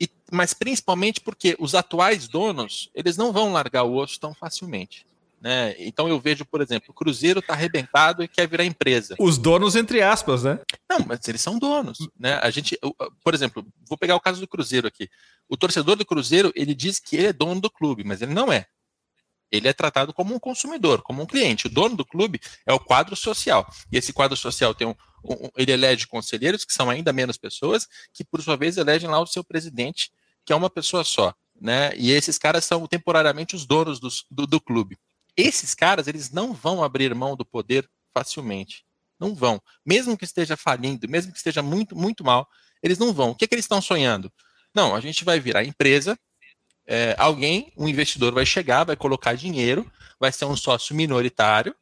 e, 0.00 0.08
mas 0.30 0.54
principalmente 0.54 1.20
porque 1.20 1.56
os 1.58 1.74
atuais 1.74 2.28
donos 2.28 2.88
eles 2.94 3.16
não 3.16 3.32
vão 3.32 3.52
largar 3.52 3.82
o 3.82 3.96
osso 3.96 4.18
tão 4.20 4.32
facilmente. 4.32 5.06
Né? 5.42 5.74
Então 5.76 6.08
eu 6.08 6.20
vejo, 6.20 6.44
por 6.44 6.60
exemplo, 6.60 6.90
o 6.90 6.94
Cruzeiro 6.94 7.40
está 7.40 7.52
arrebentado 7.52 8.22
e 8.22 8.28
quer 8.28 8.46
virar 8.46 8.64
empresa. 8.64 9.16
Os 9.18 9.36
donos, 9.36 9.74
entre 9.74 10.00
aspas, 10.00 10.44
né? 10.44 10.60
Não, 10.88 11.00
mas 11.04 11.26
eles 11.26 11.40
são 11.40 11.58
donos. 11.58 11.98
Né? 12.16 12.34
A 12.34 12.48
gente, 12.48 12.78
por 13.24 13.34
exemplo, 13.34 13.66
vou 13.88 13.98
pegar 13.98 14.14
o 14.14 14.20
caso 14.20 14.40
do 14.40 14.46
Cruzeiro 14.46 14.86
aqui. 14.86 15.10
O 15.48 15.56
torcedor 15.56 15.96
do 15.96 16.06
Cruzeiro 16.06 16.52
ele 16.54 16.76
diz 16.76 17.00
que 17.00 17.16
ele 17.16 17.26
é 17.26 17.32
dono 17.32 17.60
do 17.60 17.68
clube, 17.68 18.04
mas 18.04 18.22
ele 18.22 18.32
não 18.32 18.52
é. 18.52 18.66
Ele 19.50 19.66
é 19.66 19.72
tratado 19.72 20.14
como 20.14 20.32
um 20.32 20.38
consumidor, 20.38 21.02
como 21.02 21.20
um 21.20 21.26
cliente. 21.26 21.66
O 21.66 21.70
dono 21.70 21.96
do 21.96 22.06
clube 22.06 22.40
é 22.64 22.72
o 22.72 22.78
quadro 22.78 23.16
social. 23.16 23.68
E 23.90 23.98
esse 23.98 24.12
quadro 24.12 24.36
social 24.36 24.72
tem 24.72 24.86
um, 24.86 24.94
um 25.24 25.50
ele 25.56 25.72
elege 25.72 26.06
conselheiros, 26.06 26.64
que 26.64 26.72
são 26.72 26.88
ainda 26.88 27.12
menos 27.12 27.36
pessoas, 27.36 27.88
que 28.14 28.22
por 28.22 28.40
sua 28.40 28.56
vez 28.56 28.76
elegem 28.76 29.10
lá 29.10 29.18
o 29.18 29.26
seu 29.26 29.42
presidente, 29.42 30.12
que 30.46 30.52
é 30.52 30.56
uma 30.56 30.70
pessoa 30.70 31.02
só. 31.02 31.34
Né? 31.60 31.92
E 31.96 32.12
esses 32.12 32.38
caras 32.38 32.64
são 32.64 32.86
temporariamente 32.86 33.56
os 33.56 33.66
donos 33.66 33.98
do, 33.98 34.08
do, 34.30 34.46
do 34.46 34.60
clube. 34.60 34.96
Esses 35.36 35.74
caras, 35.74 36.06
eles 36.06 36.30
não 36.30 36.52
vão 36.52 36.82
abrir 36.82 37.14
mão 37.14 37.36
do 37.36 37.44
poder 37.44 37.88
facilmente. 38.12 38.84
Não 39.18 39.34
vão. 39.34 39.60
Mesmo 39.84 40.16
que 40.16 40.24
esteja 40.24 40.56
falindo, 40.56 41.08
mesmo 41.08 41.32
que 41.32 41.38
esteja 41.38 41.62
muito, 41.62 41.96
muito 41.96 42.24
mal, 42.24 42.48
eles 42.82 42.98
não 42.98 43.12
vão. 43.12 43.30
O 43.30 43.34
que, 43.34 43.44
é 43.44 43.48
que 43.48 43.54
eles 43.54 43.64
estão 43.64 43.80
sonhando? 43.80 44.32
Não, 44.74 44.94
a 44.94 45.00
gente 45.00 45.24
vai 45.24 45.38
virar 45.38 45.64
empresa, 45.64 46.18
é, 46.86 47.14
alguém, 47.18 47.72
um 47.76 47.88
investidor 47.88 48.32
vai 48.32 48.44
chegar, 48.44 48.84
vai 48.84 48.96
colocar 48.96 49.34
dinheiro, 49.34 49.90
vai 50.18 50.32
ser 50.32 50.46
um 50.46 50.56
sócio 50.56 50.94
minoritário, 50.94 51.74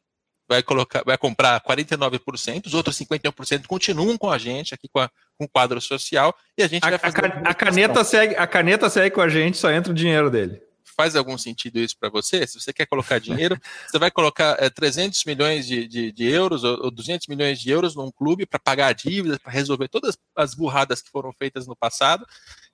vai 0.47 0.61
colocar, 0.61 1.03
vai 1.03 1.17
comprar 1.17 1.61
49%, 1.61 2.67
os 2.67 2.73
outros 2.73 2.97
51% 2.97 3.65
continuam 3.65 4.17
com 4.17 4.29
a 4.29 4.37
gente 4.37 4.73
aqui 4.73 4.87
com, 4.89 4.99
a, 4.99 5.09
com 5.37 5.45
o 5.45 5.49
quadro 5.49 5.79
social 5.79 6.35
e 6.57 6.63
a 6.63 6.67
gente 6.67 6.85
a, 6.85 6.89
vai 6.89 6.99
fazer 6.99 7.25
a, 7.25 7.49
a 7.49 7.53
caneta 7.53 8.03
segue, 8.03 8.35
a 8.35 8.45
caneta 8.45 8.89
segue 8.89 9.15
com 9.15 9.21
a 9.21 9.29
gente, 9.29 9.57
só 9.57 9.71
entra 9.71 9.91
o 9.91 9.95
dinheiro 9.95 10.29
dele 10.29 10.61
faz 11.01 11.15
algum 11.15 11.35
sentido 11.35 11.79
isso 11.79 11.97
para 11.97 12.09
você? 12.09 12.45
Se 12.45 12.59
você 12.59 12.71
quer 12.71 12.85
colocar 12.85 13.19
dinheiro, 13.19 13.59
você 13.89 13.97
vai 13.97 14.11
colocar 14.11 14.55
é, 14.59 14.69
300 14.69 15.25
milhões 15.25 15.65
de, 15.65 15.87
de, 15.87 16.11
de, 16.11 16.25
euros 16.27 16.63
ou, 16.63 16.85
ou 16.85 16.91
200 16.91 17.25
milhões 17.25 17.59
de 17.59 17.71
euros 17.71 17.95
num 17.95 18.11
clube 18.11 18.45
para 18.45 18.59
pagar 18.59 18.93
dívidas, 18.93 19.39
para 19.39 19.51
resolver 19.51 19.87
todas 19.87 20.15
as 20.35 20.53
burradas 20.53 21.01
que 21.01 21.09
foram 21.09 21.33
feitas 21.33 21.65
no 21.65 21.75
passado, 21.75 22.23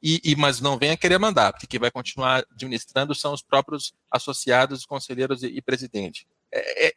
e, 0.04 0.20
e, 0.26 0.36
mas 0.36 0.60
não 0.60 0.78
venha 0.78 0.98
querer 0.98 1.18
mandar, 1.18 1.54
porque 1.54 1.68
quem 1.68 1.80
vai 1.80 1.90
continuar 1.90 2.44
administrando 2.52 3.16
são 3.16 3.34
os 3.34 3.42
próprios 3.42 3.94
associados, 4.12 4.86
conselheiros 4.86 5.42
e, 5.42 5.48
e 5.48 5.62
presidente. 5.62 6.28
É, 6.54 6.88
é, 6.88 6.94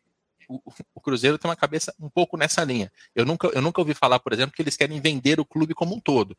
o, 0.48 0.60
o, 0.96 1.00
Cruzeiro 1.00 1.38
tem 1.38 1.48
uma 1.48 1.56
cabeça 1.56 1.94
um 2.00 2.08
pouco 2.08 2.36
nessa 2.36 2.64
linha. 2.64 2.90
Eu 3.14 3.24
nunca, 3.24 3.46
eu 3.48 3.62
nunca 3.62 3.80
ouvi 3.80 3.94
falar, 3.94 4.18
por 4.18 4.32
exemplo, 4.32 4.52
que 4.52 4.60
eles 4.60 4.76
querem 4.76 5.00
vender 5.00 5.38
o 5.38 5.44
clube 5.44 5.74
como 5.74 5.94
um 5.94 6.00
todo. 6.00 6.36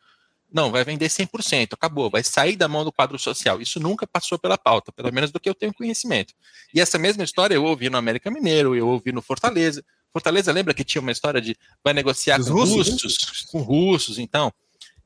Não, 0.51 0.69
vai 0.69 0.83
vender 0.83 1.07
100%, 1.07 1.73
acabou, 1.73 2.09
vai 2.09 2.23
sair 2.23 2.57
da 2.57 2.67
mão 2.67 2.83
do 2.83 2.91
quadro 2.91 3.17
social. 3.17 3.61
Isso 3.61 3.79
nunca 3.79 4.05
passou 4.05 4.37
pela 4.37 4.57
pauta, 4.57 4.91
pelo 4.91 5.11
menos 5.13 5.31
do 5.31 5.39
que 5.39 5.49
eu 5.49 5.55
tenho 5.55 5.73
conhecimento. 5.73 6.33
E 6.73 6.81
essa 6.81 6.97
mesma 6.97 7.23
história 7.23 7.55
eu 7.55 7.63
ouvi 7.63 7.89
no 7.89 7.97
América 7.97 8.29
Mineiro, 8.29 8.75
eu 8.75 8.87
ouvi 8.87 9.11
no 9.11 9.21
Fortaleza. 9.21 9.83
Fortaleza 10.11 10.51
lembra 10.51 10.73
que 10.73 10.83
tinha 10.83 11.01
uma 11.01 11.11
história 11.11 11.39
de 11.39 11.55
vai 11.83 11.93
negociar 11.93 12.39
Os 12.39 12.49
com 12.49 12.53
russos, 12.53 13.03
russos, 13.03 13.41
com 13.49 13.61
russos, 13.61 14.19
então. 14.19 14.53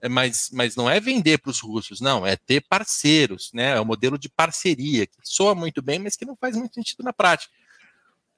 É, 0.01 0.09
mas, 0.09 0.49
mas 0.51 0.75
não 0.75 0.89
é 0.89 0.99
vender 0.99 1.37
para 1.37 1.51
os 1.51 1.59
russos, 1.59 2.01
não, 2.01 2.25
é 2.25 2.35
ter 2.35 2.61
parceiros, 2.61 3.51
né? 3.53 3.77
É 3.77 3.81
um 3.81 3.85
modelo 3.85 4.17
de 4.17 4.27
parceria 4.27 5.05
que 5.05 5.15
soa 5.23 5.55
muito 5.55 5.81
bem, 5.81 5.99
mas 5.99 6.15
que 6.15 6.25
não 6.25 6.35
faz 6.35 6.55
muito 6.55 6.73
sentido 6.73 7.03
na 7.03 7.13
prática. 7.13 7.53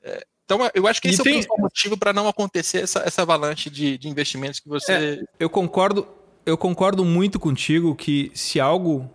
É, 0.04 0.26
então, 0.48 0.60
eu 0.74 0.88
acho 0.88 1.02
que 1.02 1.10
esse 1.10 1.22
tem... 1.22 1.42
é 1.42 1.46
o 1.50 1.62
motivo 1.62 1.98
para 1.98 2.14
não 2.14 2.26
acontecer 2.26 2.84
essa, 2.84 3.00
essa 3.00 3.22
avalanche 3.22 3.70
de, 3.70 3.98
de 3.98 4.08
investimentos 4.08 4.62
que 4.62 4.70
você. 4.70 4.94
É, 4.94 5.24
eu 5.38 5.50
concordo, 5.50 6.08
eu 6.48 6.58
concordo 6.58 7.04
muito 7.04 7.38
contigo 7.42 7.94
que 7.94 8.32
se 8.34 8.58
algo 8.58 9.12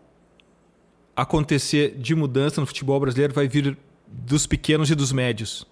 acontecer 1.17 1.97
de 1.97 2.15
mudança 2.15 2.61
no 2.61 2.67
futebol 2.67 3.01
brasileiro, 3.01 3.33
vai 3.33 3.49
vir 3.49 3.77
dos 4.07 4.47
pequenos 4.47 4.91
e 4.91 4.95
dos 4.95 5.13
médios. 5.13 5.67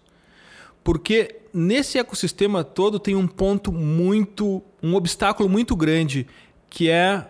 Porque 0.83 1.37
nesse 1.53 1.99
ecossistema 1.99 2.65
todo 2.65 2.99
tem 2.99 3.15
um 3.15 3.27
ponto 3.27 3.71
muito. 3.71 4.63
um 4.83 4.95
obstáculo 4.95 5.51
muito 5.51 5.77
grande, 5.77 6.27
que 6.71 6.89
é 6.89 7.27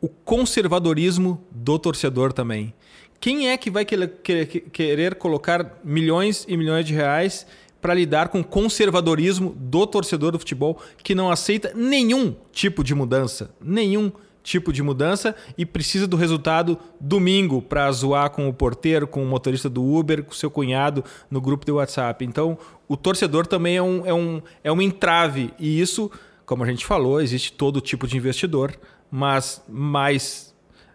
o 0.00 0.08
conservadorismo 0.08 1.44
do 1.50 1.76
torcedor 1.80 2.32
também. 2.32 2.72
Quem 3.18 3.48
é 3.48 3.56
que 3.56 3.72
vai 3.72 3.84
querer 3.84 5.16
colocar 5.16 5.80
milhões 5.82 6.44
e 6.46 6.56
milhões 6.56 6.86
de 6.86 6.94
reais 6.94 7.44
para 7.84 7.92
lidar 7.92 8.28
com 8.28 8.40
o 8.40 8.44
conservadorismo 8.44 9.54
do 9.58 9.86
torcedor 9.86 10.32
do 10.32 10.38
futebol 10.38 10.80
que 11.02 11.14
não 11.14 11.30
aceita 11.30 11.70
nenhum 11.74 12.34
tipo 12.50 12.82
de 12.82 12.94
mudança? 12.94 13.54
Nenhum 13.60 14.10
tipo 14.42 14.72
de 14.72 14.82
mudança 14.82 15.36
e 15.58 15.66
precisa 15.66 16.06
do 16.06 16.16
resultado 16.16 16.78
domingo 16.98 17.60
para 17.60 17.92
zoar 17.92 18.30
com 18.30 18.48
o 18.48 18.54
porteiro, 18.54 19.06
com 19.06 19.22
o 19.22 19.26
motorista 19.26 19.68
do 19.68 19.84
Uber, 19.84 20.24
com 20.24 20.32
o 20.32 20.34
seu 20.34 20.50
cunhado 20.50 21.04
no 21.30 21.42
grupo 21.42 21.66
de 21.66 21.72
WhatsApp. 21.72 22.24
Então, 22.24 22.56
o 22.88 22.96
torcedor 22.96 23.46
também 23.46 23.76
é 23.76 23.82
um, 23.82 24.06
é 24.06 24.14
um, 24.14 24.40
é 24.64 24.72
um 24.72 24.80
entrave 24.80 25.52
e 25.58 25.78
isso, 25.78 26.10
como 26.46 26.64
a 26.64 26.66
gente 26.66 26.86
falou, 26.86 27.20
existe 27.20 27.52
todo 27.52 27.82
tipo 27.82 28.06
de 28.06 28.16
investidor, 28.16 28.74
mas 29.10 29.62
mais 29.68 30.54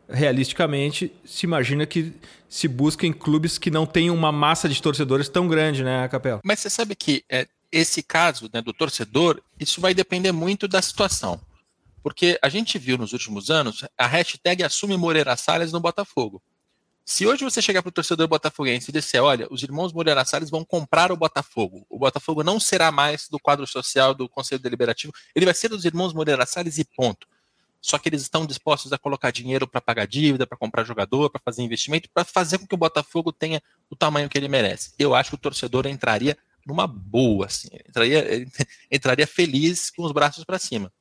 realisticamente, 0.10 1.14
se 1.24 1.46
imagina 1.46 1.86
que 1.86 2.14
se 2.50 2.68
busca 2.68 3.06
em 3.06 3.14
clubes 3.14 3.60
que 3.60 3.70
não 3.70 3.86
têm 3.86 4.10
uma 4.10 4.32
massa 4.32 4.68
de 4.68 4.82
torcedores 4.82 5.30
tão 5.30 5.48
grande, 5.48 5.84
né, 5.84 6.08
Capela? 6.08 6.42
Mas 6.44 6.60
você 6.60 6.70
sabe 6.70 6.96
que 6.96 7.24
é, 7.30 7.48
esse 7.72 8.02
caso 8.02 8.50
né, 8.52 8.62
do 8.62 8.74
torcedor, 8.74 9.40
isso 9.60 9.80
vai 9.80 9.94
depender 9.94 10.32
muito 10.32 10.68
da 10.68 10.82
situação. 10.82 11.40
Porque 12.02 12.40
a 12.42 12.50
gente 12.50 12.80
viu 12.80 12.98
nos 12.98 13.14
últimos 13.14 13.52
anos 13.52 13.86
a 13.96 14.08
hashtag 14.08 14.64
assume 14.64 14.98
Moreira 14.98 15.36
Salles 15.36 15.72
no 15.72 15.80
Botafogo. 15.80 16.42
Se 17.06 17.26
hoje 17.26 17.44
você 17.44 17.62
chegar 17.62 17.82
para 17.82 17.90
o 17.90 17.94
torcedor 17.94 18.28
botafoguense 18.28 18.90
e 18.90 18.94
disser, 18.94 19.24
olha, 19.24 19.48
os 19.50 19.62
irmãos 19.64 19.92
Moreira 19.92 20.24
Salles 20.26 20.50
vão 20.50 20.64
comprar 20.64 21.12
o 21.12 21.18
Botafogo, 21.18 21.86
o 21.90 21.98
Botafogo 21.98 22.44
não 22.44 22.60
será 22.60 22.92
mais 22.92 23.28
do 23.28 23.40
quadro 23.40 23.66
social 23.66 24.14
do 24.14 24.30
Conselho 24.30 24.62
Deliberativo, 24.62 25.12
ele 25.36 25.46
vai 25.46 25.56
ser 25.56 25.70
dos 25.70 25.86
irmãos 25.86 26.14
Moreira 26.14 26.46
Salles 26.46 26.78
e 26.78 26.86
ponto 26.86 27.28
só 27.82 27.98
que 27.98 28.10
eles 28.10 28.22
estão 28.22 28.46
dispostos 28.46 28.92
a 28.92 28.98
colocar 28.98 29.32
dinheiro 29.32 29.68
para 29.68 29.80
pagar 29.80 30.06
dívida, 30.06 30.46
para 30.46 30.58
comprar 30.58 30.84
jogador, 30.84 31.30
para 31.30 31.42
fazer 31.44 31.64
investimento, 31.64 32.10
para 32.14 32.26
fazer 32.26 32.58
com 32.58 32.68
que 32.68 32.76
o 32.76 32.78
Botafogo 32.78 33.32
tenha 33.32 33.62
o 33.90 33.96
tamanho 33.96 34.30
que 34.30 34.38
ele 34.38 34.48
merece. 34.48 34.94
Eu 35.00 35.16
acho 35.16 35.32
que 35.32 35.36
o 35.36 35.40
torcedor 35.40 35.88
entraria 35.88 36.38
numa 36.66 36.86
boa, 36.86 37.46
assim, 37.46 37.70
entraria, 37.88 38.46
entraria 38.92 39.28
feliz 39.28 39.90
com 39.90 40.04
os 40.04 40.12
braços 40.12 40.44
para 40.44 40.60
cima. 40.60 40.92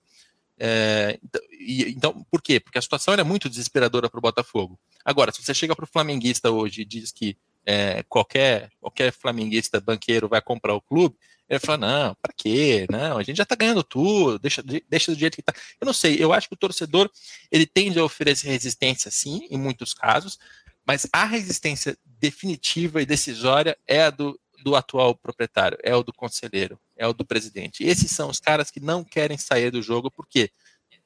É, 0.58 1.18
então, 1.22 1.40
e, 1.52 1.90
então, 1.90 2.26
por 2.30 2.42
quê? 2.42 2.58
Porque 2.58 2.78
a 2.78 2.82
situação 2.82 3.14
era 3.14 3.24
muito 3.24 3.48
desesperadora 3.48 4.08
para 4.10 4.18
o 4.18 4.22
Botafogo. 4.22 4.78
Agora, 5.04 5.32
se 5.32 5.42
você 5.42 5.54
chega 5.54 5.74
para 5.74 5.84
o 5.84 5.88
flamenguista 5.88 6.50
hoje 6.50 6.82
e 6.82 6.84
diz 6.84 7.12
que 7.12 7.36
é, 7.64 8.02
qualquer, 8.04 8.70
qualquer 8.80 9.12
flamenguista 9.12 9.80
banqueiro 9.80 10.28
vai 10.28 10.40
comprar 10.40 10.74
o 10.74 10.80
clube, 10.80 11.16
ele 11.48 11.58
fala, 11.58 11.78
não, 11.78 12.14
para 12.20 12.32
quê? 12.36 12.86
Não, 12.90 13.16
a 13.16 13.22
gente 13.22 13.36
já 13.36 13.46
tá 13.46 13.54
ganhando 13.54 13.82
tudo, 13.82 14.38
deixa, 14.38 14.62
deixa 14.88 15.12
do 15.12 15.18
jeito 15.18 15.36
que 15.36 15.42
tá. 15.42 15.54
Eu 15.80 15.86
não 15.86 15.92
sei, 15.92 16.16
eu 16.18 16.32
acho 16.32 16.48
que 16.48 16.54
o 16.54 16.58
torcedor, 16.58 17.10
ele 17.50 17.66
tende 17.66 17.98
a 17.98 18.04
oferecer 18.04 18.48
resistência, 18.48 19.10
sim, 19.10 19.46
em 19.50 19.56
muitos 19.56 19.94
casos, 19.94 20.38
mas 20.86 21.06
a 21.12 21.24
resistência 21.24 21.96
definitiva 22.04 23.00
e 23.00 23.06
decisória 23.06 23.76
é 23.86 24.04
a 24.04 24.10
do, 24.10 24.38
do 24.62 24.76
atual 24.76 25.14
proprietário, 25.14 25.78
é 25.82 25.94
o 25.94 26.02
do 26.02 26.12
conselheiro, 26.12 26.78
é 26.96 27.06
o 27.06 27.12
do 27.12 27.24
presidente. 27.24 27.82
Esses 27.82 28.10
são 28.10 28.28
os 28.28 28.40
caras 28.40 28.70
que 28.70 28.80
não 28.80 29.02
querem 29.02 29.38
sair 29.38 29.70
do 29.70 29.80
jogo, 29.80 30.10
porque 30.10 30.50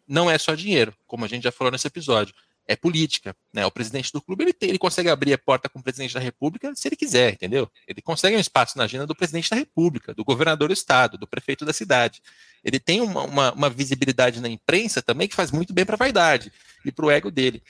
não 0.07 0.31
é 0.31 0.39
só 0.39 0.55
dinheiro, 0.55 0.95
como 1.07 1.25
a 1.25 1.29
gente 1.29 1.45
já 1.45 1.53
falou 1.53 1.71
nesse 1.71 1.87
episódio 1.87 2.35
é 2.67 2.77
política. 2.77 3.37
Né? 3.53 3.65
O 3.67 3.71
presidente 3.71 4.13
do 4.13 4.21
clube 4.21 4.45
ele, 4.45 4.53
tem, 4.53 4.69
ele 4.69 4.79
consegue 4.79 5.09
abrir 5.09 5.33
a 5.33 5.39
porta 5.39 5.69
com 5.69 5.79
o 5.79 5.83
presidente 5.83 6.15
da 6.15 6.21
República 6.21 6.73
se 6.75 6.89
ele 6.89 6.97
quiser, 6.97 7.33
entendeu? 7.33 7.71
Ele 7.87 8.01
consegue 8.01 8.37
um 8.37 8.41
espaço 8.41 8.79
na 8.79 8.85
agenda 8.85 9.07
do 9.07 9.15
presidente 9.15 9.51
da 9.51 9.57
República, 9.57 10.15
do 10.15 10.25
governador 10.25 10.69
do 10.69 10.75
estado, 10.75 11.19
do 11.19 11.27
prefeito 11.27 11.65
da 11.65 11.73
cidade. 11.73 12.23
Ele 12.65 12.79
tem 12.79 13.01
uma, 13.01 13.23
uma, 13.23 13.53
uma 13.53 13.71
visibilidade 13.71 14.41
na 14.41 14.49
imprensa 14.49 15.03
também 15.03 15.29
que 15.29 15.35
faz 15.35 15.51
muito 15.51 15.73
bem 15.73 15.85
para 15.85 15.97
a 15.97 15.99
vaidade 15.99 16.53
e 16.85 16.93
para 16.93 17.07
o 17.07 17.11
ego 17.11 17.31
dele. 17.31 17.63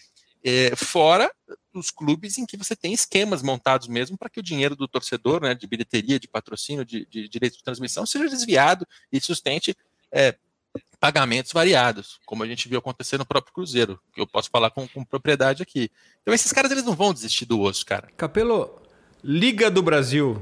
É, 0.45 0.75
fora 0.75 1.31
os 1.73 1.91
clubes 1.91 2.37
em 2.37 2.45
que 2.45 2.57
você 2.57 2.75
tem 2.75 2.93
esquemas 2.93 3.43
montados 3.43 3.87
mesmo 3.87 4.19
para 4.19 4.29
que 4.29 4.41
o 4.41 4.43
dinheiro 4.43 4.75
do 4.75 4.89
torcedor, 4.89 5.41
né, 5.41 5.55
de 5.55 5.67
bilheteria, 5.67 6.19
de 6.19 6.29
patrocínio, 6.29 6.85
de, 6.85 7.07
de 7.07 7.29
direito 7.29 7.57
de 7.57 7.63
transmissão, 7.63 8.05
seja 8.05 8.29
desviado 8.29 8.87
e 9.11 9.21
sustente 9.21 9.75
é, 10.11 10.37
pagamentos 11.03 11.53
variados, 11.53 12.21
como 12.25 12.45
a 12.45 12.47
gente 12.47 12.69
viu 12.69 12.79
acontecer 12.79 13.19
no 13.19 13.27
próprio 13.27 13.53
Cruzeiro, 13.53 13.99
que 14.15 14.21
eu 14.21 14.27
posso 14.27 14.49
falar 14.49 14.71
com, 14.71 14.87
com 14.87 15.05
propriedade 15.05 15.63
aqui. 15.63 15.91
Então 16.23 16.33
esses 16.33 16.53
caras 16.53 16.71
eles 16.71 16.85
não 16.85 16.95
vão 16.95 17.13
desistir 17.13 17.45
do 17.45 17.61
osso, 17.61 17.85
cara. 17.85 18.09
Capelo, 18.17 18.81
Liga 19.25 19.71
do 19.71 19.83
Brasil. 19.83 20.41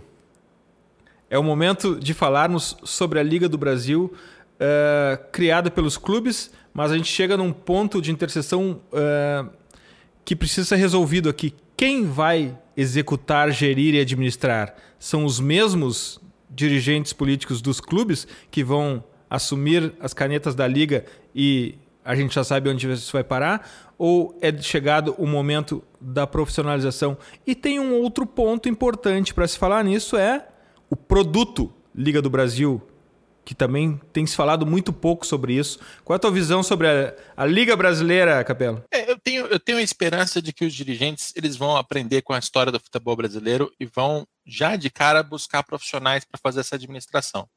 É 1.31 1.39
o 1.39 1.43
momento 1.43 1.99
de 1.99 2.13
falarmos 2.13 2.77
sobre 2.85 3.19
a 3.19 3.23
Liga 3.23 3.49
do 3.49 3.57
Brasil, 3.57 4.13
uh, 4.57 5.31
criada 5.33 5.71
pelos 5.71 5.97
clubes, 5.97 6.51
mas 6.75 6.93
a 6.93 6.97
gente 6.97 7.11
chega 7.11 7.37
num 7.37 7.53
ponto 7.53 8.03
de 8.03 8.11
interseção 8.11 8.83
uh, 8.93 9.51
que 10.25 10.37
precisa 10.37 10.67
ser 10.67 10.77
resolvido 10.77 11.29
aqui. 11.29 11.55
Quem 11.77 12.05
vai 12.05 12.59
executar, 12.77 13.51
gerir 13.51 13.95
e 13.95 14.01
administrar? 14.01 14.75
São 14.99 15.25
os 15.25 15.41
mesmos 15.41 16.21
dirigentes 16.51 17.13
políticos 17.13 17.63
dos 17.63 17.81
clubes 17.81 18.27
que 18.51 18.63
vão 18.63 19.03
assumir 19.31 19.95
as 20.01 20.13
canetas 20.13 20.55
da 20.55 20.67
liga 20.67 21.07
e 21.35 21.79
a 22.05 22.15
gente 22.17 22.35
já 22.35 22.43
sabe 22.43 22.69
onde 22.69 22.91
isso 22.91 23.13
vai 23.13 23.23
parar? 23.23 23.69
Ou 23.97 24.37
é 24.41 24.57
chegado 24.61 25.15
o 25.17 25.27
momento 25.27 25.85
da 26.01 26.27
profissionalização? 26.27 27.17
E 27.47 27.55
tem 27.55 27.79
um 27.79 27.95
outro 27.95 28.27
ponto 28.27 28.69
importante 28.69 29.33
para 29.33 29.47
se 29.47 29.57
falar 29.59 29.85
nisso: 29.85 30.17
é 30.17 30.49
o 30.89 30.97
produto 30.97 31.73
Liga 31.95 32.23
do 32.23 32.31
Brasil, 32.31 32.81
que 33.45 33.55
também 33.55 34.01
tem 34.13 34.25
se 34.25 34.35
falado 34.35 34.65
muito 34.65 34.93
pouco 34.93 35.27
sobre 35.27 35.55
isso. 35.55 35.79
Qual 36.05 36.15
é 36.15 36.19
a 36.19 36.21
tua 36.21 36.31
visão 36.31 36.63
sobre 36.63 36.87
a, 36.87 37.15
a 37.37 37.45
Liga 37.45 37.77
Brasileira, 37.77 38.43
Capelo? 38.45 38.83
É, 38.93 39.11
eu, 39.11 39.19
tenho, 39.19 39.47
eu 39.47 39.59
tenho 39.59 39.79
a 39.79 39.83
esperança 39.83 40.41
de 40.41 40.53
que 40.53 40.65
os 40.65 40.73
dirigentes 40.73 41.33
eles 41.37 41.57
vão 41.57 41.77
aprender 41.77 42.23
com 42.23 42.33
a 42.33 42.39
história 42.39 42.73
do 42.73 42.81
futebol 42.81 43.17
brasileiro 43.17 43.71
e 43.79 43.87
vão 43.87 44.27
já 44.47 44.77
de 44.77 44.89
cara 44.89 45.23
buscar 45.23 45.63
profissionais 45.63 46.25
para 46.25 46.41
fazer 46.43 46.61
essa 46.61 46.77
administração. 46.77 47.49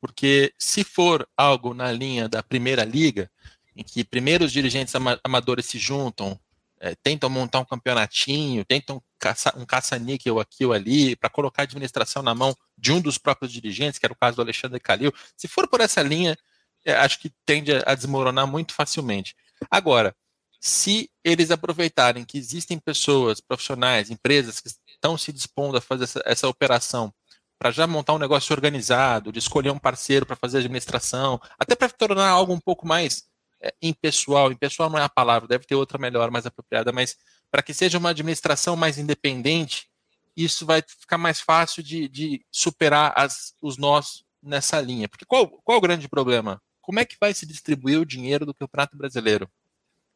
Porque 0.00 0.52
se 0.58 0.84
for 0.84 1.28
algo 1.36 1.74
na 1.74 1.90
linha 1.90 2.28
da 2.28 2.42
primeira 2.42 2.84
liga, 2.84 3.30
em 3.74 3.82
que 3.82 4.04
primeiro 4.04 4.44
os 4.44 4.52
dirigentes 4.52 4.94
amadores 5.24 5.66
se 5.66 5.78
juntam, 5.78 6.38
é, 6.80 6.94
tentam 6.96 7.28
montar 7.28 7.60
um 7.60 7.64
campeonatinho, 7.64 8.64
tentam 8.64 9.02
caçar 9.18 9.58
um 9.58 9.66
caça-níquel 9.66 10.38
aqui 10.38 10.64
ou 10.64 10.72
ali, 10.72 11.16
para 11.16 11.28
colocar 11.28 11.62
a 11.62 11.64
administração 11.64 12.22
na 12.22 12.34
mão 12.34 12.56
de 12.76 12.92
um 12.92 13.00
dos 13.00 13.18
próprios 13.18 13.52
dirigentes, 13.52 13.98
que 13.98 14.06
era 14.06 14.12
o 14.12 14.16
caso 14.16 14.36
do 14.36 14.42
Alexandre 14.42 14.78
Calil. 14.78 15.12
Se 15.36 15.48
for 15.48 15.66
por 15.68 15.80
essa 15.80 16.02
linha, 16.02 16.36
é, 16.84 16.94
acho 16.94 17.18
que 17.18 17.32
tende 17.44 17.72
a, 17.72 17.82
a 17.86 17.94
desmoronar 17.94 18.46
muito 18.46 18.72
facilmente. 18.72 19.34
Agora, 19.70 20.14
se 20.60 21.10
eles 21.22 21.50
aproveitarem 21.50 22.24
que 22.24 22.38
existem 22.38 22.78
pessoas, 22.78 23.40
profissionais, 23.40 24.10
empresas 24.10 24.60
que 24.60 24.68
estão 24.88 25.16
se 25.16 25.32
dispondo 25.32 25.76
a 25.76 25.80
fazer 25.80 26.04
essa, 26.04 26.22
essa 26.24 26.48
operação 26.48 27.12
para 27.58 27.70
já 27.70 27.86
montar 27.86 28.14
um 28.14 28.18
negócio 28.18 28.54
organizado, 28.54 29.32
de 29.32 29.38
escolher 29.38 29.70
um 29.70 29.78
parceiro 29.78 30.24
para 30.24 30.36
fazer 30.36 30.58
a 30.58 30.60
administração, 30.60 31.40
até 31.58 31.74
para 31.74 31.88
tornar 31.88 32.28
algo 32.28 32.52
um 32.52 32.60
pouco 32.60 32.86
mais 32.86 33.26
é, 33.60 33.74
impessoal. 33.82 34.52
Impessoal 34.52 34.88
não 34.88 34.98
é 34.98 35.02
a 35.02 35.08
palavra, 35.08 35.48
deve 35.48 35.64
ter 35.64 35.74
outra 35.74 35.98
melhor, 35.98 36.30
mais 36.30 36.46
apropriada, 36.46 36.92
mas 36.92 37.16
para 37.50 37.62
que 37.62 37.74
seja 37.74 37.98
uma 37.98 38.10
administração 38.10 38.76
mais 38.76 38.98
independente, 38.98 39.88
isso 40.36 40.64
vai 40.64 40.82
ficar 40.86 41.18
mais 41.18 41.40
fácil 41.40 41.82
de, 41.82 42.08
de 42.08 42.44
superar 42.52 43.12
as, 43.16 43.54
os 43.60 43.76
nós 43.76 44.24
nessa 44.40 44.80
linha. 44.80 45.08
Porque 45.08 45.24
qual, 45.24 45.48
qual 45.48 45.78
o 45.78 45.80
grande 45.80 46.08
problema? 46.08 46.62
Como 46.80 47.00
é 47.00 47.04
que 47.04 47.16
vai 47.20 47.34
se 47.34 47.44
distribuir 47.44 47.98
o 47.98 48.06
dinheiro 48.06 48.46
do 48.46 48.54
Campeonato 48.54 48.96
Brasileiro? 48.96 49.50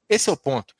Esse 0.09 0.31
é 0.31 0.33
o 0.33 0.37
ponto. 0.37 0.75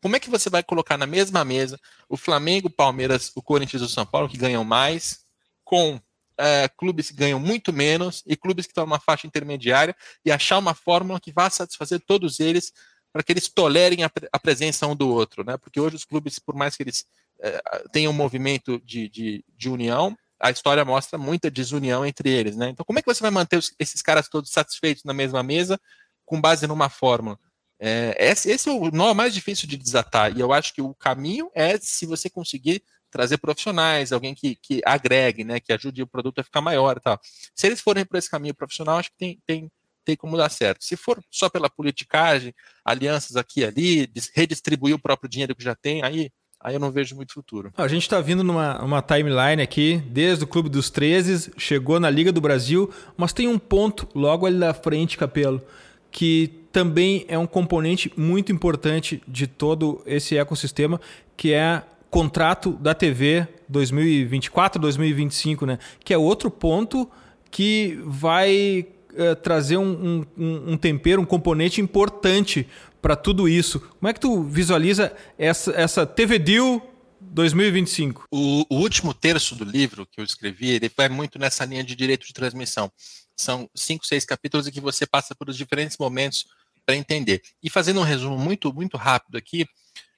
Como 0.00 0.16
é 0.16 0.20
que 0.20 0.30
você 0.30 0.48
vai 0.48 0.62
colocar 0.62 0.96
na 0.96 1.06
mesma 1.06 1.44
mesa 1.44 1.78
o 2.08 2.16
Flamengo, 2.16 2.68
o 2.68 2.70
Palmeiras, 2.70 3.32
o 3.34 3.42
Corinthians 3.42 3.82
e 3.82 3.84
o 3.84 3.88
São 3.88 4.06
Paulo, 4.06 4.28
que 4.28 4.36
ganham 4.36 4.64
mais, 4.64 5.25
com 5.66 6.00
é, 6.38 6.68
clubes 6.68 7.10
que 7.10 7.16
ganham 7.16 7.40
muito 7.40 7.72
menos 7.72 8.22
e 8.24 8.36
clubes 8.36 8.66
que 8.66 8.70
estão 8.70 8.86
numa 8.86 9.00
faixa 9.00 9.26
intermediária 9.26 9.94
e 10.24 10.30
achar 10.30 10.58
uma 10.58 10.74
fórmula 10.74 11.20
que 11.20 11.32
vá 11.32 11.50
satisfazer 11.50 12.00
todos 12.06 12.38
eles 12.40 12.72
para 13.12 13.22
que 13.22 13.32
eles 13.32 13.48
tolerem 13.48 14.04
a, 14.04 14.10
a, 14.32 14.38
presença 14.38 14.86
um 14.86 14.94
do 14.94 15.08
outro, 15.08 15.42
né? 15.44 15.56
Porque 15.56 15.80
hoje 15.80 15.96
os 15.96 16.04
clubes, 16.04 16.38
por 16.38 16.54
mais 16.54 16.76
que 16.76 16.82
eles 16.82 17.04
é, 17.40 17.60
tenham 17.90 18.12
um 18.12 18.16
movimento 18.16 18.80
de, 18.84 19.08
de, 19.08 19.44
de, 19.56 19.68
união, 19.68 20.16
a 20.38 20.50
história 20.50 20.84
mostra 20.84 21.18
muita 21.18 21.50
desunião 21.50 22.06
entre 22.06 22.28
eles, 22.30 22.56
né? 22.56 22.68
Então, 22.68 22.84
como 22.84 22.98
é 22.98 23.02
que 23.02 23.12
você 23.12 23.22
vai 23.22 23.30
manter 23.30 23.56
os, 23.56 23.74
esses 23.78 24.02
caras 24.02 24.28
todos 24.28 24.50
satisfeitos 24.50 25.02
na 25.02 25.14
mesma 25.14 25.42
mesa 25.42 25.80
com 26.24 26.40
base 26.40 26.66
numa 26.66 26.88
fórmula? 26.88 27.38
É, 27.80 28.14
esse, 28.18 28.50
esse, 28.50 28.68
é 28.68 28.72
o 28.72 28.90
nó 28.90 29.14
mais 29.14 29.34
difícil 29.34 29.66
de 29.68 29.76
desatar, 29.76 30.36
e 30.36 30.40
eu 30.40 30.52
acho 30.52 30.72
que 30.72 30.80
o 30.80 30.94
caminho 30.94 31.50
é 31.54 31.76
se 31.78 32.06
você 32.06 32.30
conseguir 32.30 32.82
trazer 33.16 33.38
profissionais, 33.38 34.12
alguém 34.12 34.34
que, 34.34 34.56
que 34.56 34.82
agregue, 34.84 35.42
né, 35.42 35.58
que 35.58 35.72
ajude 35.72 36.02
o 36.02 36.06
produto 36.06 36.40
a 36.40 36.44
ficar 36.44 36.60
maior 36.60 36.98
e 36.98 37.00
tal. 37.00 37.18
Se 37.54 37.66
eles 37.66 37.80
forem 37.80 38.04
por 38.04 38.18
esse 38.18 38.30
caminho 38.30 38.54
profissional, 38.54 38.98
acho 38.98 39.10
que 39.10 39.16
tem, 39.16 39.38
tem, 39.46 39.70
tem 40.04 40.16
como 40.16 40.36
dar 40.36 40.50
certo. 40.50 40.84
Se 40.84 40.96
for 40.96 41.18
só 41.30 41.48
pela 41.48 41.70
politicagem, 41.70 42.54
alianças 42.84 43.36
aqui 43.36 43.60
e 43.60 43.64
ali, 43.64 44.12
redistribuir 44.34 44.94
o 44.94 44.98
próprio 44.98 45.30
dinheiro 45.30 45.54
que 45.54 45.64
já 45.64 45.74
tem, 45.74 46.04
aí 46.04 46.30
aí 46.58 46.74
eu 46.74 46.80
não 46.80 46.90
vejo 46.90 47.14
muito 47.14 47.32
futuro. 47.32 47.72
A 47.76 47.86
gente 47.86 48.02
está 48.02 48.20
vindo 48.20 48.42
numa 48.42 48.82
uma 48.82 49.00
timeline 49.00 49.62
aqui, 49.62 50.02
desde 50.08 50.42
o 50.42 50.46
Clube 50.46 50.68
dos 50.68 50.90
13, 50.90 51.52
chegou 51.56 52.00
na 52.00 52.10
Liga 52.10 52.32
do 52.32 52.40
Brasil, 52.40 52.92
mas 53.16 53.32
tem 53.32 53.46
um 53.46 53.58
ponto 53.58 54.08
logo 54.14 54.46
ali 54.46 54.56
na 54.56 54.74
frente, 54.74 55.16
Capelo, 55.16 55.62
que 56.10 56.66
também 56.72 57.24
é 57.28 57.38
um 57.38 57.46
componente 57.46 58.12
muito 58.16 58.52
importante 58.52 59.22
de 59.26 59.46
todo 59.46 60.02
esse 60.04 60.36
ecossistema, 60.36 61.00
que 61.36 61.52
é 61.52 61.82
contrato 62.16 62.72
da 62.72 62.94
TV 62.94 63.46
2024, 63.68 64.80
2025, 64.80 65.66
né? 65.66 65.78
Que 66.02 66.14
é 66.14 66.18
outro 66.18 66.50
ponto 66.50 67.10
que 67.50 68.00
vai 68.06 68.86
é, 69.14 69.34
trazer 69.34 69.76
um, 69.76 70.24
um, 70.34 70.72
um, 70.72 70.76
tempero, 70.78 71.20
um 71.20 71.26
componente 71.26 71.78
importante 71.78 72.66
para 73.02 73.16
tudo 73.16 73.46
isso. 73.46 73.80
Como 73.80 74.08
é 74.08 74.14
que 74.14 74.20
tu 74.20 74.44
visualiza 74.44 75.14
essa, 75.36 75.72
essa 75.72 76.06
TV 76.06 76.38
Deal 76.38 76.80
2025? 77.20 78.24
O, 78.30 78.64
o, 78.70 78.76
último 78.76 79.12
terço 79.12 79.54
do 79.54 79.66
livro 79.66 80.06
que 80.06 80.18
eu 80.18 80.24
escrevi, 80.24 80.70
ele 80.70 80.90
vai 80.96 81.10
muito 81.10 81.38
nessa 81.38 81.66
linha 81.66 81.84
de 81.84 81.94
direito 81.94 82.26
de 82.26 82.32
transmissão. 82.32 82.90
São 83.36 83.68
cinco, 83.74 84.06
seis 84.06 84.24
capítulos 84.24 84.66
em 84.66 84.72
que 84.72 84.80
você 84.80 85.04
passa 85.04 85.34
por 85.34 85.50
os 85.50 85.56
diferentes 85.58 85.98
momentos 85.98 86.46
para 86.86 86.96
entender. 86.96 87.42
E 87.62 87.68
fazendo 87.68 88.00
um 88.00 88.04
resumo 88.04 88.38
muito, 88.38 88.72
muito 88.72 88.96
rápido 88.96 89.36
aqui, 89.36 89.66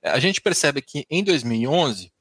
a 0.03 0.19
gente 0.19 0.41
percebe 0.41 0.81
que 0.81 1.07
em 1.11 1.23
2011, 1.23 2.13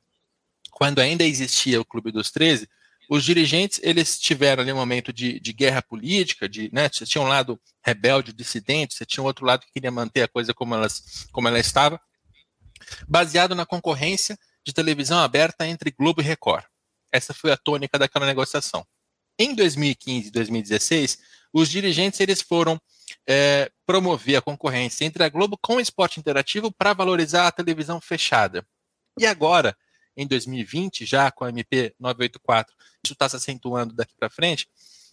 quando 0.72 1.00
ainda 1.00 1.24
existia 1.24 1.80
o 1.80 1.86
Clube 1.86 2.12
dos 2.12 2.32
13, 2.32 2.68
os 3.10 3.24
dirigentes 3.24 3.80
eles 3.84 4.20
tiveram 4.20 4.62
ali 4.62 4.72
um 4.72 4.76
momento 4.76 5.14
de, 5.14 5.40
de 5.40 5.54
guerra 5.54 5.82
política, 5.82 6.48
de, 6.48 6.70
né, 6.74 6.90
você 6.90 7.06
tinha 7.06 7.22
um 7.22 7.28
lado 7.28 7.60
rebelde, 7.84 8.34
dissidente, 8.34 8.94
você 8.94 9.06
tinha 9.06 9.24
um 9.24 9.28
outro 9.28 9.46
lado 9.46 9.66
que 9.66 9.72
queria 9.72 9.92
manter 9.92 10.24
a 10.24 10.28
coisa 10.28 10.54
como, 10.54 10.76
elas, 10.76 11.28
como 11.32 11.48
ela 11.48 11.60
estava, 11.60 12.00
baseado 13.08 13.56
na 13.56 13.66
concorrência 13.66 14.38
de 14.66 14.74
televisão 14.74 15.20
aberta 15.20 15.66
entre 15.66 15.92
Globo 15.92 16.22
e 16.22 16.24
Record. 16.24 16.66
Essa 17.12 17.34
foi 17.34 17.52
a 17.52 17.58
tônica 17.58 17.98
daquela 17.98 18.26
negociação. 18.26 18.86
Em 19.40 19.56
2015 19.56 20.28
e 20.28 20.32
2016, 20.32 21.20
os 21.54 21.70
dirigentes 21.70 22.20
eles 22.20 22.42
foram 22.42 22.80
é, 23.28 23.72
promover 23.86 24.36
a 24.36 24.42
concorrência 24.42 25.06
entre 25.06 25.24
a 25.24 25.30
Globo 25.30 25.58
com 25.62 25.76
o 25.76 25.80
esporte 25.80 26.20
interativo 26.20 26.72
para 26.72 26.94
valorizar 26.94 27.48
a 27.48 27.52
televisão 27.52 28.02
fechada. 28.02 28.66
E 29.18 29.26
agora, 29.26 29.76
em 30.16 30.26
2020, 30.26 31.06
já 31.06 31.32
com 31.32 31.46
a 31.46 31.50
MP 31.50 31.94
984, 32.00 32.76
isso 33.04 33.14
está 33.14 33.30
se 33.30 33.36
acentuando 33.36 33.94
daqui 33.94 34.14
para 34.20 34.30
frente, 34.30 34.68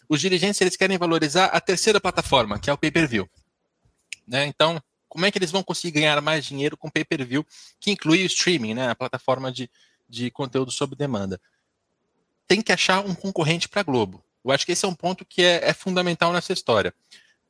os 0.09 0.20
dirigentes 0.20 0.61
eles 0.61 0.76
querem 0.76 0.99
valorizar 0.99 1.47
a 1.47 1.61
terceira 1.61 2.01
plataforma, 2.01 2.59
que 2.59 2.68
é 2.68 2.72
o 2.72 2.78
pay-per-view. 2.78 3.28
Né? 4.26 4.47
Então, 4.47 4.82
como 5.09 5.24
é 5.24 5.30
que 5.30 5.38
eles 5.38 5.51
vão 5.51 5.62
conseguir 5.62 6.01
ganhar 6.01 6.20
mais 6.20 6.45
dinheiro 6.45 6.76
com 6.76 6.90
pay-per-view, 6.90 7.47
que 7.80 7.90
inclui 7.90 8.22
o 8.22 8.26
streaming, 8.26 8.74
né? 8.74 8.90
a 8.90 8.95
plataforma 8.95 9.51
de, 9.51 9.70
de 10.09 10.30
conteúdo 10.30 10.70
sob 10.70 10.95
demanda? 10.95 11.40
Tem 12.47 12.61
que 12.61 12.72
achar 12.72 13.05
um 13.05 13.14
concorrente 13.14 13.68
para 13.68 13.80
a 13.80 13.84
Globo. 13.84 14.22
Eu 14.45 14.51
acho 14.51 14.66
que 14.66 14.72
esse 14.72 14.84
é 14.84 14.88
um 14.88 14.95
ponto 14.95 15.24
que 15.24 15.42
é, 15.42 15.70
é 15.70 15.72
fundamental 15.72 16.32
nessa 16.32 16.53
história 16.53 16.92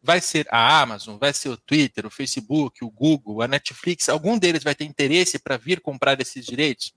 vai 0.04 0.20
ser 0.20 0.46
a 0.50 0.82
Amazon, 0.82 1.16
vai 1.16 1.32
ser 1.32 1.48
o 1.48 1.56
Twitter, 1.56 2.04
o 2.04 2.10
Facebook, 2.10 2.84
o 2.84 2.90
Google, 2.90 3.40
a 3.40 3.48
Netflix, 3.48 4.10
algum 4.10 4.38
deles 4.38 4.62
vai 4.62 4.74
ter 4.74 4.84
interesse 4.84 5.38
para 5.38 5.56
vir 5.56 5.80
comprar 5.80 6.20
esses 6.20 6.44
direitos? 6.44 6.92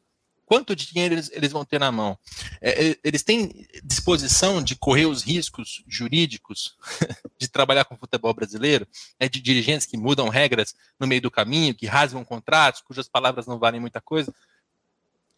Quanto 0.45 0.75
dinheiro 0.75 1.15
eles, 1.15 1.31
eles 1.33 1.51
vão 1.51 1.63
ter 1.63 1.79
na 1.79 1.91
mão? 1.91 2.17
É, 2.61 2.89
é 2.89 2.97
eles 3.03 3.23
têm 3.23 3.65
disposição 3.83 4.61
de 4.61 4.75
correr 4.75 5.05
os 5.05 5.23
riscos 5.23 5.83
jurídicos 5.87 6.75
de 7.39 7.47
trabalhar 7.47 7.85
com 7.85 7.95
o 7.95 7.97
futebol 7.97 8.33
brasileiro? 8.33 8.85
É 9.17 9.29
de 9.29 9.41
dirigentes 9.41 9.87
que 9.87 9.97
mudam 9.97 10.27
regras 10.27 10.75
no 10.99 11.07
meio 11.07 11.21
do 11.21 11.31
caminho, 11.31 11.75
que 11.75 11.85
rasgam 11.85 12.25
contratos, 12.25 12.81
cujas 12.81 13.07
palavras 13.07 13.47
não 13.47 13.57
valem 13.57 13.79
muita 13.79 14.01
coisa? 14.01 14.33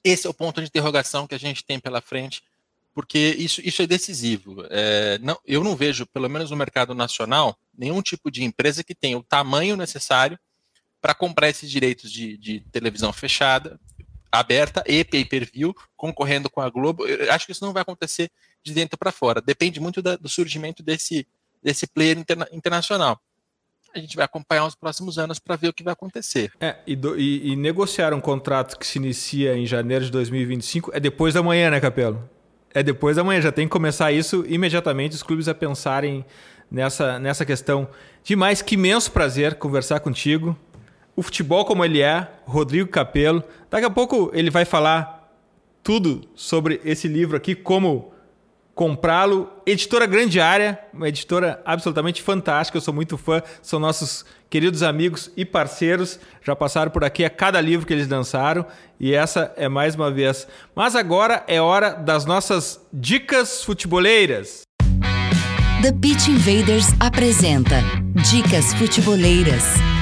Esse 0.03 0.25
é 0.25 0.29
o 0.29 0.33
ponto 0.33 0.59
de 0.59 0.67
interrogação 0.67 1.27
que 1.27 1.35
a 1.35 1.39
gente 1.39 1.63
tem 1.63 1.79
pela 1.79 2.01
frente 2.01 2.41
porque 2.93 3.35
isso, 3.37 3.61
isso 3.63 3.81
é 3.81 3.87
decisivo. 3.87 4.65
É, 4.69 5.17
não, 5.19 5.39
eu 5.45 5.63
não 5.63 5.75
vejo, 5.75 6.05
pelo 6.07 6.29
menos 6.29 6.51
no 6.51 6.57
mercado 6.57 6.93
nacional, 6.93 7.57
nenhum 7.77 8.01
tipo 8.01 8.29
de 8.31 8.43
empresa 8.43 8.83
que 8.83 8.95
tenha 8.95 9.17
o 9.17 9.23
tamanho 9.23 9.77
necessário 9.77 10.37
para 11.01 11.13
comprar 11.13 11.49
esses 11.49 11.69
direitos 11.69 12.11
de, 12.11 12.37
de, 12.37 12.59
televisão 12.71 13.13
fechada, 13.13 13.79
aberta 14.31 14.83
e 14.85 15.03
pay-per-view, 15.03 15.73
concorrendo 15.95 16.49
com 16.49 16.61
a 16.61 16.69
Globo. 16.69 17.05
Eu 17.05 17.31
acho 17.31 17.45
que 17.45 17.51
isso 17.51 17.63
não 17.63 17.73
vai 17.73 17.81
acontecer 17.81 18.29
de 18.61 18.73
dentro 18.73 18.97
para 18.97 19.11
fora. 19.11 19.41
Depende 19.41 19.79
muito 19.79 20.01
da, 20.01 20.15
do 20.15 20.27
surgimento 20.27 20.83
desse, 20.83 21.25
desse 21.63 21.87
player 21.87 22.17
interna, 22.17 22.47
internacional. 22.51 23.19
A 23.95 23.99
gente 23.99 24.15
vai 24.15 24.25
acompanhar 24.25 24.65
os 24.65 24.75
próximos 24.75 25.17
anos 25.17 25.39
para 25.39 25.55
ver 25.55 25.69
o 25.69 25.73
que 25.73 25.83
vai 25.83 25.93
acontecer. 25.93 26.51
É, 26.59 26.77
e, 26.85 26.95
do, 26.95 27.17
e, 27.17 27.53
e 27.53 27.55
negociar 27.55 28.13
um 28.13 28.21
contrato 28.21 28.77
que 28.77 28.85
se 28.85 28.99
inicia 28.99 29.55
em 29.55 29.65
janeiro 29.65 30.05
de 30.05 30.11
2025 30.11 30.91
é 30.93 30.99
depois 30.99 31.33
da 31.33 31.41
manhã, 31.41 31.71
né, 31.71 31.79
Capelo? 31.79 32.29
É 32.73 32.83
depois 32.83 33.15
da 33.15 33.23
manhã, 33.23 33.41
já 33.41 33.51
tem 33.51 33.65
que 33.65 33.71
começar 33.71 34.11
isso 34.11 34.45
imediatamente, 34.47 35.15
os 35.15 35.23
clubes 35.23 35.47
a 35.47 35.55
pensarem 35.55 36.23
nessa, 36.69 37.17
nessa 37.19 37.45
questão. 37.45 37.87
Demais, 38.23 38.61
que 38.61 38.75
imenso 38.75 39.11
prazer 39.11 39.55
conversar 39.55 39.99
contigo. 39.99 40.57
O 41.15 41.21
futebol 41.21 41.65
como 41.65 41.83
ele 41.83 42.01
é, 42.01 42.27
Rodrigo 42.45 42.89
Capelo. 42.89 43.43
Daqui 43.69 43.85
a 43.85 43.89
pouco 43.89 44.29
ele 44.33 44.49
vai 44.49 44.65
falar 44.65 45.33
tudo 45.83 46.21
sobre 46.35 46.79
esse 46.85 47.07
livro 47.07 47.35
aqui, 47.35 47.55
como 47.55 48.13
comprá-lo. 48.79 49.49
Editora 49.65 50.05
Grande 50.05 50.39
Área, 50.39 50.79
uma 50.93 51.09
editora 51.09 51.61
absolutamente 51.65 52.21
fantástica, 52.21 52.77
eu 52.77 52.81
sou 52.81 52.93
muito 52.93 53.17
fã, 53.17 53.43
são 53.61 53.77
nossos 53.77 54.23
queridos 54.49 54.83
amigos 54.83 55.29
e 55.35 55.43
parceiros, 55.43 56.17
já 56.41 56.55
passaram 56.55 56.89
por 56.89 57.03
aqui 57.03 57.25
a 57.25 57.29
cada 57.29 57.59
livro 57.59 57.85
que 57.85 57.91
eles 57.91 58.07
lançaram 58.07 58.65
e 58.97 59.13
essa 59.13 59.53
é 59.57 59.67
mais 59.67 59.95
uma 59.95 60.09
vez. 60.09 60.47
Mas 60.73 60.95
agora 60.95 61.43
é 61.45 61.59
hora 61.59 61.89
das 61.89 62.23
nossas 62.23 62.79
dicas 62.93 63.65
futeboleiras. 63.65 64.61
The 65.81 65.91
Pitch 65.91 66.29
Invaders 66.29 66.87
apresenta 67.01 67.81
Dicas 68.31 68.73
Futeboleiras. 68.75 69.98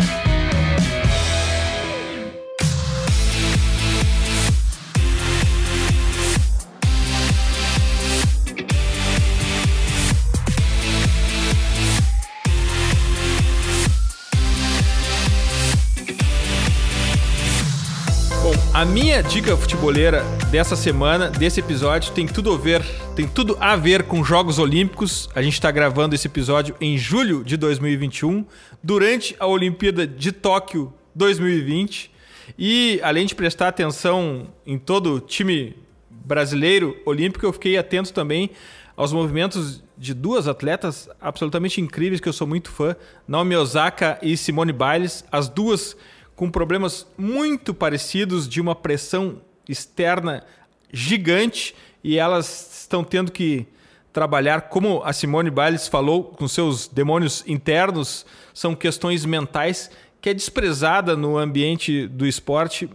A 18.77 18.85
minha 18.85 19.23
dica 19.23 19.57
futeboleira 19.57 20.23
dessa 20.51 20.75
semana, 20.75 21.31
desse 21.31 21.59
episódio, 21.59 22.13
tem 22.13 22.27
tudo 22.27 22.53
a 22.53 22.57
ver, 22.59 22.85
tem 23.15 23.27
tudo 23.27 23.57
a 23.59 23.75
ver 23.75 24.03
com 24.03 24.23
Jogos 24.23 24.59
Olímpicos. 24.59 25.27
A 25.33 25.41
gente 25.41 25.53
está 25.53 25.71
gravando 25.71 26.13
esse 26.13 26.27
episódio 26.27 26.75
em 26.79 26.95
julho 26.95 27.43
de 27.43 27.57
2021, 27.57 28.45
durante 28.83 29.35
a 29.39 29.47
Olimpíada 29.47 30.05
de 30.05 30.31
Tóquio 30.31 30.93
2020. 31.15 32.11
E 32.55 32.99
além 33.01 33.25
de 33.25 33.33
prestar 33.33 33.69
atenção 33.69 34.47
em 34.63 34.77
todo 34.77 35.15
o 35.15 35.19
time 35.19 35.75
brasileiro 36.11 36.95
olímpico, 37.03 37.47
eu 37.47 37.53
fiquei 37.53 37.79
atento 37.79 38.13
também 38.13 38.51
aos 38.95 39.11
movimentos 39.11 39.83
de 39.97 40.13
duas 40.13 40.47
atletas 40.47 41.09
absolutamente 41.19 41.81
incríveis 41.81 42.21
que 42.21 42.29
eu 42.29 42.33
sou 42.33 42.45
muito 42.45 42.69
fã, 42.69 42.95
Naomi 43.27 43.55
Osaka 43.55 44.19
e 44.21 44.37
Simone 44.37 44.71
Biles, 44.71 45.25
as 45.31 45.49
duas 45.49 45.97
com 46.37 46.49
problemas 46.49 47.05
muito 47.17 47.73
parecidos 47.73 48.47
de 48.47 48.61
uma 48.61 48.73
pressão 48.73 49.41
externa 49.67 50.45
gigante 50.93 51.75
e 52.01 52.17
elas 52.17 52.79
estão 52.83 53.03
tendo 53.03 53.29
que 53.31 53.67
trabalhar, 54.13 54.69
como 54.69 55.03
a 55.03 55.11
Simone 55.11 55.49
Biles 55.49 55.87
falou, 55.87 56.23
com 56.23 56.47
seus 56.47 56.87
demônios 56.87 57.43
internos, 57.45 58.25
são 58.53 58.73
questões 58.73 59.25
mentais 59.25 59.91
que 60.21 60.29
é 60.29 60.33
desprezada 60.33 61.17
no 61.17 61.37
ambiente 61.37 62.07
do 62.07 62.25
esporte 62.25 62.89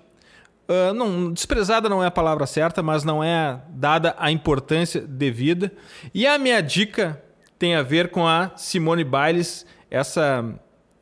uh, 0.68 0.95
não, 0.95 1.32
desprezada 1.32 1.88
não 1.88 2.03
é 2.03 2.07
a 2.07 2.11
palavra 2.11 2.47
certa, 2.47 2.82
mas 2.82 3.05
não 3.05 3.22
é 3.22 3.61
dada 3.68 4.14
a 4.18 4.30
importância 4.30 5.01
devida. 5.01 5.72
E 6.14 6.26
a 6.26 6.38
minha 6.38 6.61
dica 6.61 7.22
tem 7.59 7.74
a 7.74 7.82
ver 7.82 8.09
com 8.09 8.26
a 8.26 8.53
Simone 8.57 9.05
Biles, 9.05 9.66
essa 9.90 10.45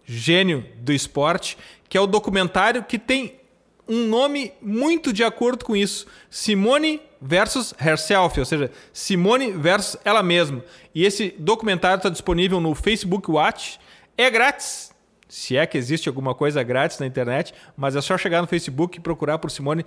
gênio 0.04 0.64
do 0.78 0.92
esporte, 0.92 1.56
que 1.90 1.98
é 1.98 2.00
o 2.00 2.06
documentário 2.06 2.84
que 2.84 2.98
tem 2.98 3.40
um 3.86 4.06
nome 4.06 4.52
muito 4.62 5.12
de 5.12 5.24
acordo 5.24 5.64
com 5.64 5.74
isso. 5.74 6.06
Simone 6.30 7.02
versus 7.20 7.74
herself, 7.84 8.38
ou 8.38 8.46
seja, 8.46 8.70
Simone 8.92 9.50
versus 9.50 9.96
ela 10.04 10.22
mesma. 10.22 10.64
E 10.94 11.04
esse 11.04 11.34
documentário 11.36 11.96
está 11.96 12.08
disponível 12.08 12.60
no 12.60 12.76
Facebook 12.76 13.28
Watch. 13.28 13.80
É 14.16 14.30
grátis, 14.30 14.92
se 15.28 15.56
é 15.56 15.66
que 15.66 15.76
existe 15.76 16.08
alguma 16.08 16.32
coisa 16.32 16.62
grátis 16.62 17.00
na 17.00 17.06
internet, 17.06 17.52
mas 17.76 17.96
é 17.96 18.00
só 18.00 18.16
chegar 18.16 18.40
no 18.40 18.46
Facebook 18.46 18.98
e 18.98 19.00
procurar 19.00 19.38
por 19.38 19.50
Simone 19.50 19.84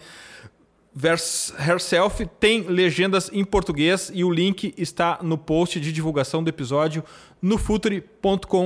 versus 0.94 1.58
herself. 1.58 2.26
Tem 2.38 2.64
legendas 2.64 3.30
em 3.32 3.46
português 3.46 4.12
e 4.14 4.26
o 4.26 4.30
link 4.30 4.74
está 4.78 5.20
no 5.22 5.38
post 5.38 5.80
de 5.80 5.94
divulgação 5.94 6.44
do 6.44 6.50
episódio 6.50 7.02
no 7.42 7.58
futuri.com.br. 7.58 8.64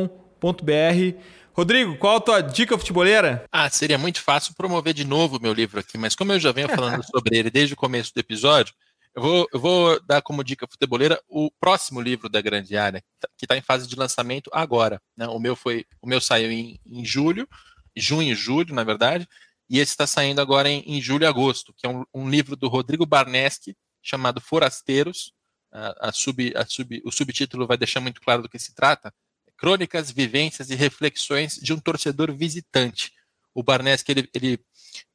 Rodrigo, 1.58 1.98
qual 1.98 2.18
a 2.18 2.22
tua 2.22 2.42
dica 2.42 2.78
futeboleira? 2.78 3.44
Ah, 3.52 3.68
seria 3.68 3.98
muito 3.98 4.22
fácil 4.22 4.54
promover 4.54 4.94
de 4.94 5.04
novo 5.04 5.38
o 5.38 5.42
meu 5.42 5.52
livro 5.52 5.80
aqui, 5.80 5.98
mas 5.98 6.14
como 6.14 6.32
eu 6.32 6.40
já 6.40 6.52
venho 6.52 6.70
falando 6.70 7.02
sobre 7.10 7.36
ele 7.36 7.50
desde 7.50 7.74
o 7.74 7.78
começo 7.78 8.14
do 8.14 8.20
episódio, 8.20 8.76
eu 9.16 9.24
vou, 9.24 9.48
eu 9.52 9.60
vou 9.60 10.00
dar 10.06 10.22
como 10.22 10.44
dica 10.44 10.68
futeboleira 10.68 11.20
o 11.28 11.50
próximo 11.60 12.00
livro 12.00 12.30
da 12.30 12.42
Grande 12.42 12.78
Área, 12.78 13.04
que 13.36 13.46
está 13.46 13.58
em 13.58 13.62
fase 13.64 13.88
de 13.88 13.96
lançamento 13.96 14.52
agora. 14.54 15.02
Né? 15.18 15.28
O 15.28 15.40
meu 15.40 15.56
foi, 15.56 15.84
o 16.00 16.08
meu 16.08 16.22
saiu 16.22 16.52
em, 16.52 16.80
em 16.86 17.04
julho, 17.04 17.50
junho, 17.96 18.36
julho, 18.36 18.76
na 18.76 18.84
verdade, 18.84 19.28
e 19.68 19.80
esse 19.80 19.94
está 19.94 20.06
saindo 20.06 20.40
agora 20.40 20.70
em, 20.70 20.84
em, 20.86 21.02
julho 21.02 21.24
e 21.24 21.26
agosto, 21.26 21.74
que 21.76 21.88
é 21.88 21.90
um, 21.90 22.06
um 22.14 22.30
livro 22.30 22.56
do 22.56 22.68
Rodrigo 22.68 23.04
Barneschi, 23.04 23.76
chamado 24.00 24.40
Forasteiros. 24.40 25.34
A, 25.72 26.10
a 26.10 26.12
sub, 26.12 26.54
a 26.56 26.68
sub, 26.68 27.02
o 27.04 27.12
subtítulo 27.12 27.66
vai 27.66 27.78
deixar 27.78 28.00
muito 28.00 28.22
claro 28.22 28.44
do 28.44 28.48
que 28.48 28.60
se 28.60 28.76
trata 28.76 29.12
crônicas, 29.58 30.12
vivências 30.12 30.70
e 30.70 30.76
reflexões 30.76 31.56
de 31.56 31.74
um 31.74 31.80
torcedor 31.80 32.32
visitante. 32.34 33.12
O 33.54 33.64
Barneschi, 33.64 34.06
ele, 34.10 34.30
ele 34.34 34.60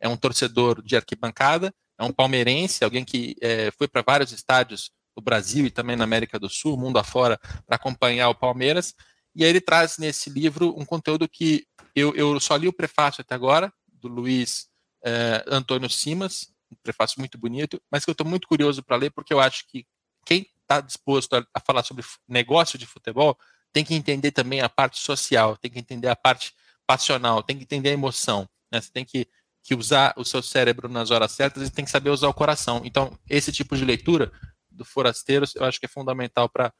é 0.00 0.08
um 0.08 0.16
torcedor 0.16 0.82
de 0.82 0.96
arquibancada, 0.96 1.72
é 1.98 2.04
um 2.04 2.12
palmeirense, 2.12 2.84
alguém 2.84 3.04
que 3.04 3.36
é, 3.40 3.70
foi 3.72 3.86
para 3.86 4.02
vários 4.02 4.32
estádios 4.32 4.90
do 5.16 5.22
Brasil 5.22 5.66
e 5.66 5.70
também 5.70 5.94
na 5.94 6.04
América 6.04 6.38
do 6.38 6.48
Sul, 6.48 6.76
mundo 6.76 6.98
afora, 6.98 7.38
para 7.66 7.76
acompanhar 7.76 8.28
o 8.28 8.34
Palmeiras. 8.34 8.94
E 9.34 9.44
aí 9.44 9.50
ele 9.50 9.60
traz 9.60 9.98
nesse 9.98 10.28
livro 10.28 10.74
um 10.76 10.84
conteúdo 10.84 11.28
que 11.28 11.66
eu, 11.94 12.14
eu 12.14 12.38
só 12.40 12.56
li 12.56 12.66
o 12.66 12.72
prefácio 12.72 13.20
até 13.20 13.34
agora, 13.34 13.72
do 13.86 14.08
Luiz 14.08 14.68
é, 15.04 15.44
Antônio 15.46 15.88
Simas, 15.88 16.52
um 16.70 16.76
prefácio 16.82 17.20
muito 17.20 17.38
bonito, 17.38 17.80
mas 17.90 18.04
que 18.04 18.10
eu 18.10 18.12
estou 18.12 18.26
muito 18.26 18.48
curioso 18.48 18.82
para 18.82 18.96
ler, 18.96 19.10
porque 19.10 19.32
eu 19.32 19.40
acho 19.40 19.66
que 19.68 19.86
quem 20.24 20.46
está 20.62 20.80
disposto 20.80 21.34
a, 21.34 21.46
a, 21.54 21.60
falar 21.60 21.82
sobre 21.82 22.04
negócio 22.26 22.78
de 22.78 22.86
futebol 22.86 23.36
tem 23.72 23.84
que 23.84 23.94
entender 23.94 24.30
também 24.30 24.60
a 24.60 24.68
parte 24.68 25.00
social, 25.00 25.56
tem 25.56 25.70
que 25.70 25.78
entender 25.78 26.08
a 26.08 26.16
parte 26.16 26.52
passional, 26.86 27.42
tem 27.42 27.56
que 27.56 27.62
entender 27.64 27.90
a 27.90 27.92
emoção. 27.92 28.48
Né? 28.70 28.80
Você 28.80 28.90
tem 28.92 29.04
que, 29.04 29.26
que 29.62 29.74
usar 29.74 30.12
o 30.16 30.24
seu 30.24 30.42
cérebro 30.42 30.88
nas 30.88 31.10
horas 31.10 31.32
certas 31.32 31.66
e 31.66 31.70
tem 31.70 31.84
que 31.84 31.90
saber 31.90 32.10
usar 32.10 32.28
o 32.28 32.34
coração. 32.34 32.82
Então, 32.84 33.18
esse 33.28 33.50
tipo 33.50 33.76
de 33.76 33.84
leitura 33.84 34.30
do 34.70 34.84
Forasteiros 34.84 35.54
eu 35.54 35.64
acho 35.64 35.78
que 35.78 35.86
é 35.86 35.88
fundamental 35.88 36.48
para 36.48 36.72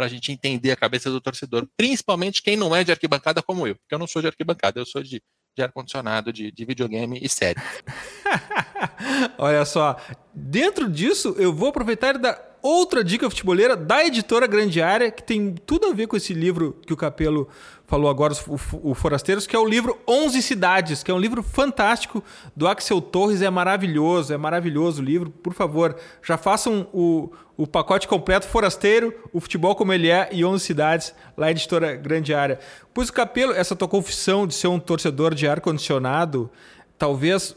para 0.00 0.06
a 0.06 0.08
gente 0.08 0.32
entender 0.32 0.70
a 0.70 0.76
cabeça 0.76 1.10
do 1.10 1.20
torcedor, 1.20 1.68
principalmente 1.76 2.40
quem 2.40 2.56
não 2.56 2.74
é 2.74 2.82
de 2.82 2.90
arquibancada 2.90 3.42
como 3.42 3.66
eu, 3.66 3.74
porque 3.74 3.94
eu 3.94 3.98
não 3.98 4.06
sou 4.06 4.22
de 4.22 4.28
arquibancada, 4.28 4.80
eu 4.80 4.86
sou 4.86 5.02
de, 5.02 5.22
de 5.54 5.62
ar-condicionado, 5.62 6.32
de, 6.32 6.50
de 6.50 6.64
videogame 6.64 7.18
e 7.20 7.28
série. 7.28 7.60
Olha 9.36 9.62
só, 9.66 10.00
dentro 10.32 10.88
disso 10.88 11.34
eu 11.36 11.52
vou 11.52 11.68
aproveitar 11.68 12.14
e 12.14 12.18
dar 12.18 12.49
outra 12.62 13.02
dica 13.02 13.28
futeboleira 13.28 13.76
da 13.76 14.04
editora 14.04 14.46
Grande 14.46 14.82
Área, 14.82 15.10
que 15.10 15.22
tem 15.22 15.54
tudo 15.66 15.86
a 15.86 15.92
ver 15.92 16.06
com 16.06 16.16
esse 16.16 16.34
livro 16.34 16.76
que 16.86 16.92
o 16.92 16.96
Capelo 16.96 17.48
falou 17.86 18.08
agora, 18.08 18.32
o, 18.46 18.94
Forasteiros, 18.94 19.48
que 19.48 19.56
é 19.56 19.58
o 19.58 19.66
livro 19.66 19.98
11 20.06 20.40
Cidades, 20.42 21.02
que 21.02 21.10
é 21.10 21.14
um 21.14 21.18
livro 21.18 21.42
fantástico 21.42 22.22
do 22.54 22.68
Axel 22.68 23.00
Torres, 23.00 23.42
é 23.42 23.50
maravilhoso, 23.50 24.32
é 24.32 24.36
maravilhoso 24.36 25.02
o 25.02 25.04
livro. 25.04 25.28
Por 25.28 25.52
favor, 25.52 25.96
já 26.22 26.36
façam 26.36 26.86
o, 26.92 27.32
o 27.56 27.66
pacote 27.66 28.06
completo 28.06 28.46
Forasteiro, 28.46 29.12
o 29.32 29.40
futebol 29.40 29.74
como 29.74 29.92
ele 29.92 30.08
é 30.08 30.28
e 30.30 30.44
11 30.44 30.64
Cidades, 30.64 31.14
lá 31.36 31.50
editora 31.50 31.96
Grande 31.96 32.32
Área. 32.32 32.60
Pois 32.94 33.08
o 33.08 33.12
Capelo, 33.12 33.52
essa 33.52 33.74
tua 33.74 33.88
confissão 33.88 34.46
de 34.46 34.54
ser 34.54 34.68
um 34.68 34.78
torcedor 34.78 35.34
de 35.34 35.48
ar-condicionado, 35.48 36.48
talvez 36.96 37.56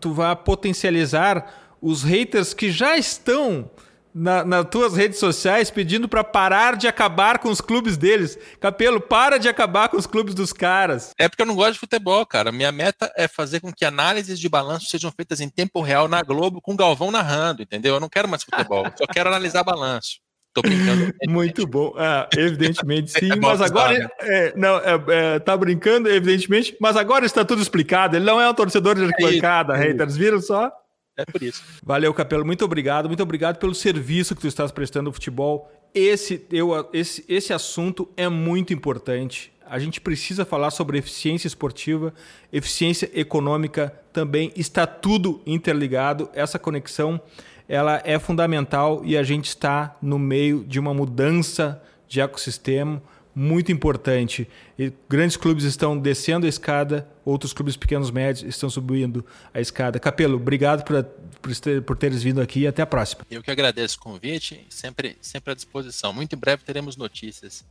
tu 0.00 0.12
vá 0.12 0.36
potencializar 0.36 1.52
os 1.80 2.04
haters 2.04 2.54
que 2.54 2.70
já 2.70 2.96
estão 2.96 3.68
na, 4.14 4.44
nas 4.44 4.68
tuas 4.68 4.94
redes 4.94 5.18
sociais 5.18 5.70
pedindo 5.70 6.08
para 6.08 6.24
parar 6.24 6.76
de 6.76 6.86
acabar 6.86 7.38
com 7.38 7.48
os 7.48 7.60
clubes 7.60 7.96
deles. 7.96 8.38
Capelo, 8.60 9.00
para 9.00 9.38
de 9.38 9.48
acabar 9.48 9.88
com 9.88 9.96
os 9.96 10.06
clubes 10.06 10.34
dos 10.34 10.52
caras. 10.52 11.12
É 11.18 11.28
porque 11.28 11.42
eu 11.42 11.46
não 11.46 11.54
gosto 11.54 11.74
de 11.74 11.78
futebol, 11.78 12.24
cara. 12.26 12.52
Minha 12.52 12.72
meta 12.72 13.12
é 13.16 13.26
fazer 13.26 13.60
com 13.60 13.72
que 13.72 13.84
análises 13.84 14.38
de 14.38 14.48
balanço 14.48 14.86
sejam 14.86 15.10
feitas 15.10 15.40
em 15.40 15.48
tempo 15.48 15.80
real 15.80 16.08
na 16.08 16.22
Globo 16.22 16.60
com 16.60 16.74
o 16.74 16.76
Galvão 16.76 17.10
narrando, 17.10 17.62
entendeu? 17.62 17.94
Eu 17.94 18.00
não 18.00 18.08
quero 18.08 18.28
mais 18.28 18.42
futebol, 18.42 18.84
só 18.96 19.06
quero 19.06 19.28
analisar 19.28 19.64
balanço. 19.64 20.20
Tô 20.54 20.60
brincando. 20.60 21.14
Muito 21.28 21.66
bom. 21.66 21.94
Ah, 21.96 22.28
evidentemente 22.36 23.10
sim, 23.18 23.32
é 23.32 23.36
mas 23.36 23.62
agora. 23.62 24.10
É, 24.20 24.52
não, 24.54 24.76
é, 24.76 25.04
é, 25.08 25.38
tá 25.38 25.56
brincando, 25.56 26.10
evidentemente, 26.10 26.76
mas 26.80 26.96
agora 26.96 27.24
está 27.24 27.44
tudo 27.44 27.62
explicado. 27.62 28.16
Ele 28.16 28.24
não 28.24 28.40
é 28.40 28.48
um 28.48 28.54
torcedor 28.54 28.94
de 28.94 29.02
é 29.02 29.06
arquibancada, 29.06 29.74
é 29.74 29.78
haters. 29.78 30.16
Viram 30.16 30.40
só? 30.40 30.70
É 31.16 31.24
por 31.24 31.42
isso. 31.42 31.62
Valeu, 31.82 32.12
Capelo. 32.14 32.44
Muito 32.44 32.64
obrigado. 32.64 33.06
Muito 33.06 33.22
obrigado 33.22 33.58
pelo 33.58 33.74
serviço 33.74 34.34
que 34.34 34.40
tu 34.40 34.48
estás 34.48 34.72
prestando 34.72 35.08
ao 35.08 35.12
futebol. 35.12 35.70
Esse, 35.94 36.46
eu, 36.50 36.88
esse, 36.92 37.24
esse 37.28 37.52
assunto 37.52 38.08
é 38.16 38.28
muito 38.28 38.72
importante. 38.72 39.52
A 39.66 39.78
gente 39.78 40.00
precisa 40.00 40.44
falar 40.44 40.70
sobre 40.70 40.98
eficiência 40.98 41.46
esportiva, 41.46 42.14
eficiência 42.52 43.10
econômica 43.14 43.94
também. 44.12 44.52
Está 44.56 44.86
tudo 44.86 45.42
interligado. 45.46 46.30
Essa 46.32 46.58
conexão 46.58 47.20
ela 47.68 48.02
é 48.04 48.18
fundamental 48.18 49.02
e 49.04 49.16
a 49.16 49.22
gente 49.22 49.48
está 49.48 49.96
no 50.02 50.18
meio 50.18 50.64
de 50.64 50.80
uma 50.80 50.92
mudança 50.92 51.82
de 52.08 52.20
ecossistema 52.20 53.02
muito 53.34 53.72
importante. 53.72 54.48
E 54.78 54.92
grandes 55.08 55.36
clubes 55.36 55.64
estão 55.64 55.98
descendo 55.98 56.46
a 56.46 56.48
escada, 56.48 57.08
outros 57.24 57.52
clubes 57.52 57.76
pequenos 57.76 58.10
médios 58.10 58.42
estão 58.48 58.68
subindo 58.68 59.24
a 59.52 59.60
escada. 59.60 59.98
Capelo, 59.98 60.36
obrigado 60.36 60.84
por, 60.84 61.02
por, 61.40 61.56
ter, 61.56 61.82
por 61.82 61.96
teres 61.96 62.22
vindo 62.22 62.40
aqui 62.40 62.60
e 62.60 62.66
até 62.66 62.82
a 62.82 62.86
próxima. 62.86 63.26
Eu 63.30 63.42
que 63.42 63.50
agradeço 63.50 63.96
o 63.98 64.00
convite, 64.00 64.66
sempre, 64.68 65.16
sempre 65.20 65.52
à 65.52 65.54
disposição. 65.54 66.12
Muito 66.12 66.34
em 66.34 66.38
breve 66.38 66.62
teremos 66.64 66.96
notícias 66.96 67.64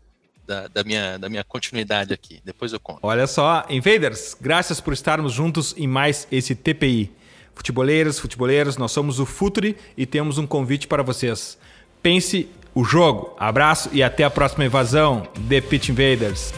da, 0.46 0.68
da, 0.68 0.84
minha, 0.84 1.18
da 1.18 1.30
minha 1.30 1.44
continuidade 1.44 2.14
aqui. 2.14 2.42
Depois 2.44 2.74
eu 2.74 2.80
conto. 2.80 3.00
Olha 3.04 3.28
só, 3.28 3.66
Invaders, 3.70 4.36
graças 4.40 4.82
por 4.82 4.94
estarmos 4.94 5.34
juntos 5.34 5.74
em 5.78 5.88
mais 5.88 6.28
esse 6.32 6.56
TPI. 6.56 7.12
Futeboleiros, 7.54 8.18
futeboleiros, 8.18 8.78
nós 8.78 8.92
somos 8.92 9.20
o 9.20 9.26
Futuri 9.26 9.78
e 9.96 10.06
temos 10.06 10.38
um 10.38 10.48
convite 10.48 10.88
para 10.88 11.04
vocês. 11.04 11.58
Pense 12.02 12.50
o 12.74 12.84
jogo. 12.84 13.36
Abraço 13.38 13.90
e 13.92 14.02
até 14.02 14.24
a 14.24 14.30
próxima 14.30 14.66
invasão 14.66 15.28
The 15.50 15.62
Pitch 15.62 15.90
Invaders. 15.90 16.54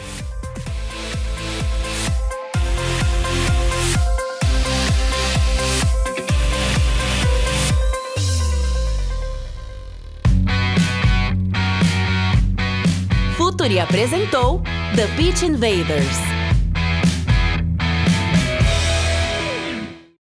Futuri 13.36 13.78
apresentou 13.78 14.62
The 14.94 15.06
Pitch 15.16 15.42
Invaders. 15.42 16.33